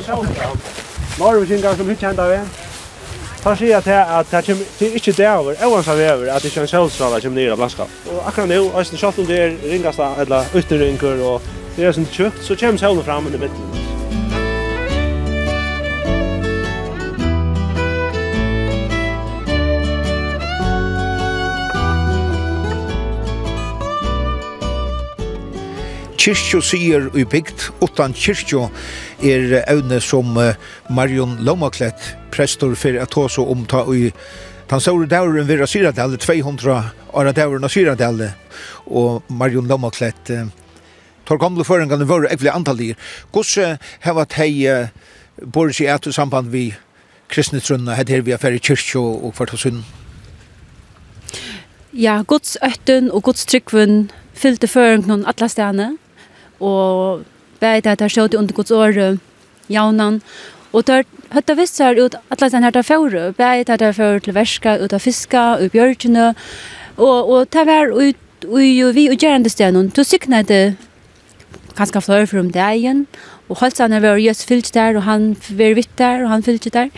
Thank 0.06 0.38
you 0.80 0.85
norrvikingar 1.20 1.76
som 1.76 1.90
hittar 1.90 2.10
enda 2.10 2.28
ved. 2.28 2.64
Ta 3.44 3.54
sier 3.54 3.78
at 3.78 3.86
det 3.86 3.94
at 3.94 4.32
det 4.32 4.46
kommer 4.48 4.70
til 4.78 4.96
ikke 4.98 5.12
det 5.14 5.30
over, 5.30 5.54
øvans 5.66 5.88
av 5.88 6.00
over, 6.02 6.32
at 6.34 6.42
det 6.42 6.50
ikke 6.50 6.64
er 6.64 6.66
en 6.66 6.74
selvstrala 6.74 7.20
kommer 7.22 7.42
nere 7.42 7.54
av 7.54 7.60
landskap. 7.62 7.90
Og 8.10 8.28
akkurat 8.28 8.50
nå, 8.50 8.80
Øystein 8.80 9.06
om 9.06 9.26
det 9.26 9.40
er 9.40 9.58
ringasta, 9.72 10.10
eller 10.20 10.44
ytterringur, 10.56 11.22
og 11.22 11.42
det 11.78 11.86
er 11.86 11.94
sånn 11.94 12.10
tjukt, 12.10 12.42
så 12.42 12.58
kommer 12.58 12.82
sjølen 12.82 13.06
fram 13.06 13.30
under 13.30 13.40
midten. 13.46 13.84
Kyrkjo 26.26 26.58
sier 26.66 27.12
i 27.14 27.22
bygd, 27.30 27.68
utan 27.86 28.16
kyrkjo 28.18 28.72
er 29.24 29.62
evne 29.64 30.02
som 30.04 30.36
Marion 30.90 31.38
Lomaklett, 31.46 32.16
prestor 32.32 32.76
for 32.76 33.00
at 33.00 33.16
så 33.32 33.46
omta 33.46 33.86
i 33.94 34.12
Tan 34.66 34.82
saure 34.82 35.06
dauren 35.06 35.46
vera 35.46 35.68
Syradal, 35.70 36.16
200 36.18 36.76
ara 37.14 37.32
dauren 37.38 37.64
av 37.64 37.70
Syradal, 37.70 38.32
og 38.90 39.22
Marion 39.30 39.68
Lomaklett, 39.70 40.32
tar 41.26 41.38
gamle 41.42 41.66
føringene 41.66 42.08
våre 42.10 42.32
ekvile 42.34 42.56
antallir. 42.58 42.98
Hvordan 43.30 43.78
heva 44.02 44.26
teg 44.26 44.58
Boris 45.44 45.84
i 45.84 45.86
et 45.86 46.10
samband 46.10 46.50
vi 46.50 46.72
kristne 47.30 47.62
trunna, 47.62 47.94
hette 47.94 48.24
vi 48.26 48.34
er 48.34 48.42
færre 48.42 48.58
kyrkjo 48.58 49.04
og 49.28 49.36
kvart 49.38 49.54
hos 49.54 49.68
hun? 49.70 49.84
Ja, 51.94 52.24
Guds 52.28 52.58
øtten 52.66 53.12
og 53.14 53.24
Guds 53.30 53.46
tryggvun 53.46 54.10
fyllte 54.36 54.68
føringen 54.68 55.08
noen 55.12 55.30
atla 55.30 55.48
stene, 55.52 55.92
og 56.58 57.22
bæði 57.66 57.88
det 57.88 57.98
ta 58.00 58.10
sjått 58.12 58.38
under 58.38 58.54
Guds 58.54 58.72
år 58.72 59.18
jaunan. 59.68 60.22
Og 60.76 60.86
der 60.86 61.06
hetta 61.34 61.56
vissar 61.58 61.96
seg 61.96 62.04
ut 62.06 62.18
atlas 62.30 62.54
den 62.54 62.64
her 62.68 62.76
der 62.76 62.86
ta 62.86 63.32
bæði 63.38 63.66
det 63.66 63.96
til 64.24 64.38
verska, 64.38 64.78
ut 64.84 64.94
av 64.94 65.02
fiska, 65.02 65.46
og 65.60 65.72
bjørkene, 65.74 66.34
og, 66.98 67.30
og 67.30 67.50
ta 67.50 67.66
var 67.66 67.90
ut 67.90 68.22
og 68.46 68.94
vi 68.94 69.08
og 69.10 69.18
gjerande 69.18 69.50
stenen, 69.50 69.90
to 69.92 70.04
sikna 70.04 70.44
det 70.44 70.76
kanskje 71.76 72.02
fløy 72.04 72.28
for 72.28 72.52
dagen, 72.54 73.06
og 73.50 73.58
er 73.62 74.00
var 74.00 74.18
just 74.18 74.46
fyllt 74.48 74.74
der, 74.74 74.96
og 74.96 75.04
han 75.04 75.36
var 75.50 75.76
vitt 75.76 75.98
der, 75.98 76.24
og 76.24 76.30
han 76.30 76.44
fyllt 76.44 76.74
der. 76.74 76.90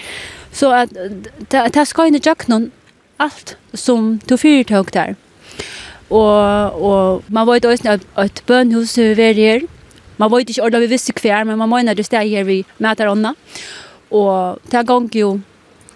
Så 0.52 0.72
at, 0.72 0.90
ta 1.50 1.68
ta 1.70 1.86
skal 1.86 2.08
inn 2.08 2.16
i 2.16 2.24
jøkkenen, 2.24 2.72
alt 3.20 3.58
som 3.74 4.20
to 4.28 4.38
fyrtøk 4.38 4.94
der. 4.94 5.16
Og, 6.10 6.82
og 6.82 7.24
man 7.30 7.48
var 7.48 7.60
jo 7.60 7.72
også 7.72 8.00
at 8.16 8.44
bønhuset 8.48 9.18
var 9.18 9.34
her, 9.34 9.62
man 10.18 10.32
vet 10.32 10.50
ikke 10.50 10.64
ordentlig 10.66 10.88
vi 10.88 10.94
visste 10.96 11.14
hver, 11.22 11.46
men 11.46 11.58
man 11.58 11.70
mener 11.70 11.94
det 11.94 12.06
stedet 12.06 12.30
her 12.30 12.44
vi 12.48 12.64
møter 12.80 13.10
ånda. 13.12 13.34
Og 14.12 14.60
det 14.72 14.80
er 14.80 14.88
gang 14.88 15.10
jo 15.16 15.40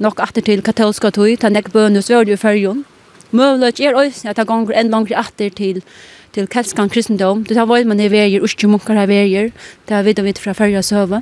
nok 0.01 0.19
atter 0.19 0.41
til 0.41 0.63
katolska 0.65 1.11
tog, 1.11 1.33
til 1.39 1.53
nek 1.53 1.71
bønus 1.73 2.09
var 2.09 2.25
det 2.25 2.35
jo 2.35 2.41
fyrjon. 2.41 2.85
Møvlet 3.31 3.79
er 3.79 3.95
også 3.95 4.29
at 4.29 4.35
det 4.35 4.43
er 4.43 4.49
gang 4.49 4.71
en 4.75 4.91
lang 4.91 5.11
atter 5.15 5.49
til 5.49 5.83
til 6.31 6.47
kelskan 6.47 6.87
kristendom. 6.87 7.43
Det 7.43 7.57
er 7.59 7.67
vært 7.67 7.87
man 7.87 7.99
er 7.99 8.07
verier, 8.07 8.39
uske 8.39 8.67
munkar 8.67 8.95
er 8.95 9.07
verier. 9.09 9.49
Det 9.87 9.95
er 9.97 10.03
vidt 10.03 10.19
og 10.19 10.25
vidt 10.25 10.39
fra 10.39 10.53
fyrja 10.55 10.81
søve. 10.81 11.19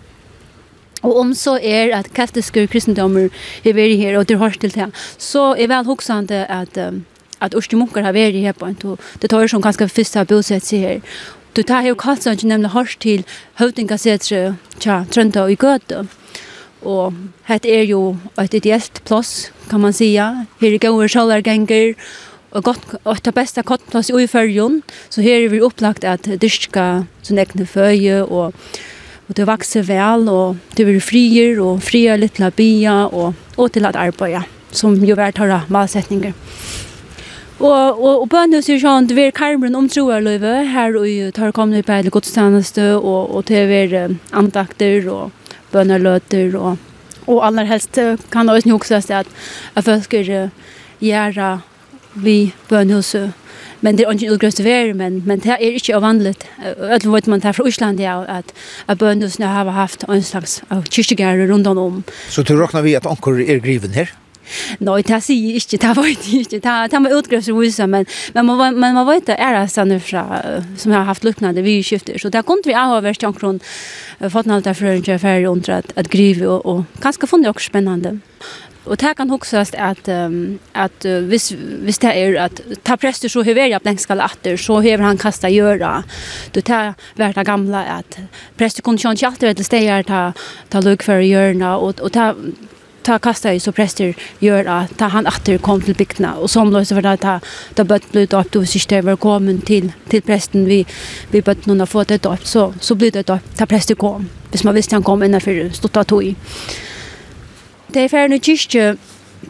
Og 1.01 1.15
om 1.17 1.33
så 1.33 1.55
er 1.57 1.95
at 1.97 2.11
keltiske 2.13 2.67
kristendommer 2.67 3.31
er 3.65 3.73
verier 3.73 3.97
her, 3.97 4.19
og 4.19 4.27
det 4.29 4.37
har 4.37 4.51
til 4.51 4.69
det, 4.75 4.91
så 5.17 5.55
er 5.57 5.71
vel 5.71 5.85
hoksande 5.85 6.45
at 6.45 6.77
um, 6.77 7.05
at 7.41 7.55
Ursti 7.55 7.75
Munkar 7.75 8.03
har 8.03 8.13
vært 8.13 8.35
her 8.35 8.51
på 8.51 8.67
en 8.67 8.75
to. 8.75 8.97
Det 9.21 9.29
tar 9.31 9.47
som 9.47 9.61
ganske 9.63 9.87
først 9.87 10.17
har 10.19 10.27
bosett 10.27 10.65
seg 10.65 10.79
her. 10.83 10.99
Du 11.55 11.63
tar 11.63 11.85
jo 11.87 11.95
ikke 11.95 12.47
nemlig 12.47 12.69
hørst 12.73 12.99
til 12.99 13.25
Høvdingasetre 13.59 14.57
tja 14.79 15.03
Trønda 15.11 15.43
og 15.43 15.51
i 15.51 15.55
Gøte. 15.55 16.07
Og 16.85 17.13
hette 17.49 17.67
er 17.67 17.83
jo 17.89 18.17
et 18.39 18.53
ideelt 18.53 19.01
plass, 19.03 19.51
kan 19.69 19.81
man 19.81 19.93
sija. 19.93 20.45
Her 20.61 20.73
er 20.73 20.79
gode 20.79 21.09
sjalargenger, 21.09 21.95
og 22.51 22.63
godt 22.63 22.95
og 23.03 23.21
ta 23.23 23.31
besta 23.31 23.61
kottplass 23.61 24.09
i 24.09 24.27
fyrjon, 24.29 24.81
så 25.09 25.21
her 25.21 25.45
er 25.45 25.51
vi 25.51 25.61
opplagt 25.61 26.05
at 26.07 26.25
dyrka 26.41 27.05
sånn 27.21 27.41
egne 27.41 27.67
føye 27.69 28.23
og 28.25 28.55
og 29.29 29.35
det 29.37 29.45
vokser 29.45 29.83
vel 29.85 30.23
og 30.33 30.57
det 30.73 30.87
blir 30.87 31.03
frier 31.05 31.59
og 31.61 31.83
frier 31.85 32.17
litt 32.17 32.39
labia 32.41 33.03
og 33.05 33.35
og 33.61 33.67
til 33.75 33.85
å 33.85 33.91
arbeide 33.93 34.41
som 34.71 34.95
jo 35.05 35.17
vært 35.17 35.37
har 35.37 35.67
målsetninger. 35.69 36.33
Og 37.59 38.03
og 38.03 38.21
og 38.21 38.29
bøndur 38.31 38.61
sig 38.61 38.79
sjón 38.79 39.07
til 39.07 39.17
ver 39.17 39.31
karmen 39.35 39.75
om 39.75 39.89
troar 39.89 40.21
løve 40.23 40.51
her 40.71 40.95
og 40.95 41.33
tar 41.35 41.51
komna 41.51 41.81
på 41.81 41.91
hele 41.91 42.09
gudstjeneste 42.09 42.95
og 42.95 43.35
og 43.35 43.45
til 43.45 43.67
ver 43.67 44.15
andakter 44.31 45.09
og 45.11 45.31
bønnerløter 45.71 46.55
og 46.55 46.77
og 47.27 47.45
aller 47.47 47.65
helst 47.65 47.99
kan 48.31 48.47
det 48.47 48.55
også 48.55 48.69
huksast 48.71 49.11
at 49.11 49.27
at 49.75 49.83
folk 49.83 50.13
er 50.13 50.49
gjøre 51.01 51.59
vi 52.15 52.53
bønhuset 52.69 53.33
men 53.81 53.97
det 53.97 54.05
er 54.05 54.11
ikke 54.11 54.31
utgrøst 54.31 54.63
ver 54.63 54.93
men 54.93 55.23
men 55.25 55.39
det 55.39 55.51
er 55.51 55.57
ikke 55.57 56.01
vanligt 56.01 56.47
at 56.79 57.05
vet 57.11 57.27
man 57.27 57.41
tar 57.41 57.51
fra 57.51 57.67
Island 57.67 57.99
ja 57.99 58.23
at 58.37 58.45
at 58.87 58.97
bønhusene 58.97 59.45
har 59.45 59.69
haft 59.69 60.05
en 60.09 60.23
slags 60.23 60.63
kyrkjegarder 60.71 61.53
rundt 61.53 61.67
om 61.67 62.03
Så 62.29 62.43
du 62.43 62.55
råkner 62.55 62.81
vi 62.81 62.93
at 62.93 63.05
anker 63.05 63.31
er 63.31 63.59
griven 63.59 63.91
her? 63.91 64.07
Nej, 64.79 65.03
det 65.03 65.23
ser 65.23 65.33
ikke, 65.33 65.77
det 65.77 65.95
var 65.95 66.05
ikke. 66.05 66.43
det 66.49 66.91
det 66.91 67.03
var 67.03 67.17
utgrävsvisa 67.17 67.87
men 67.87 68.05
men 68.33 68.45
man 68.45 68.79
men 68.79 68.93
man 68.93 69.07
vet 69.07 69.25
det 69.25 69.35
är 69.35 69.67
såna 69.67 69.99
fra 69.99 70.41
som 70.77 70.91
har 70.91 71.03
haft 71.03 71.23
liknande 71.23 71.61
vi 71.61 71.83
skifter 71.83 72.17
så 72.17 72.29
där 72.29 72.41
kom 72.41 72.61
vi 72.65 72.73
av 72.73 73.03
värst 73.03 73.21
jag 73.21 73.39
kron 73.39 73.59
fått 74.31 74.45
något 74.45 74.63
där 74.63 74.73
för 74.73 74.85
en 74.85 75.19
för 75.19 75.43
under 75.45 75.73
att 75.95 76.09
grive, 76.09 76.47
og, 76.47 76.65
och, 76.65 76.83
kanskje 77.01 77.19
ganska 77.21 77.37
det 77.37 77.49
också 77.49 77.69
spännande. 77.69 78.19
Och 78.83 78.97
det 78.97 79.13
kan 79.13 79.31
også 79.31 79.57
att 79.57 80.07
um, 80.07 80.59
att 80.71 81.05
uh, 81.05 81.23
hvis, 81.27 81.51
hvis 81.83 81.99
det 81.99 82.15
er 82.15 82.39
att 82.39 82.61
ta 82.83 82.95
prester 82.95 83.29
så 83.29 83.43
hur 83.43 83.55
jag 83.55 83.81
blänk 83.81 83.99
skall 83.99 84.21
åter 84.21 84.57
så 84.57 84.81
hur 84.81 84.97
han 84.97 85.17
kasta 85.17 85.49
göra. 85.49 86.03
Då 86.51 86.61
ta 86.61 86.93
värta 87.15 87.43
gamla 87.43 87.83
att 87.83 88.17
präster 88.57 88.81
kunde 88.81 89.01
ju 89.01 89.11
inte 89.11 89.27
åter 89.27 89.53
det 89.53 89.63
stegar 89.63 90.03
ta 90.03 90.33
ta 90.69 90.81
lugg 90.81 91.03
för 91.03 91.19
gjøre, 91.19 91.75
och 91.75 91.99
och 91.99 92.11
ta 92.11 92.35
ta 93.03 93.19
kasta 93.19 93.53
i 93.53 93.59
så 93.59 93.71
präster 93.71 94.15
gör 94.39 94.65
att 94.65 94.97
ta 94.97 95.05
han 95.05 95.27
åter 95.27 95.57
kom 95.57 95.81
till 95.81 95.95
bygdna 95.95 96.35
och 96.35 96.49
som 96.49 96.71
då 96.73 96.85
så 96.85 96.95
för 96.95 97.05
att 97.05 97.21
ta 97.21 97.39
ta 97.73 97.83
bött 97.83 98.11
blut 98.11 98.33
upp 98.33 98.51
då 98.51 98.65
sist 98.65 98.91
var 98.91 99.15
kommen 99.15 99.61
till 99.61 99.91
till 100.07 100.21
prästen 100.21 100.65
vi 100.65 100.85
vi 101.31 101.41
bött 101.41 101.65
någon 101.65 101.79
har 101.79 101.87
fått 101.87 102.11
ett 102.11 102.25
upp 102.25 102.47
så 102.47 102.73
så 102.79 102.95
blir 102.95 103.11
det 103.11 103.27
då 103.27 103.39
ta 103.57 103.65
präster 103.65 103.95
kom. 103.95 104.29
Hvis 104.51 104.63
man 104.63 104.75
visste 104.75 104.95
han 104.95 105.03
kom 105.03 105.23
innan 105.23 105.41
för 105.41 105.69
stod 105.69 105.91
ta 105.91 106.03
tog 106.03 106.23
i 106.23 106.35
det 107.87 107.99
är 107.99 108.09
för 108.09 108.27
nu 108.27 108.39
kyrkje 108.39 108.97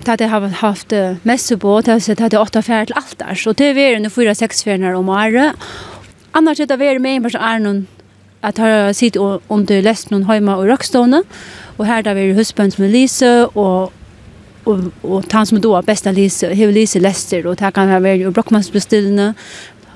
ta 0.04 0.18
det 0.18 0.28
har 0.28 0.42
haft 0.48 0.94
mässebåt 1.24 1.88
alltså 1.88 2.16
ta 2.16 2.30
det 2.30 2.38
åtta 2.38 2.62
färd 2.62 2.88
till 2.88 2.96
altar 2.96 3.36
så 3.36 3.54
det 3.54 3.66
är 3.66 4.00
nu 4.00 4.10
fyra 4.10 4.36
sex 4.36 4.64
färnar 4.64 4.94
om 4.94 5.10
året. 5.10 5.54
Annars 6.32 6.58
det 6.58 6.64
är 6.64 6.78
det 6.78 6.78
mer 6.78 7.00
med 7.00 7.24
person 7.24 7.42
är 7.42 7.60
någon 7.60 7.88
at 8.44 8.58
her 8.58 8.92
sitter 8.94 9.40
under 9.50 9.82
lest 9.82 10.12
noen 10.12 10.24
heima 10.24 10.56
og 10.56 10.70
Rockstone, 10.70 11.24
og 11.78 11.86
her 11.86 12.02
da 12.02 12.14
vi 12.14 12.34
husband 12.34 12.72
som 12.72 12.86
er 12.86 12.90
Lise, 12.90 13.48
og 13.56 13.92
og 14.66 14.92
og 15.04 15.30
tann 15.30 15.46
som 15.46 15.62
då 15.62 15.82
bästa 15.82 16.12
Lise, 16.12 16.54
hur 16.54 16.72
Lise 16.72 17.00
Lester 17.00 17.48
och 17.48 17.56
där 17.56 17.72
kan 17.72 17.88
han 17.88 18.04
vara 18.04 18.16
ju 18.16 18.32
Brockmans 18.32 18.72
bestillna 18.72 19.34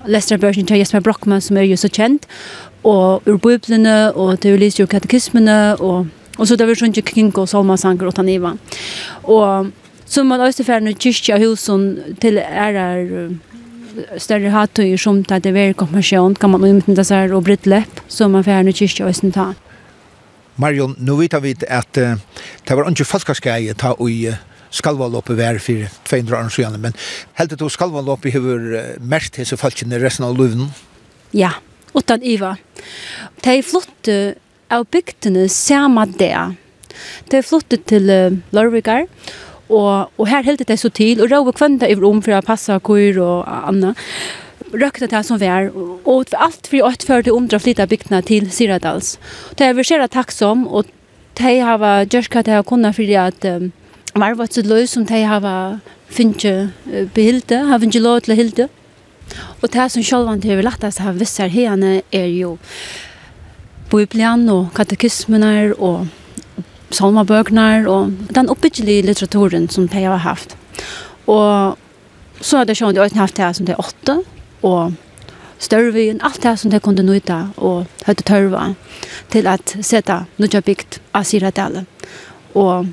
Lester 0.08 0.38
version 0.38 0.66
til 0.66 0.78
Jesper 0.78 1.00
Brockman 1.00 1.42
som 1.42 1.58
är 1.58 1.62
ju 1.62 1.78
så 1.78 1.90
kjent. 1.90 2.28
och 2.84 3.22
ur 3.26 3.38
biblarna 3.38 4.12
och 4.12 4.40
til 4.40 4.60
Lise 4.60 4.82
ju 4.82 4.88
katekismene 4.88 5.76
och 5.76 6.06
och 6.38 6.48
så 6.48 6.56
där 6.56 6.66
vi 6.66 6.76
sjunker 6.76 7.02
King 7.02 7.38
och 7.38 7.50
Salma 7.50 7.78
sanger 7.78 8.08
och 8.08 8.16
Taniva. 8.16 8.58
Och 9.24 9.66
så 10.06 10.24
man 10.24 10.42
österfärden 10.42 10.88
i 10.88 10.96
kyrkja 11.00 11.38
husen 11.38 12.00
till 12.20 12.38
ärar 12.38 13.30
større 14.22 14.52
hattøyer 14.54 15.00
som 15.00 15.22
tar 15.28 15.44
til 15.44 15.56
verkonfirmasjon, 15.56 16.38
kan 16.40 16.54
man 16.54 16.64
umynden 16.64 16.98
det 16.98 17.06
seg 17.08 17.34
og 17.36 17.46
brittlepp, 17.48 18.02
så 18.08 18.30
man 18.32 18.46
fjerne 18.46 18.74
kyrkja 18.76 19.10
og 19.10 19.34
ta. 19.36 19.52
Marion, 20.62 20.96
nu 21.02 21.16
vet 21.18 21.34
vi 21.42 21.56
at 21.66 21.98
uh, 21.98 22.18
det 22.68 22.78
var 22.78 22.90
ikke 22.90 23.08
falskaskeie 23.10 23.74
ta 23.74 23.96
i 24.06 24.18
uh, 24.30 24.42
skalvaloppet 24.74 25.38
vær 25.38 25.60
for 25.62 25.88
200 26.10 26.38
år 26.38 26.52
siden, 26.54 26.80
men 26.82 26.98
helt 27.40 27.58
til 27.58 27.74
skalvaloppet 27.74 28.36
har 28.36 28.68
uh, 28.74 28.82
mest 29.02 29.40
hese 29.42 29.58
falskene 29.58 30.02
resten 30.02 30.28
av 30.28 30.38
løven? 30.38 30.70
Ja, 31.34 31.56
utan 31.98 32.22
Iva. 32.22 32.56
De 33.42 33.58
flotte 33.66 34.36
av 34.74 34.86
bygdene 34.94 35.48
samme 35.50 36.06
det. 36.20 36.36
De 37.34 37.42
flotte 37.46 37.82
til 37.90 38.10
uh, 38.14 38.38
og 38.54 38.78
Og, 39.70 40.10
og 40.20 40.28
her 40.28 40.44
heldet 40.44 40.68
det 40.68 40.80
så 40.80 40.90
til, 40.92 41.22
og 41.22 41.32
råve 41.32 41.54
og 41.54 41.60
kvønta 41.60 41.88
i 41.90 41.96
rom 41.96 42.22
for 42.24 42.36
å 42.36 42.44
passe 42.46 42.76
kur 42.84 43.20
og 43.24 43.48
anna. 43.48 43.94
Røkta 44.74 45.08
det 45.08 45.22
som 45.28 45.40
vær, 45.40 45.70
og 45.74 46.34
alt 46.34 46.68
for 46.68 46.90
ått 46.90 47.06
før 47.08 47.24
til 47.24 47.38
omdra 47.38 47.60
flytta 47.62 47.86
bygdene 47.88 48.24
til 48.26 48.50
Syradals. 48.52 49.18
Det 49.58 49.68
er 49.68 49.78
vi 49.78 49.86
ser 49.86 50.04
takksom, 50.10 50.66
og 50.68 50.90
de 51.38 51.58
har 51.62 51.84
gjort 52.10 52.34
hva 52.34 52.44
de 52.46 52.56
har 52.58 52.66
kunnet 52.68 52.98
for 52.98 53.18
at 53.22 53.46
um, 53.50 53.72
varvet 54.14 54.54
sitt 54.54 54.70
løs 54.70 54.94
som 54.94 55.06
de 55.10 55.22
har 55.26 55.46
finnet 56.14 56.74
behilde, 57.14 57.64
har 57.70 57.82
finnet 57.82 58.02
lov 58.02 58.22
til 58.26 58.38
hilde. 58.38 58.68
Og 59.62 59.70
det 59.74 59.86
som 59.92 60.04
sjølvan 60.04 60.42
til 60.44 60.58
vi 60.60 60.66
lettast 60.66 61.02
har 61.02 61.16
visst 61.18 61.40
her 61.42 61.52
hene 61.54 62.02
er 62.12 62.28
jo 62.34 62.58
Bibelen 63.94 64.50
og 64.50 64.74
katekismen 64.76 65.46
og 65.78 66.08
salmabøkner 66.94 67.88
og 67.90 68.14
den 68.36 68.50
oppbyggelige 68.50 69.08
litteraturen 69.08 69.70
som 69.70 69.88
de 69.88 70.04
har 70.04 70.22
haft. 70.24 70.58
Og 71.28 71.78
så 72.42 72.58
har 72.58 72.66
de 72.68 72.76
sjående 72.76 73.02
øyne 73.02 73.20
haft 73.20 73.38
det 73.38 73.56
som 73.56 73.66
det 73.66 73.76
er 73.76 73.84
åtte, 73.84 74.20
og 74.64 74.94
størvien, 75.60 76.20
alt 76.24 76.44
det 76.44 76.58
som 76.60 76.72
de 76.72 76.80
kunne 76.80 77.06
nøyta 77.06 77.48
og 77.58 77.86
høyte 78.08 78.26
tørva 78.28 78.74
til 79.32 79.48
at 79.48 79.78
seta 79.82 80.24
nødja 80.38 80.62
bygd 80.62 81.00
av 81.16 81.24
Siradale. 81.28 81.86
Og 82.56 82.88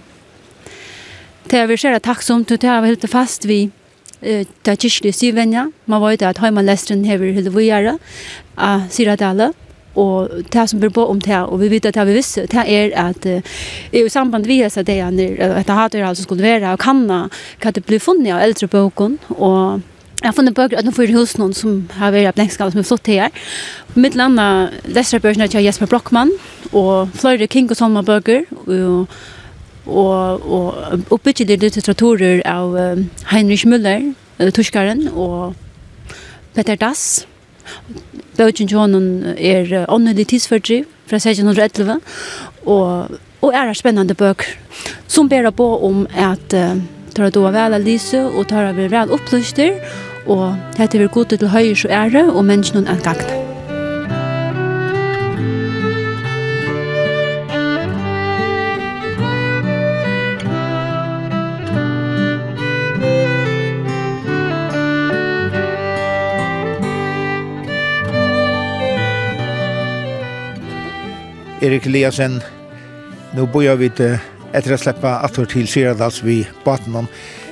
det 1.51 1.59
er 1.59 1.67
vi 1.67 1.77
ser 1.77 1.99
takksomt, 1.99 2.51
og 2.51 2.63
det 2.63 2.71
er 2.71 2.81
vi 2.81 2.93
helt 2.93 3.11
fast 3.11 3.49
vi 3.49 3.71
det 4.21 4.69
er 4.69 4.77
kyrkelig 4.77 5.15
syvenja. 5.17 5.71
Man 5.89 6.03
vet 6.03 6.23
at 6.23 6.39
høymanlestren 6.43 7.07
hever 7.09 7.33
hele 7.33 7.53
vujere 7.53 7.97
av 8.61 8.85
Siradale, 8.93 9.53
og 9.99 10.31
det 10.53 10.69
som 10.71 10.81
blir 10.81 10.93
på 10.95 11.05
om 11.11 11.21
det, 11.21 11.39
og 11.43 11.61
vi 11.61 11.71
vet 11.73 11.87
at 11.87 11.95
det 11.99 12.07
vi 12.07 12.15
visste, 12.15 12.47
det 12.51 12.65
er 12.67 12.93
at 12.95 13.27
uh, 13.27 13.41
i 13.93 14.09
samband 14.09 14.47
vi 14.47 14.61
har 14.63 14.71
sett 14.71 14.87
det 14.87 15.01
at 15.03 15.17
det 15.17 15.75
har 15.75 15.89
det 15.89 16.05
altså 16.07 16.23
skulle 16.23 16.43
være, 16.43 16.73
og 16.73 16.79
kanna 16.79 17.29
hva 17.63 17.73
det 17.75 17.85
blir 17.85 18.03
funnet 18.03 18.35
av 18.35 18.45
eldre 18.45 18.69
bøken, 18.71 19.19
og 19.39 19.81
jeg 20.21 20.29
har 20.29 20.37
funnet 20.37 20.55
bøker 20.55 20.79
utenfor 20.79 21.11
hos 21.15 21.39
noen 21.41 21.55
som 21.57 21.77
har 21.97 22.13
vært 22.13 22.37
blengskall, 22.37 22.71
som 22.71 22.83
er 22.83 22.85
flott 22.85 23.09
her. 23.09 23.31
Mitt 23.97 24.15
land 24.15 24.37
er 24.39 24.75
Lestrabøkene 24.85 25.49
til 25.49 25.65
Jesper 25.65 25.89
Brockmann, 25.89 26.35
og 26.77 27.09
flere 27.17 27.49
King 27.49 27.71
og 27.71 27.81
Solma 27.81 28.03
bøker, 28.05 28.45
og 28.67 29.09
og 29.91 30.45
og 30.45 31.07
oppbyggde 31.11 31.57
litteraturer 31.57 32.43
av 32.47 32.77
Heinrich 33.33 33.65
Müller, 33.67 34.13
tyskaren 34.53 35.09
og 35.09 35.57
Peter 36.55 36.77
Dass 36.77 37.27
Bøtjen 38.41 38.71
Tjonen 38.71 39.35
er 39.37 39.85
åndelig 39.93 40.31
tidsfordriv 40.31 40.87
fra 41.11 41.19
1611, 41.21 41.99
og, 42.65 43.19
og 43.45 43.53
er 43.53 43.73
spennende 43.77 44.17
bøker 44.17 44.55
som 45.11 45.29
ber 45.29 45.51
på 45.51 45.67
om 45.85 46.07
at 46.17 46.57
uh, 46.57 46.79
tar 47.15 47.29
det 47.35 47.43
vel 47.43 47.77
av 47.77 47.85
lyse, 47.85 48.23
og 48.23 48.49
tar 48.49 48.73
det 48.73 48.89
vel 48.95 49.13
opplyster, 49.13 49.77
og 50.25 50.57
hette 50.79 51.03
vi 51.03 51.11
gode 51.13 51.37
til 51.37 51.53
høyre 51.53 51.77
og 51.85 51.95
ære, 52.01 52.25
og 52.33 52.45
menneskene 52.45 52.89
er 52.89 53.05
gagnet. 53.05 53.40
Erik 71.61 71.87
Eliasen. 71.87 72.41
Nu 73.37 73.45
bor 73.47 73.77
vi 73.77 73.91
til 73.93 74.17
etter 74.57 74.75
å 74.75 74.79
slippe 74.81 75.11
atter 75.27 75.49
til 75.51 75.67
Syradals 75.71 76.23
vi 76.25 76.41
baten 76.65 76.97
om 77.03 77.09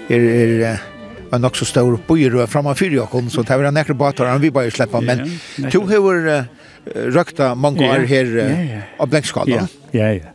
er, 0.09 0.25
er 0.25 0.81
en 1.29 1.45
nok 1.45 1.59
så 1.59 1.67
stor 1.69 1.99
bøyer 2.09 2.39
og 2.41 2.49
framme 2.49 2.73
fyr 2.79 2.97
jokken, 2.97 3.29
så 3.29 3.45
det 3.45 3.59
var 3.61 3.75
nekker 3.75 3.97
bater 3.99 4.31
han 4.31 4.41
vi 4.41 4.51
bare 4.55 4.73
slipper, 4.73 5.05
men 5.05 5.27
yeah, 5.27 5.69
to 5.71 5.83
hever 5.91 6.25
uh, 6.25 6.49
røkta 7.13 7.53
mange 7.53 7.85
år 7.85 8.07
her 8.09 8.33
uh, 8.41 8.77
av 8.97 9.13
Blenkskala. 9.13 9.61
Ja, 9.61 9.67
ja, 9.93 10.11
ja. 10.17 10.33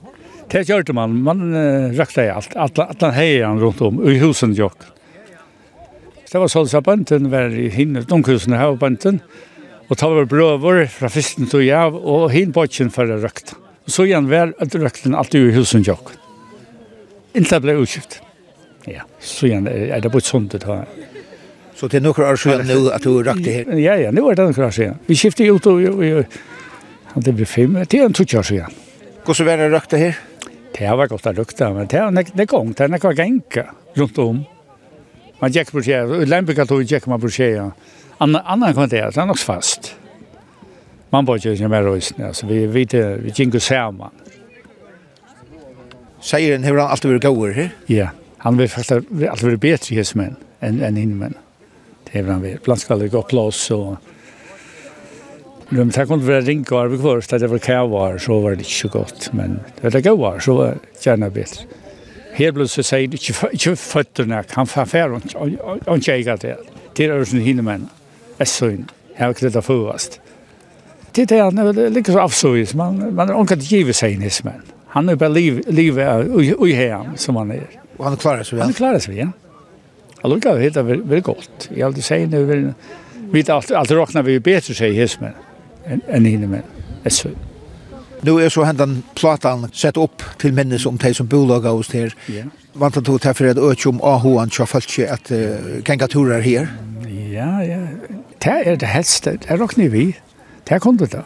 Det 0.54 0.68
gjør 0.70 0.94
man, 0.94 1.18
man 1.26 1.42
uh, 1.50 1.90
røkta 1.98 2.28
i 2.28 2.30
alt, 2.30 2.54
alt, 2.54 2.78
alt 2.84 3.08
han 3.08 3.18
heier 3.18 3.58
rundt 3.58 3.82
om, 3.82 4.04
i 4.06 4.20
husen 4.22 4.54
jokken. 4.58 4.94
Det 6.30 6.42
var 6.42 6.50
sånn 6.50 6.70
at 6.70 6.86
bønten 6.86 7.28
var 7.30 7.54
i 7.54 7.68
hinne, 7.74 8.06
domkhusene 8.10 8.58
her 8.58 8.72
og 8.74 8.80
bønten, 8.82 9.20
og 9.22 9.53
Og 9.94 9.98
ta 10.02 10.08
var 10.10 10.26
brøver 10.26 10.88
fra 10.90 11.06
fyrsten 11.14 11.46
tog 11.52 11.68
av, 11.70 11.94
og 11.94 12.32
hin 12.34 12.50
bøtjen 12.56 12.90
for 12.90 13.06
å 13.06 13.20
røkt. 13.22 13.52
Og 13.86 13.94
så 13.94 14.08
igjen 14.08 14.26
var 14.32 14.56
røkten 14.58 15.14
alltid 15.14 15.52
i 15.52 15.54
husen 15.54 15.86
jokk. 15.86 16.16
Inntil 17.38 17.62
ble 17.62 17.76
utskift. 17.78 18.18
Ja, 18.90 19.06
så 19.22 19.52
igjen 19.52 19.70
er 19.70 20.02
det 20.02 20.10
bort 20.10 20.26
sånt 20.26 20.56
det 20.56 20.64
har. 20.66 20.90
Så 21.78 21.92
det 21.92 22.00
er 22.00 22.06
noen 22.08 22.26
år 22.26 22.42
siden 22.42 22.66
nå 22.72 22.90
at 22.96 23.06
du 23.06 23.12
røkte 23.20 23.54
her? 23.54 23.70
Ja, 23.78 24.00
ja, 24.02 24.10
nå 24.10 24.26
er 24.32 24.40
det 24.40 24.50
noen 24.50 24.66
år 24.66 24.74
siden. 24.74 24.98
Vi 25.06 25.20
skiftet 25.20 25.54
ut 25.54 25.70
og 25.70 27.22
det 27.22 27.38
ble 27.38 27.46
fem, 27.46 27.78
det 27.78 28.00
er 28.00 28.08
en 28.08 28.18
tog 28.18 28.34
år 28.40 28.50
siden. 28.50 28.82
Hvordan 29.28 29.52
var 29.52 29.62
det 29.62 29.72
røkte 29.76 30.02
her? 30.02 30.22
Det 30.74 30.90
var 30.90 31.12
godt 31.12 31.30
å 31.30 31.38
røkte, 31.38 31.70
men 31.76 31.92
det 31.92 32.02
var 32.02 32.16
nek 32.18 32.34
gong, 32.50 32.74
det 32.74 32.88
var 32.88 32.96
nek 32.96 33.06
var 33.12 33.74
rundt 34.00 34.24
om. 34.26 34.46
Man 35.38 35.54
gikk 35.54 35.70
på 35.70 35.86
skjea, 35.86 36.26
Lembeka 36.26 36.66
tog 36.66 36.82
gikk 36.82 37.06
man 37.12 37.22
på 37.22 37.30
skjea. 37.30 37.68
Ja 37.68 38.02
Anna 38.18 38.40
annan 38.40 38.74
kan 38.74 38.90
det 38.90 39.00
är 39.00 39.26
nog 39.26 39.40
fast. 39.40 39.96
Man 41.10 41.26
bara 41.26 41.40
kör 41.40 41.52
ju 41.52 41.68
mer 41.68 41.84
rösten 41.84 42.26
alltså 42.26 42.48
vi 42.48 42.68
vi 42.68 42.86
vi 42.86 43.32
gick 43.36 43.56
och 43.56 43.62
samman. 43.62 44.12
Säger 46.22 46.52
den 46.52 46.64
hur 46.64 46.78
han 46.78 46.92
alltid 46.92 47.12
vill 47.12 47.20
gå 47.20 47.48
här? 47.48 47.70
Ja, 47.86 48.08
han 48.38 48.58
vill 48.58 48.70
fast 48.70 48.92
alltid 48.92 49.50
vill 49.50 49.58
bättre 49.58 49.96
hes 49.96 50.16
men 50.16 50.36
än 50.60 50.82
än 50.82 50.98
in 50.98 51.18
men. 51.18 51.34
Det 52.12 52.20
är 52.20 52.24
han 52.24 52.42
vill. 52.42 52.58
Bland 52.64 52.80
ska 52.80 52.96
det 52.96 53.08
gå 53.08 53.22
plats 53.22 53.72
och 53.72 53.96
Men 55.70 55.90
det 55.90 56.06
kunde 56.06 56.26
vara 56.26 56.42
ringa 56.42 56.66
vi 56.70 56.76
överkvörst 56.76 57.34
att 57.34 57.40
det 57.40 57.48
var 57.48 57.58
kvar 57.58 58.18
så 58.18 58.40
var 58.40 58.50
det 58.50 58.58
inte 58.58 58.70
så 58.70 58.88
gott. 58.88 59.30
Men 59.34 59.60
det 59.82 59.94
var 59.94 60.02
kavar 60.02 60.40
så 60.40 60.56
var 60.56 60.68
det 60.68 61.06
gärna 61.06 61.30
bättre. 61.30 61.64
Helt 62.34 62.72
så 62.72 62.84
säger 62.84 63.08
det 63.08 63.30
inte 63.54 63.76
fötterna. 63.76 64.44
Han 64.50 64.68
får 64.68 64.82
affär 64.82 65.12
och 65.86 65.96
inte 65.96 66.14
äga 66.14 66.38
det. 66.38 66.58
Det 66.96 67.06
är 67.06 67.10
översen 67.10 67.40
hinner 67.40 67.64
männen. 67.64 67.90
Essøyn. 68.44 68.86
Jeg 69.14 69.22
har 69.24 69.34
ikke 69.34 69.50
det 69.54 69.64
først. 69.64 70.20
Det 71.16 71.32
er 71.32 71.44
han 71.44 71.58
er 71.62 71.90
lika 71.94 72.12
så 72.12 72.24
avsøys. 72.24 72.74
Man, 72.76 73.14
man 73.14 73.30
er 73.30 73.38
omkant 73.38 73.66
givet 73.70 73.96
seg 73.96 74.18
nismen. 74.20 74.64
Han 74.94 75.10
er 75.10 75.18
bare 75.18 75.34
liv, 75.34 75.62
livet 75.70 76.30
ui 76.34 76.74
hem 76.74 77.16
som 77.18 77.38
han 77.42 77.52
er. 77.54 77.70
Og 78.00 78.06
han 78.08 78.18
klarer 78.18 78.46
seg, 78.46 78.58
vel? 78.58 78.66
Han 78.66 78.78
klarer 78.78 79.02
seg, 79.02 79.18
ja. 79.18 79.30
Han 80.24 80.32
lukker 80.32 80.56
helt 80.56 80.64
hittar 80.64 80.86
veldig 80.88 81.24
godt. 81.24 81.70
Jeg 81.70 81.82
har 81.82 81.92
alltid 81.92 82.06
sier 82.06 82.30
nu, 82.32 82.46
vi 82.48 83.40
vet 83.40 83.50
alt, 83.50 83.72
alt 83.76 83.92
råkner 83.92 84.26
vi 84.26 84.40
bedre 84.40 84.76
seg 84.78 84.94
i 84.94 85.02
hismen 85.02 85.34
enn 85.86 86.26
hinne 86.26 86.48
med 86.48 87.06
Essøyn. 87.06 87.36
Nu 88.24 88.38
er 88.40 88.50
så 88.54 88.64
hendan 88.64 89.02
platan 89.20 89.66
sett 89.76 89.98
opp 90.00 90.24
til 90.40 90.54
minnes 90.56 90.86
om 90.88 90.98
de 90.98 91.12
som 91.14 91.28
bolaga 91.28 91.74
hos 91.76 91.92
her. 91.92 92.14
Ja. 92.32 92.46
Vant 92.74 92.98
att 92.98 93.22
ta 93.22 93.34
för 93.34 93.48
att 93.48 93.58
öka 93.58 93.90
om 93.90 94.02
AH 94.02 94.38
han 94.40 94.50
kör 94.50 94.66
falske 94.66 95.12
at 95.12 95.32
uh, 95.32 95.82
kan 95.84 96.00
turer 96.00 96.42
här. 96.42 96.68
Ja, 97.34 97.64
ja 97.64 97.88
det 98.44 98.68
er 98.68 98.76
det 98.76 98.90
helst, 98.92 99.26
det 99.26 99.48
er 99.48 99.60
råkne 99.62 99.88
vi, 99.92 100.12
det 100.68 100.76
er 100.76 100.84
kundet 100.84 101.14
det. 101.14 101.24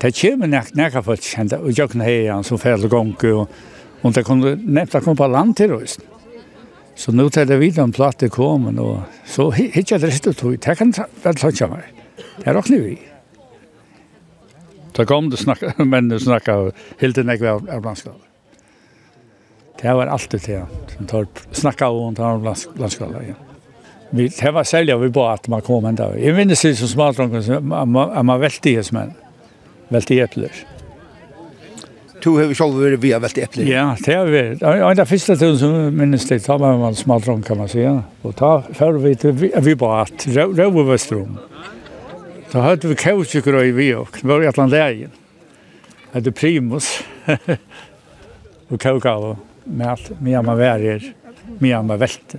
Det 0.00 0.14
kommer 0.16 0.48
nek, 0.48 0.72
nekka 0.76 1.02
folk 1.04 1.24
kjent, 1.24 1.52
og 1.56 1.72
jøkken 1.76 2.00
heian 2.04 2.44
som 2.44 2.60
færdel 2.60 2.88
gong, 2.92 3.12
og, 3.28 3.50
og 4.00 4.14
det 4.16 4.24
kunne 4.24 4.54
nevnt 4.56 4.96
kom 5.04 5.16
på 5.16 5.28
land 5.28 5.56
til 5.56 5.74
oss. 5.76 5.98
Så 6.96 7.12
nå 7.12 7.28
tar 7.32 7.48
det 7.48 7.60
videre 7.60 7.86
en 7.88 7.92
platte 7.96 8.28
komen, 8.32 8.78
og 8.80 9.02
så 9.28 9.50
hittar 9.56 10.00
det 10.00 10.12
rett 10.12 10.30
og 10.32 10.36
tog, 10.36 10.56
det 10.56 10.76
kan 10.76 10.92
vel 11.24 11.40
tlatja 11.40 11.68
meg. 11.72 11.84
Det 12.40 12.48
er 12.48 12.56
råkne 12.56 12.80
vi. 12.84 12.96
Det 14.96 15.06
kom 15.08 15.30
det 15.32 15.40
snakka, 15.40 15.76
men 15.92 16.08
du 16.12 16.18
snakka, 16.20 16.58
helt 17.00 17.20
nek 17.24 17.44
var 17.44 17.60
av 17.68 17.84
landskapet. 17.84 18.26
Det 19.80 19.92
var 19.96 20.12
alltid 20.12 20.42
det, 20.44 20.64
som 20.96 21.06
tar 21.08 21.28
snakka 21.56 21.88
om 21.88 22.16
tar 22.16 22.40
landskapet, 22.44 23.30
ja. 23.30 23.38
Vi 24.10 24.28
det 24.28 24.50
var 24.50 24.64
sälja 24.64 24.96
vi 24.96 25.08
bara 25.08 25.32
att 25.32 25.48
man 25.48 25.60
kom 25.60 25.84
ända. 25.84 26.18
Jag 26.18 26.36
minns 26.36 26.62
det 26.62 26.76
som 26.76 26.88
smartdrunken 26.88 27.42
så 27.42 27.60
man 27.60 28.26
man 28.26 28.40
välte 28.40 28.68
det 28.68 28.92
men 28.92 29.12
välte 29.88 30.20
äpplen. 30.20 30.48
Du 32.22 32.30
har 32.30 32.54
själv 32.54 32.74
varit 32.74 32.98
via 32.98 33.18
välte 33.18 33.42
äpplen. 33.42 33.68
Ja, 33.68 33.96
det 34.04 34.14
har 34.14 34.26
vi. 34.26 34.82
Och 34.82 34.96
det 34.96 35.06
första 35.06 35.36
tiden 35.36 35.58
som 35.58 35.96
minns 35.96 36.28
det 36.28 36.40
tar 36.40 36.58
man 36.58 36.80
man 36.80 36.94
smartdrunk 36.94 37.46
kan 37.46 37.58
man 37.58 37.68
säga. 37.68 38.04
Och 38.22 38.36
ta 38.36 38.62
för 38.72 38.92
vi 38.92 39.52
vi 39.56 39.76
bara 39.76 40.02
att 40.02 40.26
röva 40.26 40.82
västrum. 40.82 41.38
Då 42.52 42.58
hade 42.58 42.88
vi 42.88 42.94
kautjukgröj 42.94 43.70
vi 43.70 43.94
och 43.94 44.18
det 44.20 44.28
var 44.28 44.42
i 44.42 44.46
Atlantlägen. 44.46 45.10
Hade 46.12 46.32
primus. 46.32 47.04
och 48.68 48.80
kakao 48.80 49.36
med 49.64 49.92
att 49.92 50.20
med 50.20 50.44
man 50.44 50.58
värer 50.58 51.12
med 51.58 51.84
man 51.84 51.98
välte. 51.98 52.38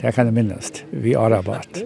Det 0.00 0.14
kan 0.14 0.28
jeg 0.28 0.36
minnes. 0.36 0.72
Vi 0.90 1.14
har 1.18 1.30
rabatt. 1.30 1.82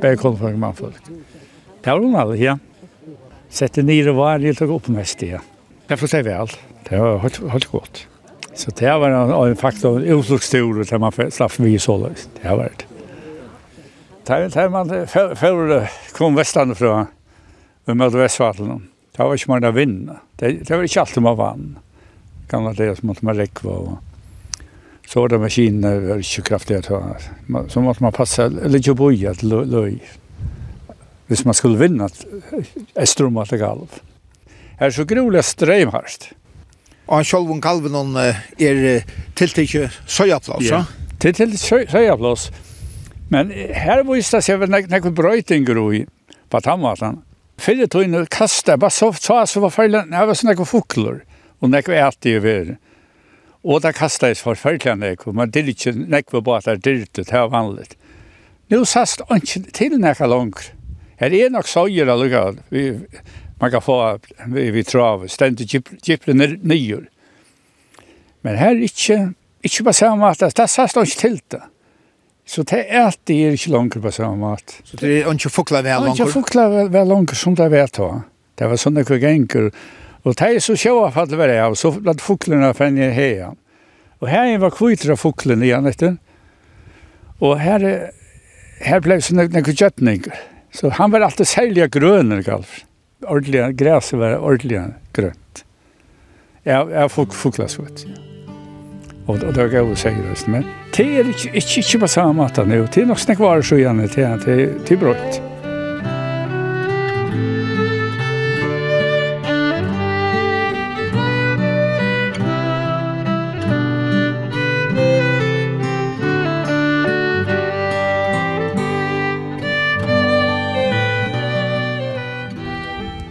Bare 0.00 0.16
kom 0.20 0.36
fra 0.38 0.50
mannfolk. 0.56 0.98
Det 1.06 1.92
var 1.92 2.02
normalt, 2.02 2.40
ja. 2.40 2.56
Sette 3.52 3.84
nere 3.86 4.12
var, 4.16 4.42
jeg 4.42 4.58
tok 4.58 4.74
opp 4.80 4.90
mest, 4.92 5.22
ja. 5.22 5.38
Det 5.86 5.98
får 6.00 6.10
seg 6.10 6.26
vel. 6.26 6.50
Det 6.88 6.98
var 6.98 7.20
helt, 7.22 7.38
helt 7.52 7.70
godt. 7.70 8.02
Så 8.56 8.72
det 8.78 8.90
var 8.90 9.12
en, 9.12 9.32
en 9.36 9.56
faktor, 9.56 10.00
en 10.00 10.18
utlukstur, 10.18 10.82
der 10.82 11.00
man 11.02 11.14
slapp 11.14 11.58
vi 11.60 11.76
så 11.78 11.96
løs. 12.00 12.26
Det 12.40 12.50
var 12.50 12.72
det. 12.72 12.86
Det 14.26 14.54
Da 14.54 14.68
man 14.68 14.90
før 15.06 15.86
kom 16.16 16.34
vestene 16.34 16.74
fra, 16.74 17.06
vi 17.86 17.94
møtte 17.94 18.18
Vestfallen, 18.18 18.88
det 19.14 19.22
var 19.22 19.34
ikke 19.38 19.52
mange 19.52 19.70
vinner. 19.76 20.18
Det, 20.40 20.66
det 20.66 20.74
var 20.74 20.82
ikke 20.82 21.00
alltid 21.04 21.22
man 21.22 21.36
vann. 21.38 21.68
Gamla 22.50 22.72
det 22.74 22.96
som 22.98 23.14
man 23.22 23.38
rekva 23.38 23.70
og 23.70 24.05
så 25.06 25.20
var 25.20 25.28
det 25.28 25.38
maskiner 25.38 26.00
var 26.00 26.16
inte 26.16 26.42
kraftiga 26.42 26.78
att 26.78 26.86
ha. 26.86 27.16
Så 27.68 27.80
måste 27.80 28.02
man 28.02 28.12
passa, 28.12 28.44
eller 28.44 28.76
inte 28.76 28.94
boja 28.94 29.34
till 29.34 29.48
löj. 29.48 29.98
Hvis 31.26 31.44
man 31.44 31.54
skulle 31.54 31.78
vinna 31.78 32.08
ett 32.94 33.08
ström 33.08 33.36
att 33.36 33.50
galv. 33.50 33.88
Här 34.78 34.90
så 34.90 35.04
groliga 35.04 35.42
strömhörst. 35.42 36.32
Og 37.06 37.20
han 37.20 37.24
sjálf 37.24 37.50
om 37.50 37.60
galven 37.62 37.94
hon 37.94 38.16
er 38.18 39.04
tiltikje 39.38 39.90
søyaplass, 40.10 40.64
ja? 40.66 40.82
Til 41.22 41.36
til 41.38 41.54
søyaplass. 41.58 42.48
Men 43.30 43.52
her 43.54 44.02
viste 44.06 44.40
seg 44.42 44.58
vel 44.60 44.72
nekken 44.74 45.14
brøytinger 45.14 45.78
i 45.94 46.02
på 46.50 46.60
tannmaten. 46.62 47.22
Fyrir 47.62 47.88
tøyne 47.90 48.24
kastet, 48.26 48.80
bare 48.80 48.90
så, 48.90 49.12
så, 49.14 49.38
så 49.46 49.62
var 49.62 49.72
feil, 49.74 49.94
det 49.94 50.10
var 50.10 50.34
sånne 50.34 50.52
nekken 50.52 50.68
fukler, 50.68 51.22
og 51.62 51.70
nekken 51.72 51.94
ætti 51.94 52.34
i 52.34 52.42
verden. 52.42 52.80
Og 53.66 53.82
det 53.82 53.96
kastet 53.98 54.30
jeg 54.30 54.42
forferdelig 54.44 54.94
nek, 55.00 55.24
men 55.34 55.50
det 55.50 55.64
er 55.64 55.72
ikke 55.72 55.92
nek 55.98 56.28
på 56.30 56.42
båter 56.46 56.78
dyrt, 56.78 57.18
det 57.18 57.32
er 57.34 57.48
vanlig. 57.50 57.88
Nå 58.70 58.84
sast 58.86 59.24
ikke 59.26 59.64
til 59.74 59.96
nek 60.02 60.22
langt. 60.22 60.70
Her 61.18 61.34
er 61.34 61.50
nok 61.50 61.66
søyer 61.66 62.10
allukket, 62.12 62.60
vi, 62.70 62.84
man 63.60 63.72
kan 63.72 63.82
få 63.82 63.98
vi, 64.52 64.68
vi 64.70 64.84
trav, 64.86 65.26
stendt 65.32 65.64
gyplen 65.66 66.44
nyer. 66.62 67.06
Men 68.46 68.60
her 68.60 68.76
er 68.76 68.84
ikke, 68.86 69.18
ikke 69.66 69.88
på 69.88 69.96
samme 69.96 70.22
måte, 70.22 70.46
det 70.46 70.62
er 70.62 70.70
sast 70.70 71.00
ikke 71.02 71.20
til 71.24 71.40
det. 71.50 71.64
Så 72.46 72.62
det 72.62 72.84
er 72.86 73.08
at 73.08 73.18
det 73.26 73.40
er 73.42 73.56
ikke 73.58 73.72
langt 73.74 73.98
på 74.02 74.10
samme 74.14 74.38
måte. 74.38 74.78
Så 74.86 75.00
det 75.00 75.10
er 75.10 75.32
ikke 75.32 75.50
fukla 75.50 75.82
vel 75.82 76.04
langer? 76.04 76.14
Ikke 76.14 76.30
fukla 76.36 76.68
vel 76.86 77.08
langt 77.10 77.34
som 77.34 77.56
det 77.58 77.70
vet 77.72 77.98
da. 77.98 78.10
Det 78.56 78.68
var 78.70 78.78
sånne 78.80 79.02
kvagenker, 79.04 79.66
og 79.66 80.05
Og 80.26 80.34
det 80.34 80.48
er 80.56 80.64
så 80.64 80.74
sjåa 80.74 81.12
for 81.14 81.30
det 81.30 81.38
var 81.38 81.52
det, 81.52 81.60
og 81.62 81.78
så 81.78 81.92
ble 81.94 82.16
fuklene 82.18 82.72
fann 82.74 82.98
jeg 82.98 83.14
her. 83.14 83.54
Og 84.18 84.30
her 84.32 84.56
var 84.58 84.74
kvitre 84.74 85.14
fuklene 85.20 85.68
igjen 85.68 85.86
etter. 85.86 86.16
Og 87.44 87.58
her, 87.60 87.84
her 88.82 89.02
ble 89.04 89.20
så 89.22 89.36
nøyne 89.36 89.62
kjøttninger. 89.62 90.44
Så 90.74 90.90
han 90.98 91.12
var 91.12 91.24
alltid 91.28 91.48
særlig 91.48 91.90
grønner, 91.94 92.42
kallt. 92.44 92.82
Ordelig, 93.24 93.70
græset 93.78 94.18
var 94.20 94.40
ordelig 94.44 94.82
grønt. 95.16 95.62
Jeg, 96.66 96.88
jeg 96.90 97.10
fuk, 97.14 97.32
fuklas, 97.32 97.78
vet 97.78 98.02
du. 98.02 98.16
Og, 99.26 99.38
og 99.40 99.54
det 99.54 99.62
var 99.62 99.72
gøy 99.72 99.92
å 99.92 99.98
si 99.98 100.10
det, 100.10 100.36
men 100.50 100.66
det 100.94 101.06
er 101.06 101.30
ikke, 101.30 101.50
ikke, 101.58 101.82
ikke 101.82 102.02
på 102.04 102.10
samme 102.10 102.36
måte 102.42 102.66
nå. 102.66 102.82
Det 102.92 103.02
er 103.02 103.08
nok 103.08 103.22
snakk 103.22 103.42
varer 103.42 103.66
så 103.66 103.78
gjerne 103.78 104.06
til, 104.10 104.36
til, 104.44 104.62
til 104.86 105.00
brøtt. 105.00 105.40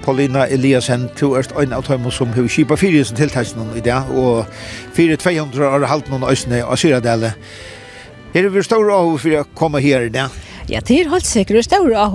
Paulina 0.06 0.45
Eliasen, 0.53 1.08
du 1.18 1.34
er 1.34 1.47
en 1.58 1.74
av 1.74 1.88
dem 1.88 2.03
som 2.14 2.30
har 2.36 2.45
kjipa 2.51 2.78
fire 2.78 3.01
som 3.06 3.18
tiltakene 3.18 3.74
i 3.74 3.82
det, 3.82 3.95
og 4.14 4.45
fire 4.93 5.18
200 5.18 5.66
år 5.66 5.86
halvt 5.89 6.12
noen 6.14 6.28
øsne 6.30 6.62
av 6.62 6.78
Syradale. 6.78 7.34
Er 8.36 8.45
det 8.45 8.51
vi 8.53 8.62
stor 8.68 8.91
av 8.93 9.16
for 9.18 9.39
å 9.39 9.45
komme 9.58 9.82
her 9.82 10.06
i 10.06 10.12
det? 10.14 10.28
Ja, 10.70 10.82
det 10.82 10.93
er 10.97 11.10
helt 11.10 11.26
sikkert 11.26 11.66
stor 11.66 11.89
av 11.97 12.14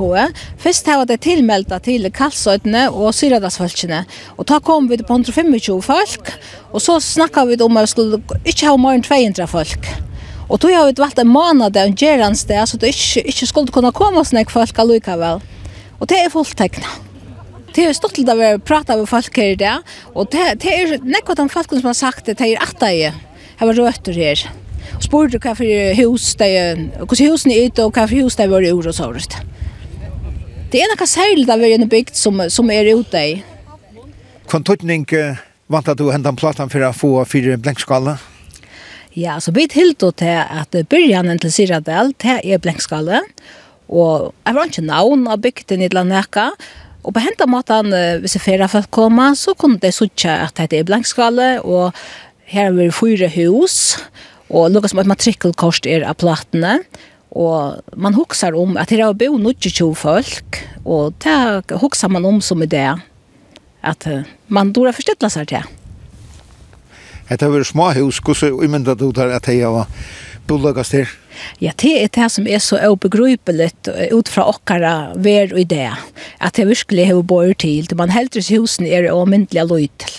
Først 0.58 0.86
har 0.86 1.04
det 1.06 1.20
tilmeldt 1.26 1.74
til 1.82 2.06
Kalsøytene 2.14 2.88
og 2.90 3.14
Syradalsfolkene. 3.14 4.04
Og 4.38 4.46
da 4.46 4.60
kom 4.60 4.88
vi 4.90 4.98
på 5.02 5.14
125 5.14 5.82
folk, 5.82 6.32
og 6.72 6.80
så 6.80 7.00
snakket 7.00 7.48
vi 7.48 7.60
om 7.62 7.76
at 7.76 7.88
vi 7.88 7.94
skulle 7.94 8.22
ikke 8.44 8.70
ha 8.70 8.76
mer 8.76 8.98
enn 8.98 9.06
200 9.06 9.46
folk. 9.50 9.86
Og 10.48 10.58
tog 10.60 10.70
har 10.74 10.86
vi 10.86 10.98
valgt 10.98 11.18
en 11.18 11.30
måned 11.30 11.76
av 11.76 11.86
en 11.86 11.94
gjerrens 11.94 12.46
sted, 12.46 12.66
så 12.66 12.76
det 12.76 12.94
ikke, 12.94 13.26
ikke 13.26 13.46
skulle 13.46 13.74
kunne 13.74 13.92
komme 13.92 14.22
oss 14.22 14.34
når 14.34 14.50
folk 14.50 14.78
allikevel. 14.78 15.42
Og 16.00 16.10
det 16.10 16.22
er 16.22 16.30
fulltegnet. 16.30 17.09
Det 17.74 17.84
är 17.84 17.92
stolt 17.92 18.28
att 18.28 18.38
vi 18.38 18.58
pratar 18.58 18.96
med 18.96 19.08
folk 19.08 19.36
här 19.36 19.56
där 19.56 19.78
och 20.12 20.26
det 20.30 20.54
det 20.54 20.82
är 20.82 20.98
nekvat 20.98 21.36
de 21.36 21.48
folk 21.48 21.68
som 21.68 21.84
har 21.84 21.94
sagt 21.94 22.26
det 22.26 22.38
det 22.38 22.54
är 22.54 22.62
att 22.62 22.80
det 22.80 23.12
har 23.58 23.66
var 23.66 23.74
rötter 23.74 24.12
här. 24.12 24.50
Och 24.96 25.02
spurte 25.02 25.38
hva 25.38 25.54
för 25.54 25.94
hus 25.94 26.34
det 26.34 26.56
är, 26.56 26.76
hur 26.76 27.30
husen 27.30 27.52
är 27.52 27.66
ute 27.66 27.84
och 27.84 27.94
hva 27.94 28.08
för 28.08 28.16
hus 28.16 28.36
det 28.36 28.46
var 28.46 28.62
i 28.62 28.72
och 28.72 28.94
så 28.94 29.12
röst. 29.12 29.36
Det 30.70 30.80
är 30.80 30.96
några 30.96 31.06
särskilt 31.06 31.50
av 31.50 31.64
en 31.64 31.88
bygd 31.88 32.14
som 32.14 32.50
som 32.50 32.70
är 32.70 32.84
ute 32.84 33.18
i. 33.18 33.42
Kontotning 34.46 35.06
vantar 35.66 35.94
du 35.94 36.12
hända 36.12 36.32
platan 36.32 36.70
för 36.70 36.80
att 36.80 36.96
få 36.96 37.24
fyra 37.24 37.56
blankskala. 37.56 38.18
Ja, 39.12 39.40
så 39.40 39.52
vi 39.52 39.68
tiltog 39.68 40.16
til 40.16 40.38
at 40.38 40.76
byrjanen 40.88 41.38
til 41.38 41.50
Syradel, 41.52 42.12
det 42.22 42.36
er 42.44 42.58
blankskalle, 42.62 43.20
og 43.88 44.34
jeg 44.46 44.54
var 44.54 44.68
ikke 44.70 44.84
navn 44.86 45.26
av 45.26 45.40
bygden 45.42 45.82
i 45.82 45.88
Landneka, 45.90 46.50
Og 47.00 47.14
på 47.16 47.22
hentan 47.24 47.48
måten, 47.48 47.94
hvis 48.20 48.36
jeg 48.36 48.44
fyrir 48.44 48.68
folk 48.68 48.90
koma, 48.92 49.30
så 49.38 49.54
kunne 49.58 49.80
de 49.80 49.92
suttje 49.94 50.32
at 50.32 50.58
det 50.70 50.82
er 50.82 50.88
blankskalle, 50.88 51.62
og 51.64 51.96
her 52.50 52.68
er 52.68 52.76
vi 52.76 52.90
fyra 52.92 53.30
hus, 53.32 53.96
og 54.50 54.72
noe 54.74 54.90
som 54.90 55.00
et 55.00 55.08
matrikkelkors 55.08 55.80
er 55.88 56.04
av 56.04 56.18
platene, 56.20 56.80
og 57.30 57.80
man 57.94 58.16
huksar 58.18 58.56
om 58.58 58.76
at 58.80 58.90
her 58.90 59.04
er 59.06 59.16
bo 59.16 59.38
22 59.38 59.94
folk, 59.96 60.60
og 60.84 61.14
det 61.22 61.78
huksar 61.80 62.10
man 62.10 62.26
om 62.26 62.40
som 62.44 62.62
idé, 62.66 62.88
at 63.80 64.08
man 64.48 64.72
dora 64.74 64.92
forstedla 64.92 65.30
seg 65.32 65.52
til. 65.54 65.68
Hetta 67.30 67.46
er 67.46 67.64
små 67.64 67.92
hus, 67.94 68.18
hvordan 68.18 68.58
umynda 68.58 68.96
du 68.98 69.12
der 69.14 69.30
at 69.36 69.46
hei 69.46 69.62
var 69.62 69.86
bolagast 70.50 70.96
her? 70.96 71.12
Ja, 71.62 71.72
det 71.80 71.92
er 72.02 72.10
det 72.14 72.28
som 72.34 72.48
er 72.50 72.62
så 72.62 72.80
obegripligt 72.90 73.90
ut 74.10 74.30
fra 74.30 74.48
okkara 74.50 74.94
ver 75.16 75.54
og 75.54 75.62
idé. 75.62 75.86
At 76.40 76.58
det 76.58 76.68
virkelig 76.68 77.06
har 77.10 77.22
bor 77.22 77.52
til. 77.54 77.88
Man 77.96 78.12
helt 78.14 78.36
i 78.36 78.44
husen 78.50 78.86
er 78.86 79.10
omyndelig 79.14 79.66
løytel. 79.70 80.18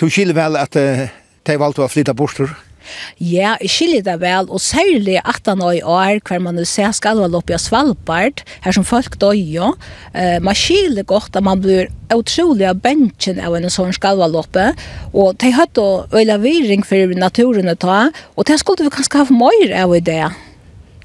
Du 0.00 0.08
skiljer 0.08 0.36
vel 0.36 0.56
at 0.56 0.76
uh, 0.80 1.06
de 1.46 1.60
valgte 1.60 1.84
å 1.84 1.92
flytta 1.92 2.16
bort? 2.16 2.40
Ja. 2.40 2.69
Ja, 3.18 3.54
jeg 3.60 3.70
skiljer 3.72 4.04
det 4.06 4.16
vel, 4.22 4.48
og 4.48 4.62
særlig 4.62 5.18
18 5.20 5.62
år 5.64 5.74
i 5.78 5.82
år, 5.82 6.20
hver 6.26 6.42
man 6.42 6.60
ser 6.68 6.94
skalval 6.96 7.36
opp 7.38 7.52
av 7.52 7.60
Svalbard, 7.62 8.42
her 8.64 8.76
som 8.76 8.86
folk 8.86 9.18
døy 9.20 9.38
jo, 9.54 9.72
eh, 10.14 10.38
man 10.42 10.56
skiljer 10.56 11.06
godt 11.08 11.36
at 11.36 11.46
man 11.46 11.62
blir 11.62 11.90
utrolig 12.14 12.66
av 12.68 12.80
bensjen 12.82 13.40
av 13.42 13.54
en 13.56 13.70
sånn 13.70 13.94
skalvaloppe, 13.96 14.70
og 15.12 15.36
de 15.42 15.52
hadde 15.54 15.86
øyla 16.14 16.40
viring 16.42 16.82
for 16.86 17.14
naturen 17.18 17.70
å 17.70 17.76
ta, 17.78 18.00
og 18.36 18.48
det 18.48 18.60
skulle 18.62 18.88
vi 18.88 18.96
kanskje 18.96 19.22
ha 19.22 19.28
mer 19.34 19.76
av 19.84 19.94
i 19.96 20.02
det. 20.04 20.24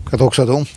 Hva 0.05 0.15
er 0.15 0.21
det 0.21 0.27
også 0.29 0.49
om? 0.53 0.67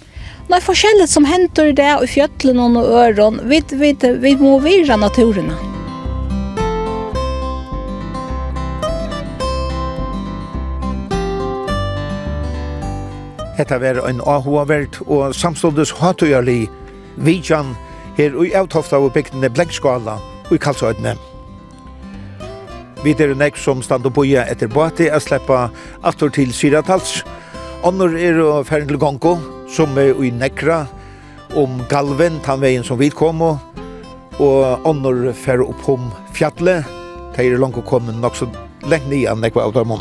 Nei, 0.49 0.62
forskjellet 0.64 1.11
som 1.12 1.26
henter 1.28 1.74
det, 1.76 1.90
og 1.99 2.09
fjøtlen 2.09 2.62
og 2.64 2.78
øren, 2.88 3.42
vi, 3.51 3.61
vi, 3.76 3.92
vi 4.22 4.38
må 4.40 4.57
vire 4.64 4.96
naturene. 4.96 5.78
Hetta 13.59 13.80
ver 13.82 14.04
ein 14.06 14.20
AHA-vert 14.20 15.00
og 15.11 15.32
samståndes 15.34 15.90
hatøyarlig 15.98 16.68
vidjan 17.26 17.72
her 18.14 18.36
og 18.38 18.52
avtofta 18.54 19.00
av 19.00 19.09
bygdene 19.16 19.48
Blengskala 19.50 20.14
og 20.46 20.52
i 20.54 20.61
Kalsøydene. 20.62 21.16
Vi 23.02 23.16
er 23.18 23.34
nek 23.34 23.59
som 23.59 23.82
stand 23.82 24.06
og 24.06 24.14
boja 24.14 24.44
etter 24.46 24.70
bati 24.70 25.09
a 25.11 25.18
sleppa 25.18 25.72
atur 26.06 26.30
til 26.30 26.54
Syratals. 26.54 27.24
Onnur 27.82 28.14
er 28.14 28.38
og 28.44 28.66
ferden 28.66 28.92
til 28.92 29.00
Gongo, 29.02 29.34
som 29.66 29.98
er 29.98 30.14
ui 30.14 30.30
nekra 30.30 30.84
om 31.59 31.82
galven, 31.90 32.38
tanvegin 32.46 32.86
som 32.86 32.98
vi 33.02 33.11
kom 33.11 33.42
og 33.42 33.59
og 34.38 35.34
fer 35.34 35.66
opp 35.66 35.82
om 35.90 36.12
fjallet. 36.30 36.86
Teir 37.34 37.56
er 37.56 37.59
langt 37.59 37.76
og 37.76 37.90
kommet 37.90 38.14
nok 38.22 38.38
så 38.38 38.46
lengt 38.86 39.11
nian 39.11 39.42
nekva 39.42 39.66
av 39.66 39.74
dem 39.74 39.98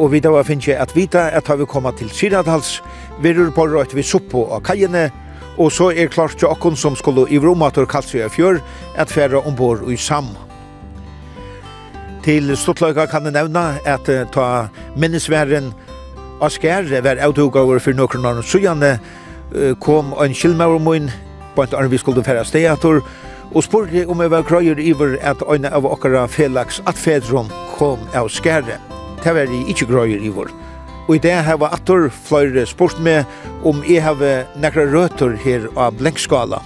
og 0.00 0.12
vi 0.12 0.20
da 0.24 0.32
var 0.32 0.46
finnes 0.48 0.68
at 0.72 0.94
vita 0.96 1.26
at 1.36 1.48
har 1.48 1.58
vi 1.60 1.68
kommet 1.68 1.98
til 2.00 2.08
Syradhals, 2.08 2.78
vi 3.20 3.34
rur 3.36 3.50
på 3.52 3.66
rødt 3.68 3.92
vi 3.94 4.02
suppo 4.02 4.46
av 4.54 4.62
kajene, 4.64 5.10
og 5.60 5.68
så 5.72 5.90
er 5.92 6.08
klart 6.08 6.38
til 6.40 6.48
okken 6.48 6.76
som 6.76 6.96
skulle 6.96 7.26
i 7.28 7.40
vromator 7.40 7.84
kalsøya 7.84 8.30
fjør, 8.32 8.62
at 8.96 9.12
færre 9.12 9.42
ombord 9.44 9.84
i 9.92 9.96
Sam. 10.00 10.32
Til 12.24 12.56
stortløyga 12.56 13.06
kan 13.12 13.28
jeg 13.28 13.36
nevna 13.36 13.74
at 13.84 14.08
ta 14.32 14.46
minnesværen 14.96 15.72
av 16.40 16.52
skær, 16.52 16.88
hver 16.88 17.20
avdugaver 17.20 17.80
for 17.80 17.96
noen 17.96 18.28
av 18.28 18.40
søgjane, 18.44 18.94
kom 19.84 20.14
en 20.16 20.36
kjellmauermoin, 20.36 21.10
på 21.56 21.66
en 21.66 21.76
arm 21.76 21.92
vi 21.92 22.00
skulle 22.00 22.24
færa 22.24 22.44
steator, 22.44 23.02
og 23.50 23.64
spurte 23.66 24.06
om 24.08 24.20
jeg 24.22 24.32
var 24.32 24.46
grøyer 24.48 24.80
iver 24.80 25.18
at 25.20 25.42
øyne 25.44 25.72
av 25.74 25.84
okkara 25.84 26.24
felaks 26.30 26.80
at 26.86 26.96
fedron 26.96 27.50
kom 27.76 28.08
av 28.14 28.30
skæret 28.32 28.89
det 29.24 29.34
var 29.34 29.48
jeg 29.50 29.68
ikke 29.68 29.88
grøyer 29.90 30.22
i 30.22 30.32
vår. 30.32 30.50
Og 31.08 31.16
i 31.16 31.22
det 31.22 31.32
har 31.32 31.58
jeg 31.58 31.72
atter 31.72 32.08
flere 32.08 32.66
spørst 32.66 33.00
med 33.02 33.24
om 33.64 33.82
jeg 33.88 34.02
har 34.02 34.20
nekra 34.60 34.86
røter 34.92 35.34
her 35.44 35.66
av 35.76 35.96
blenkskala. 35.98 36.60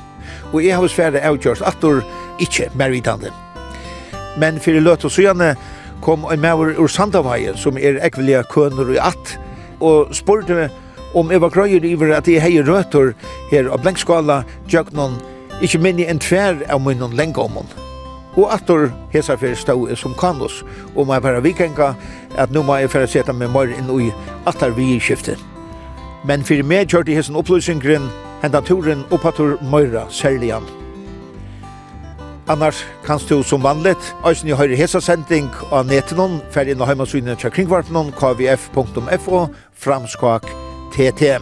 Og 0.53 0.61
jeg 0.65 0.77
har 0.77 0.89
svære 0.89 1.23
avgjørt 1.25 1.65
atter 1.67 2.03
ikke 2.41 2.69
mer 2.75 2.93
vidande. 2.93 3.33
Men 4.39 4.61
fyrir 4.61 4.83
løt 4.83 5.05
og 5.05 5.15
søgjane 5.15 5.55
kom 6.05 6.27
en 6.31 6.43
maver 6.43 6.75
ur 6.79 6.91
Sandavaje 6.91 7.57
som 7.57 7.79
er 7.79 8.01
ekvelige 8.05 8.45
køner 8.51 8.93
i 8.95 8.99
att 8.99 9.39
og 9.81 10.15
spurte 10.15 10.55
meg 10.55 10.71
om 11.15 11.31
jeg 11.31 11.41
var 11.41 11.53
grøyer 11.55 11.85
i 11.85 11.95
vår 11.95 12.17
at 12.17 12.29
jeg 12.29 12.43
har 12.43 12.67
røter 12.67 13.15
her 13.51 13.71
av 13.71 13.83
blenkskala, 13.83 14.43
gjør 14.69 14.91
noen 14.93 15.19
ikke 15.63 15.79
minne 15.79 16.09
en 16.11 16.19
tvær 16.19 16.65
av 16.69 16.83
munnen 16.83 17.15
lenge 17.15 17.39
om 17.39 17.61
henne. 17.61 17.94
Og 18.37 18.51
atur 18.51 18.89
hesa 19.13 19.37
fyrir 19.39 19.55
stau 19.55 19.87
som 19.97 20.15
kanus. 20.15 20.65
Og 20.97 21.07
man 21.07 21.23
bara 21.23 21.41
vikenga 21.41 21.95
at 22.37 22.51
nu 22.51 22.63
ma 22.63 22.81
er 22.81 22.89
fyrir 22.89 23.07
seta 23.07 23.33
meg 23.33 23.51
mor 23.51 23.71
inn 23.71 23.91
ui 23.91 24.13
atar 24.47 24.75
vi 24.75 24.97
i 24.97 25.01
skiftet. 25.01 25.39
Men 26.25 26.45
fyrir 26.45 26.65
meg 26.65 26.89
kjørt 26.91 27.09
i 27.09 27.15
hessen 27.15 27.37
opplysingren 27.37 28.09
henda 28.43 28.61
turen 28.61 29.05
oppatur 29.11 29.59
møyra 29.63 30.07
særligan. 30.11 30.67
Annars 32.49 32.85
kanst 33.07 33.31
du 33.31 33.43
som 33.43 33.63
vanligt 33.63 34.15
eisen 34.27 34.49
i 34.49 34.57
høyre 34.57 34.77
hesa 34.77 35.01
sending 35.01 35.49
av 35.73 35.87
netenon 35.89 36.41
fer 36.53 36.69
inn 36.69 36.83
og 36.83 36.91
heimasynet 36.91 37.41
til 37.41 37.53
kringvartnon 37.55 38.11
kvf.fo 38.19 39.47
framskak 39.73 40.51
tt. 40.93 41.39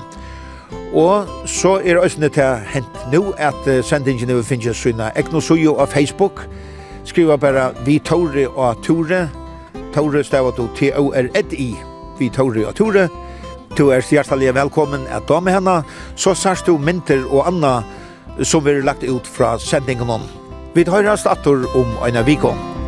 Og 0.93 1.33
så 1.49 1.79
er 1.81 2.03
eisen 2.05 2.29
til 2.31 2.69
hent 2.75 3.01
nu 3.13 3.33
at 3.39 3.67
sendingen 3.85 4.45
finnes 4.45 4.77
syna 4.77 5.11
egnosujo 5.17 5.79
av 5.81 5.87
Facebook, 5.87 6.45
Facebook, 6.45 6.72
skriva 7.05 7.37
bara 7.37 7.71
vi 7.87 7.99
Tore 7.99 8.49
og 8.49 8.83
Tore. 8.85 9.29
Tore 9.95 10.25
stavat 10.25 10.57
du 10.57 10.69
T-O-R-E-D-I. 10.77 11.71
Vi 12.19 12.29
Tore 12.29 12.67
og 12.67 12.75
Tore. 12.75 13.09
Du 13.79 13.89
er 13.89 14.05
hjertelig 14.05 14.55
velkommen 14.55 15.07
at 15.09 15.29
da 15.29 15.41
med 15.41 15.57
henne. 15.57 15.81
Så 16.17 16.35
sørst 16.35 16.67
du 16.67 16.79
mynter 16.79 17.25
og 17.31 17.47
anna 17.49 17.81
som 18.43 18.65
vi 18.65 18.77
har 18.77 18.87
lagt 18.87 19.05
ut 19.05 19.27
fra 19.27 19.59
sendingen 19.59 20.11
om. 20.11 20.29
Vi 20.75 20.85
tar 20.85 21.05
rast 21.05 21.27
atter 21.27 21.67
om 21.77 21.97
en 22.07 22.25
vikong. 22.27 22.82